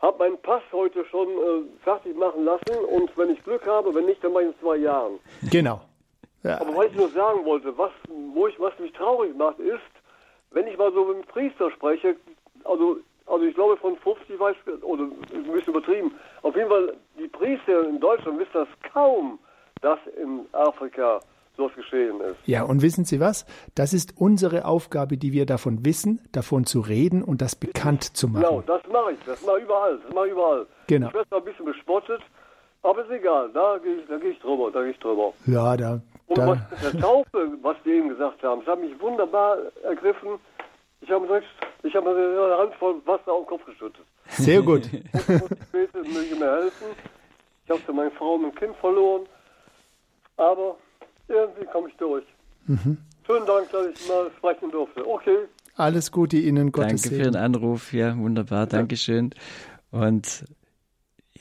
habe 0.00 0.18
meinen 0.18 0.38
Pass 0.42 0.62
heute 0.72 1.04
schon 1.06 1.28
äh, 1.28 1.84
fertig 1.84 2.16
machen 2.16 2.44
lassen. 2.44 2.84
Und 2.88 3.16
wenn 3.16 3.30
ich 3.30 3.42
Glück 3.44 3.64
habe, 3.66 3.94
wenn 3.94 4.06
nicht, 4.06 4.24
dann 4.24 4.32
mache 4.32 4.44
ich 4.44 4.48
in 4.48 4.58
zwei 4.60 4.76
Jahren. 4.76 5.20
Genau. 5.50 5.80
Ja, 6.42 6.60
Aber 6.60 6.74
was 6.76 6.86
ich 6.86 6.96
nur 6.96 7.08
sagen 7.10 7.44
wollte, 7.44 7.76
was, 7.78 7.90
wo 8.34 8.46
ich, 8.48 8.58
was 8.58 8.76
mich 8.78 8.92
traurig 8.92 9.36
macht, 9.36 9.58
ist, 9.60 9.80
wenn 10.50 10.66
ich 10.66 10.76
mal 10.76 10.92
so 10.92 11.04
mit 11.04 11.18
dem 11.18 11.26
Priester 11.26 11.70
spreche, 11.70 12.16
also, 12.64 12.96
also 13.26 13.44
ich 13.44 13.54
glaube 13.54 13.76
von 13.76 13.96
50 13.96 14.38
weiß, 14.38 14.56
oder 14.82 15.02
ein 15.04 15.42
bisschen 15.52 15.74
übertrieben, 15.74 16.12
auf 16.42 16.54
jeden 16.56 16.68
Fall, 16.68 16.94
die 17.18 17.28
Priester 17.28 17.88
in 17.88 18.00
Deutschland 18.00 18.38
wissen 18.38 18.50
das 18.54 18.68
kaum, 18.92 19.38
dass 19.80 19.98
in 20.20 20.40
Afrika 20.52 21.20
sowas 21.56 21.72
geschehen 21.76 22.18
ist. 22.22 22.36
ja, 22.46 22.62
und 22.64 22.80
wissen 22.82 23.04
Sie 23.04 23.20
was? 23.20 23.44
Das 23.74 23.92
ist 23.92 24.14
unsere 24.18 24.64
Aufgabe, 24.64 25.18
die 25.18 25.32
wir 25.32 25.44
davon 25.46 25.84
wissen, 25.84 26.20
davon 26.32 26.64
zu 26.64 26.80
reden 26.80 27.22
und 27.22 27.42
das 27.42 27.54
bekannt 27.56 28.04
zu 28.16 28.26
Genau, 28.32 28.56
machen. 28.56 28.64
das 28.66 28.82
mache 28.90 29.12
ich, 29.12 29.18
das 29.26 29.44
mache 29.44 29.58
ich 29.58 29.64
überall, 29.64 29.98
das 30.04 30.14
mache 30.14 30.26
ich 30.26 30.32
überall. 30.32 30.66
Genau. 30.86 31.08
Ich 31.08 31.14
werde 31.14 31.28
zwar 31.28 31.38
ein 31.38 31.44
bisschen 31.44 31.66
bespottet, 31.66 32.22
aber 32.82 33.04
ist 33.04 33.10
egal, 33.10 33.50
da 33.52 33.78
gehe 33.78 33.96
ich, 33.96 34.06
da 34.08 34.16
gehe 34.16 34.30
ich 34.30 34.38
drüber, 34.40 34.70
da 34.72 34.80
gehe 34.82 34.90
ich 34.92 34.98
drüber. 34.98 35.32
Ja, 35.46 35.76
da, 35.76 36.00
Und 36.32 36.38
da 36.38 36.46
was 36.48 36.58
mit 36.70 36.94
der 36.94 37.00
Taufe, 37.00 37.48
was 37.62 37.76
die 37.84 37.90
eben 37.90 38.08
gesagt 38.08 38.42
haben, 38.42 38.62
das 38.64 38.72
hat 38.72 38.80
mich 38.80 38.98
wunderbar 39.00 39.58
ergriffen. 39.84 40.38
Ich 41.00 41.10
habe 41.10 41.26
gesagt, 41.26 41.44
ich 41.82 41.94
habe 41.94 42.12
mir 42.12 42.44
eine 42.44 42.58
Handvoll 42.58 43.02
Wasser 43.04 43.32
auf 43.32 43.44
den 43.44 43.48
Kopf 43.48 43.64
geschüttet. 43.66 44.04
sehr 44.28 44.62
gut. 44.62 44.86
Später 44.86 45.98
möge 45.98 46.36
mir 46.36 46.50
helfen. 46.50 46.86
Ich 47.64 47.70
habe 47.70 47.80
für 47.80 47.92
meine 47.92 48.10
Frau 48.12 48.34
und 48.34 48.42
mein 48.42 48.54
Kind 48.54 48.76
verloren. 48.76 49.22
Aber 50.36 50.76
irgendwie 51.28 51.64
komme 51.66 51.88
ich 51.88 51.96
durch. 51.96 52.24
Mhm. 52.66 52.98
Schönen 53.26 53.46
Dank, 53.46 53.70
dass 53.70 53.86
ich 53.86 54.08
mal 54.08 54.30
sprechen 54.38 54.70
durfte. 54.70 55.06
Okay. 55.06 55.38
Alles 55.76 56.12
Gute 56.12 56.36
Ihnen, 56.36 56.70
Gottes 56.72 57.02
Danke 57.02 57.16
für 57.16 57.22
den 57.22 57.32
Segen. 57.32 57.44
Anruf. 57.44 57.92
Ja, 57.92 58.16
wunderbar. 58.16 58.66
Dankeschön. 58.66 59.34
Und 59.90 60.44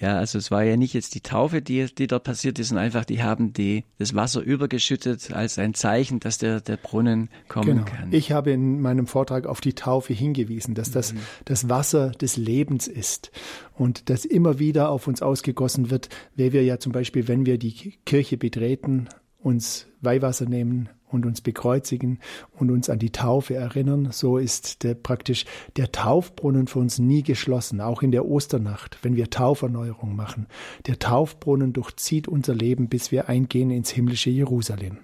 ja, 0.01 0.17
also 0.17 0.37
es 0.39 0.49
war 0.51 0.63
ja 0.63 0.77
nicht 0.77 0.93
jetzt 0.93 1.13
die 1.15 1.21
Taufe, 1.21 1.61
die, 1.61 1.85
die 1.93 2.07
dort 2.07 2.23
passiert 2.23 2.57
ist, 2.59 2.69
sondern 2.69 2.85
einfach, 2.85 3.05
die 3.05 3.21
haben 3.21 3.53
die, 3.53 3.83
das 3.99 4.15
Wasser 4.15 4.41
übergeschüttet 4.41 5.31
als 5.31 5.59
ein 5.59 5.73
Zeichen, 5.75 6.19
dass 6.19 6.39
der, 6.39 6.59
der 6.59 6.77
Brunnen 6.77 7.29
kommen 7.47 7.67
Genau. 7.67 7.83
kann. 7.85 8.11
Ich 8.11 8.31
habe 8.31 8.51
in 8.51 8.81
meinem 8.81 9.05
Vortrag 9.07 9.45
auf 9.45 9.61
die 9.61 9.73
Taufe 9.73 10.13
hingewiesen, 10.13 10.73
dass 10.73 10.91
das 10.91 11.13
das 11.45 11.69
Wasser 11.69 12.09
des 12.11 12.35
Lebens 12.37 12.87
ist 12.87 13.31
und 13.75 14.09
das 14.09 14.25
immer 14.25 14.57
wieder 14.59 14.89
auf 14.89 15.07
uns 15.07 15.21
ausgegossen 15.21 15.91
wird, 15.91 16.09
weil 16.35 16.51
wir 16.51 16.63
ja 16.63 16.79
zum 16.79 16.91
Beispiel, 16.91 17.27
wenn 17.27 17.45
wir 17.45 17.57
die 17.59 17.93
Kirche 18.05 18.37
betreten, 18.37 19.07
uns 19.43 19.87
Weihwasser 20.01 20.45
nehmen 20.45 20.89
und 21.09 21.25
uns 21.25 21.41
bekreuzigen 21.41 22.19
und 22.57 22.71
uns 22.71 22.89
an 22.89 22.99
die 22.99 23.11
Taufe 23.11 23.55
erinnern, 23.55 24.09
so 24.11 24.37
ist 24.37 24.83
der, 24.83 24.95
praktisch 24.95 25.45
der 25.77 25.91
Taufbrunnen 25.91 26.67
für 26.67 26.79
uns 26.79 26.99
nie 26.99 27.23
geschlossen, 27.23 27.81
auch 27.81 28.01
in 28.01 28.11
der 28.11 28.25
Osternacht, 28.25 28.97
wenn 29.01 29.15
wir 29.15 29.29
Tauferneuerung 29.29 30.15
machen. 30.15 30.47
Der 30.87 30.99
Taufbrunnen 30.99 31.73
durchzieht 31.73 32.27
unser 32.27 32.55
Leben, 32.55 32.87
bis 32.87 33.11
wir 33.11 33.29
eingehen 33.29 33.71
ins 33.71 33.91
himmlische 33.91 34.29
Jerusalem. 34.29 34.99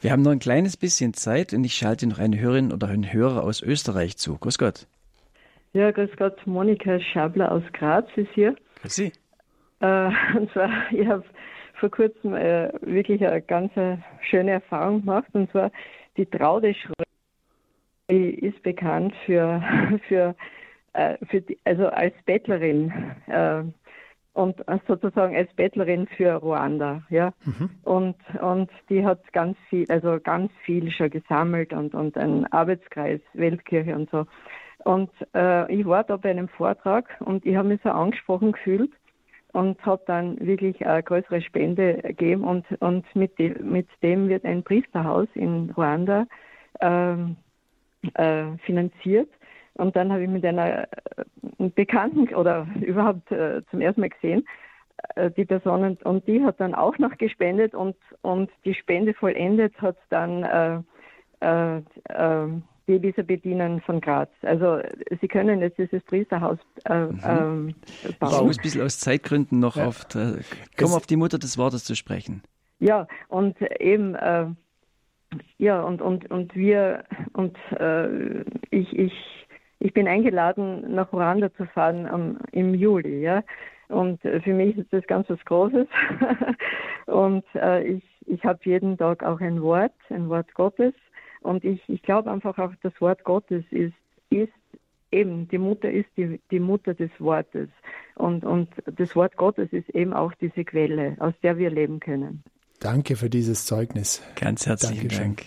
Wir 0.00 0.12
haben 0.12 0.22
noch 0.22 0.30
ein 0.30 0.38
kleines 0.38 0.76
bisschen 0.76 1.12
Zeit 1.12 1.52
und 1.52 1.64
ich 1.64 1.74
schalte 1.74 2.06
noch 2.06 2.18
eine 2.18 2.38
Hörerin 2.40 2.72
oder 2.72 2.88
einen 2.88 3.12
Hörer 3.12 3.42
aus 3.42 3.62
Österreich 3.62 4.16
zu. 4.16 4.38
Grüß 4.38 4.58
Gott. 4.58 4.86
Ja, 5.74 5.90
grüß 5.90 6.10
Gott, 6.16 6.46
Monika 6.46 7.00
Schabler 7.00 7.50
aus 7.52 7.62
Graz 7.72 8.06
ist 8.16 8.30
hier. 8.34 8.54
Grüß 8.80 8.94
Sie. 8.94 9.12
Äh, 9.80 10.10
und 10.36 10.50
zwar, 10.52 10.70
ich 10.92 11.06
habe 11.06 11.24
vor 11.82 11.90
kurzem 11.90 12.34
äh, 12.34 12.72
wirklich 12.80 13.26
eine 13.26 13.42
ganz 13.42 13.76
äh, 13.76 13.96
schöne 14.30 14.52
Erfahrung 14.52 15.00
gemacht. 15.00 15.26
Und 15.32 15.50
zwar 15.50 15.72
die 16.16 16.26
Traude 16.26 16.72
Schröder 16.74 17.02
die 18.08 18.34
ist 18.34 18.62
bekannt 18.62 19.14
für, 19.26 19.60
für, 20.08 20.36
äh, 20.92 21.16
für 21.26 21.40
die, 21.40 21.58
also 21.64 21.88
als 21.88 22.14
Bettlerin 22.24 22.92
äh, 23.26 23.64
und 24.34 24.62
sozusagen 24.86 25.36
als 25.36 25.52
Bettlerin 25.54 26.06
für 26.06 26.34
Ruanda, 26.34 27.02
ja. 27.10 27.34
Und 27.82 28.16
und 28.40 28.70
die 28.88 29.04
hat 29.04 29.20
ganz 29.32 29.58
viel, 29.68 29.84
also 29.90 30.18
ganz 30.22 30.50
viel 30.64 30.90
schon 30.90 31.10
gesammelt 31.10 31.72
und 31.72 31.94
und 31.94 32.16
einen 32.16 32.46
Arbeitskreis 32.46 33.20
Weltkirche 33.34 33.94
und 33.94 34.08
so. 34.10 34.24
Und 34.84 35.10
äh, 35.34 35.70
ich 35.72 35.84
war 35.84 36.04
da 36.04 36.16
bei 36.16 36.30
einem 36.30 36.48
Vortrag 36.48 37.14
und 37.20 37.44
ich 37.44 37.56
habe 37.56 37.68
mich 37.68 37.80
so 37.82 37.90
angesprochen 37.90 38.52
gefühlt 38.52 38.90
und 39.52 39.84
habe 39.84 40.02
dann 40.06 40.38
wirklich 40.40 40.84
eine 40.86 41.02
größere 41.02 41.42
Spende 41.42 41.96
gegeben 41.98 42.44
und, 42.44 42.64
und 42.80 43.04
mit, 43.14 43.38
dem, 43.38 43.70
mit 43.70 43.88
dem 44.02 44.28
wird 44.28 44.44
ein 44.44 44.62
Priesterhaus 44.62 45.28
in 45.34 45.70
Ruanda 45.76 46.26
ähm, 46.80 47.36
äh, 48.14 48.56
finanziert. 48.64 49.28
Und 49.74 49.96
dann 49.96 50.10
habe 50.12 50.22
ich 50.22 50.28
mit 50.28 50.44
einer 50.44 50.84
äh, 50.84 50.86
Bekannten 51.74 52.34
oder 52.34 52.66
überhaupt 52.80 53.30
äh, 53.30 53.62
zum 53.70 53.80
ersten 53.80 54.00
Mal 54.00 54.10
gesehen, 54.10 54.46
äh, 55.16 55.30
die 55.30 55.44
Person 55.44 55.84
und, 55.84 56.02
und 56.02 56.26
die 56.26 56.42
hat 56.42 56.58
dann 56.60 56.74
auch 56.74 56.98
noch 56.98 57.16
gespendet 57.18 57.74
und, 57.74 57.96
und 58.22 58.50
die 58.64 58.74
Spende 58.74 59.14
vollendet 59.14 59.80
hat 59.80 59.96
dann 60.08 60.84
äh, 62.86 62.92
äh, 62.92 62.96
äh, 62.96 62.98
die 63.00 63.06
Elisabethinen 63.06 63.80
von 63.82 64.00
Graz. 64.00 64.30
Also 64.42 64.80
Sie 65.20 65.28
können 65.28 65.60
jetzt 65.60 65.78
dieses 65.78 66.02
Priesterhaus 66.04 66.58
äh, 66.84 67.06
ähm, 67.24 67.74
Ich 68.08 68.16
bauen. 68.18 68.46
muss 68.46 68.58
ein 68.58 68.62
bisschen 68.62 68.82
aus 68.82 68.98
Zeitgründen 68.98 69.58
noch 69.60 69.76
Ja. 69.76 69.86
auf, 69.86 70.04
Das- 70.06 70.38
komm 70.78 70.92
auf 70.92 71.06
die 71.06 71.16
Mutter 71.16 71.38
des 71.38 71.58
Wortes 71.58 71.84
zu 71.84 71.94
sprechen. 71.94 72.42
Ja, 72.80 73.06
und 73.28 73.56
eben, 73.80 74.14
äh, 74.16 74.46
ja, 75.58 75.80
und, 75.82 76.02
und, 76.02 76.30
und 76.30 76.54
wir, 76.54 77.04
und 77.32 77.56
äh, 77.78 78.40
ich, 78.70 78.98
ich, 78.98 79.46
ich 79.78 79.94
bin 79.94 80.08
eingeladen, 80.08 80.94
nach 80.94 81.12
Ruanda 81.12 81.52
zu 81.54 81.64
fahren 81.66 82.06
am, 82.06 82.38
im 82.52 82.74
Juli, 82.74 83.20
ja. 83.22 83.42
Und 83.88 84.24
äh, 84.24 84.40
für 84.40 84.54
mich 84.54 84.76
ist 84.78 84.92
das 84.92 85.06
ganz 85.06 85.28
was 85.30 85.42
Großes. 85.44 85.86
und 87.06 87.44
äh, 87.54 87.82
ich, 87.84 88.04
ich 88.26 88.44
habe 88.44 88.58
jeden 88.64 88.96
Tag 88.98 89.22
auch 89.22 89.40
ein 89.40 89.60
Wort, 89.62 89.92
ein 90.10 90.28
Wort 90.28 90.52
Gottes. 90.54 90.94
Und 91.42 91.64
ich, 91.64 91.80
ich 91.88 92.02
glaube 92.02 92.30
einfach 92.30 92.58
auch, 92.58 92.72
das 92.82 92.92
Wort 93.00 93.24
Gottes 93.24 93.64
ist, 93.70 93.94
ist 94.30 94.52
eben, 95.10 95.48
die 95.48 95.58
Mutter 95.58 95.90
ist 95.90 96.08
die, 96.16 96.40
die 96.50 96.60
Mutter 96.60 96.94
des 96.94 97.10
Wortes. 97.18 97.68
Und, 98.14 98.44
und 98.44 98.68
das 98.86 99.14
Wort 99.14 99.36
Gottes 99.36 99.72
ist 99.72 99.88
eben 99.90 100.12
auch 100.12 100.32
diese 100.40 100.64
Quelle, 100.64 101.16
aus 101.20 101.34
der 101.42 101.58
wir 101.58 101.70
leben 101.70 102.00
können. 102.00 102.42
Danke 102.80 103.16
für 103.16 103.30
dieses 103.30 103.64
Zeugnis. 103.66 104.22
Ganz 104.34 104.66
herzlichen 104.66 105.08
Dankeschön. 105.08 105.36
Dank. 105.36 105.44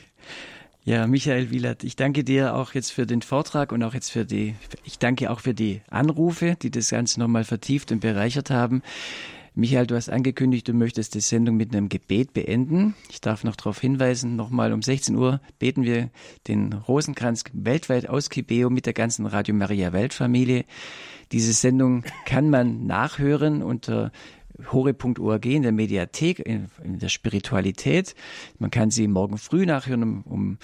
Ja, 0.86 1.08
Michael 1.08 1.50
Wielert, 1.50 1.84
ich 1.84 1.96
danke 1.96 2.24
dir 2.24 2.56
auch 2.56 2.76
jetzt 2.76 2.92
für 2.92 3.08
den 3.08 3.24
Vortrag 3.24 3.72
und 3.72 3.82
auch 3.82 3.96
jetzt 3.96 4.12
für 4.12 4.24
die, 4.24 4.56
ich 4.84 5.00
danke 5.00 5.32
auch 5.32 5.40
für 5.40 5.56
die 5.56 5.82
Anrufe, 5.90 6.56
die 6.62 6.70
das 6.70 6.92
Ganze 6.92 7.20
nochmal 7.20 7.44
vertieft 7.44 7.92
und 7.92 8.02
bereichert 8.02 8.52
haben. 8.52 8.84
Michael, 9.58 9.88
du 9.88 9.96
hast 9.96 10.10
angekündigt, 10.10 10.68
du 10.68 10.74
möchtest 10.74 11.16
die 11.16 11.22
Sendung 11.22 11.56
mit 11.56 11.74
einem 11.74 11.88
Gebet 11.88 12.34
beenden. 12.34 12.94
Ich 13.10 13.22
darf 13.22 13.46
noch 13.46 13.56
darauf 13.56 13.80
hinweisen, 13.80 14.36
nochmal 14.36 14.74
um 14.74 14.82
16 14.82 15.16
Uhr 15.16 15.40
beten 15.60 15.84
wir 15.84 16.10
den 16.50 16.74
Rosenkranz 16.74 17.46
weltweit 17.54 18.10
aus 18.10 18.30
Kibeo 18.30 18.70
mit 18.70 18.86
der 18.86 18.92
ganzen 18.92 19.26
Radio 19.26 19.56
Maria 19.56 19.94
Weltfamilie. 19.94 20.66
Diese 21.32 21.54
Sendung 21.54 22.04
kann 22.26 22.50
man 22.50 22.86
nachhören 22.86 23.64
unter 23.64 24.12
hore.org 24.74 25.46
in 25.46 25.62
der 25.62 25.72
Mediathek, 25.72 26.40
in, 26.40 26.66
in, 26.84 27.00
der 27.00 27.10
Spiritualität. 27.10 28.14
Man 28.60 28.72
kann 28.72 28.92
sie 28.92 29.08
morgen 29.08 29.38
früh 29.38 29.66
nachhören 29.66 30.04
um, 30.04 30.24
um, 30.26 30.58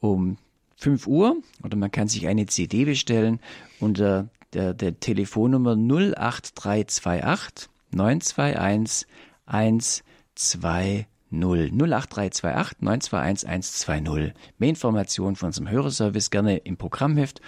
um 0.00 0.38
5 0.78 1.06
Uhr 1.06 1.36
oder 1.62 1.76
man 1.76 1.92
kann 1.92 2.08
sich 2.08 2.26
eine 2.26 2.46
CD 2.46 2.84
bestellen 2.84 3.38
unter 3.78 4.28
der, 4.54 4.74
der 4.74 4.98
Telefonnummer 4.98 5.76
08328 5.76 7.70
921 7.94 9.06
120. 9.46 11.06
08328 11.42 12.80
921 12.80 13.88
120. 13.88 14.34
Mehr 14.58 14.68
Informationen 14.68 15.36
von 15.36 15.48
unserem 15.48 15.70
Hörerservice 15.70 16.30
gerne 16.30 16.58
im 16.58 16.76
Programmheft 16.76 17.40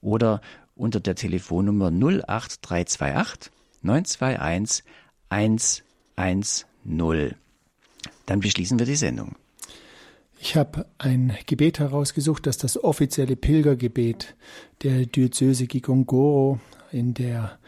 oder 0.00 0.40
unter 0.74 1.00
der 1.00 1.14
Telefonnummer 1.14 1.90
08328 1.90 3.52
921 3.82 4.84
110. 5.28 7.34
Dann 8.26 8.40
beschließen 8.40 8.78
wir 8.78 8.86
die 8.86 8.96
Sendung. 8.96 9.36
Ich 10.38 10.56
habe 10.56 10.86
ein 10.98 11.36
Gebet 11.46 11.78
herausgesucht, 11.78 12.46
das 12.46 12.58
das 12.58 12.82
offizielle 12.82 13.36
Pilgergebet 13.36 14.36
der 14.82 15.06
Diözese 15.06 15.66
Gigongoro 15.66 16.60
in 16.92 17.14
der 17.14 17.58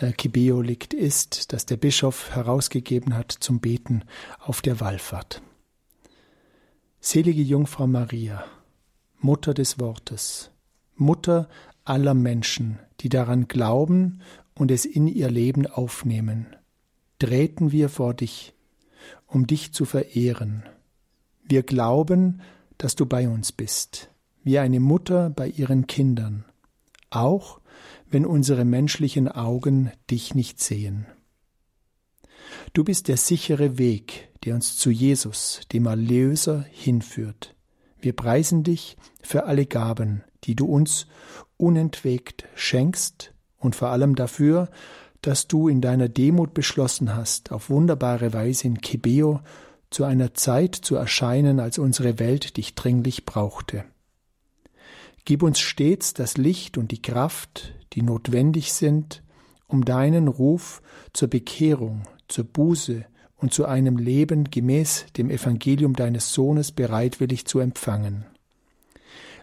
äh, 0.00 0.12
Kibeo 0.12 0.60
liegt, 0.60 0.94
ist, 0.94 1.52
das 1.52 1.66
der 1.66 1.76
Bischof 1.76 2.30
herausgegeben 2.34 3.14
hat 3.14 3.32
zum 3.32 3.60
Beten 3.60 4.02
auf 4.38 4.62
der 4.62 4.80
Wallfahrt. 4.80 5.42
Selige 7.00 7.42
Jungfrau 7.42 7.86
Maria, 7.86 8.44
Mutter 9.20 9.54
des 9.54 9.78
Wortes, 9.78 10.50
Mutter 10.96 11.48
aller 11.84 12.14
Menschen, 12.14 12.78
die 13.00 13.08
daran 13.08 13.48
glauben 13.48 14.20
und 14.54 14.70
es 14.70 14.84
in 14.84 15.06
ihr 15.06 15.30
Leben 15.30 15.66
aufnehmen, 15.66 16.46
treten 17.18 17.72
wir 17.72 17.88
vor 17.88 18.14
dich, 18.14 18.54
um 19.26 19.46
dich 19.46 19.72
zu 19.72 19.84
verehren. 19.84 20.64
Wir 21.44 21.62
glauben, 21.62 22.40
dass 22.76 22.94
du 22.94 23.06
bei 23.06 23.28
uns 23.28 23.52
bist, 23.52 24.10
wie 24.42 24.58
eine 24.58 24.80
Mutter 24.80 25.30
bei 25.30 25.48
ihren 25.48 25.86
Kindern, 25.86 26.44
auch 27.10 27.57
wenn 28.10 28.26
unsere 28.26 28.64
menschlichen 28.64 29.28
Augen 29.28 29.90
dich 30.10 30.34
nicht 30.34 30.60
sehen. 30.60 31.06
Du 32.72 32.84
bist 32.84 33.08
der 33.08 33.16
sichere 33.16 33.78
Weg, 33.78 34.28
der 34.44 34.54
uns 34.54 34.76
zu 34.76 34.90
Jesus, 34.90 35.60
dem 35.72 35.86
Erlöser, 35.86 36.64
hinführt. 36.70 37.54
Wir 38.00 38.14
preisen 38.14 38.62
dich 38.62 38.96
für 39.20 39.44
alle 39.44 39.66
Gaben, 39.66 40.22
die 40.44 40.54
du 40.54 40.66
uns 40.66 41.06
unentwegt 41.56 42.46
schenkst 42.54 43.32
und 43.58 43.74
vor 43.74 43.88
allem 43.88 44.14
dafür, 44.14 44.70
dass 45.20 45.48
du 45.48 45.68
in 45.68 45.80
deiner 45.80 46.08
Demut 46.08 46.54
beschlossen 46.54 47.14
hast, 47.14 47.50
auf 47.50 47.70
wunderbare 47.70 48.32
Weise 48.32 48.68
in 48.68 48.80
Kebeo 48.80 49.40
zu 49.90 50.04
einer 50.04 50.34
Zeit 50.34 50.74
zu 50.76 50.94
erscheinen, 50.94 51.60
als 51.60 51.78
unsere 51.78 52.18
Welt 52.18 52.56
dich 52.56 52.74
dringlich 52.74 53.24
brauchte. 53.24 53.84
Gib 55.24 55.42
uns 55.42 55.58
stets 55.58 56.14
das 56.14 56.36
Licht 56.36 56.78
und 56.78 56.92
die 56.92 57.02
Kraft, 57.02 57.74
die 57.98 58.02
notwendig 58.04 58.72
sind, 58.74 59.24
um 59.66 59.84
deinen 59.84 60.28
Ruf 60.28 60.82
zur 61.12 61.26
Bekehrung, 61.26 62.04
zur 62.28 62.44
Buße 62.44 63.04
und 63.36 63.52
zu 63.52 63.64
einem 63.64 63.96
Leben 63.96 64.44
gemäß 64.44 65.06
dem 65.16 65.30
Evangelium 65.30 65.94
deines 65.94 66.32
Sohnes 66.32 66.70
bereitwillig 66.70 67.46
zu 67.46 67.58
empfangen. 67.58 68.24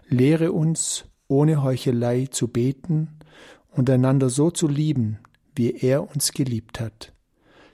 Lehre 0.08 0.52
uns, 0.52 1.04
ohne 1.28 1.62
Heuchelei 1.62 2.28
zu 2.30 2.48
beten 2.48 3.18
und 3.72 3.90
einander 3.90 4.30
so 4.30 4.50
zu 4.50 4.68
lieben, 4.68 5.18
wie 5.54 5.72
er 5.72 6.10
uns 6.10 6.32
geliebt 6.32 6.80
hat, 6.80 7.12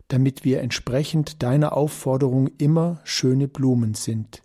damit 0.09 0.45
wir 0.45 0.62
entsprechend 0.62 1.45
deiner 1.45 1.76
Aufforderung 1.76 2.49
immer 2.59 3.01
schöne 3.05 3.47
Blumen 3.47 3.95
sind, 3.95 4.43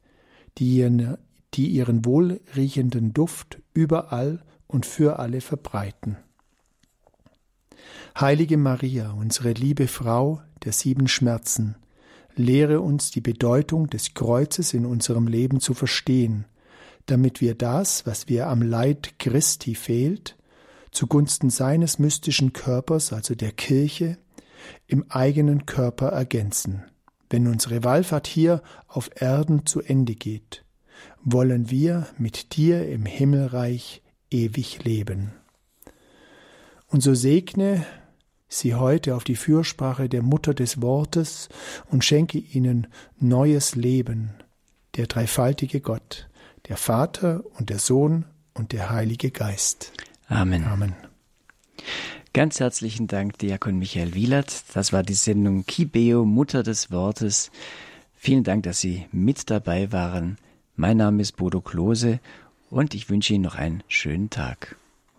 die 0.59 0.77
ihren, 0.77 1.17
die 1.55 1.69
ihren 1.69 2.05
wohlriechenden 2.05 3.13
Duft 3.13 3.59
überall 3.73 4.43
und 4.67 4.85
für 4.85 5.17
alle 5.17 5.41
verbreiten. 5.41 6.17
Heilige 8.19 8.57
Maria, 8.57 9.11
unsere 9.11 9.51
liebe 9.51 9.87
Frau 9.87 10.41
der 10.63 10.71
sieben 10.71 11.07
Schmerzen, 11.07 11.75
lehre 12.35 12.81
uns 12.81 13.11
die 13.11 13.21
Bedeutung 13.21 13.89
des 13.89 14.13
Kreuzes 14.13 14.73
in 14.73 14.85
unserem 14.85 15.27
Leben 15.27 15.59
zu 15.59 15.73
verstehen, 15.73 16.45
damit 17.05 17.41
wir 17.41 17.55
das, 17.55 18.05
was 18.05 18.27
wir 18.27 18.47
am 18.47 18.61
Leid 18.61 19.19
Christi 19.19 19.75
fehlt, 19.75 20.37
zugunsten 20.91 21.49
seines 21.49 21.99
mystischen 21.99 22.53
Körpers, 22.53 23.13
also 23.13 23.35
der 23.35 23.51
Kirche, 23.51 24.17
im 24.87 25.05
eigenen 25.09 25.65
Körper 25.65 26.07
ergänzen. 26.09 26.83
Wenn 27.29 27.47
unsere 27.47 27.83
Wallfahrt 27.83 28.27
hier 28.27 28.61
auf 28.87 29.09
Erden 29.15 29.65
zu 29.65 29.81
Ende 29.81 30.15
geht, 30.15 30.63
wollen 31.23 31.69
wir 31.69 32.07
mit 32.17 32.55
dir 32.55 32.87
im 32.87 33.05
Himmelreich 33.05 34.01
ewig 34.31 34.83
leben. 34.83 35.33
Und 36.89 37.01
so 37.01 37.13
segne 37.13 37.85
sie 38.47 38.75
heute 38.75 39.15
auf 39.15 39.23
die 39.23 39.35
Fürsprache 39.35 40.07
der 40.07 40.21
Mutter 40.21 40.53
des 40.53 40.81
Wortes 40.81 41.49
und 41.89 42.05
schenke 42.05 42.37
ihnen 42.37 42.87
neues 43.19 43.75
Leben, 43.75 44.31
der 44.95 45.07
dreifaltige 45.07 45.81
Gott, 45.81 46.29
der 46.69 46.77
Vater 46.77 47.43
und 47.57 47.69
der 47.69 47.79
Sohn 47.79 48.25
und 48.53 48.71
der 48.71 48.89
Heilige 48.89 49.31
Geist. 49.31 49.91
Amen. 50.29 50.63
Amen. 50.63 50.95
Ganz 52.33 52.59
herzlichen 52.59 53.07
Dank, 53.07 53.37
Diakon 53.39 53.79
Michael 53.79 54.13
Wielert. 54.13 54.63
Das 54.73 54.93
war 54.93 55.03
die 55.03 55.13
Sendung 55.13 55.65
Kibeo, 55.65 56.23
Mutter 56.23 56.63
des 56.63 56.91
Wortes. 56.91 57.51
Vielen 58.15 58.43
Dank, 58.43 58.63
dass 58.63 58.79
Sie 58.79 59.05
mit 59.11 59.49
dabei 59.49 59.91
waren. 59.91 60.37
Mein 60.75 60.97
Name 60.97 61.21
ist 61.21 61.37
Bodo 61.37 61.61
Klose 61.61 62.19
und 62.69 62.93
ich 62.93 63.09
wünsche 63.09 63.33
Ihnen 63.33 63.43
noch 63.43 63.55
einen 63.55 63.83
schönen 63.87 64.29
Tag. 64.29 64.77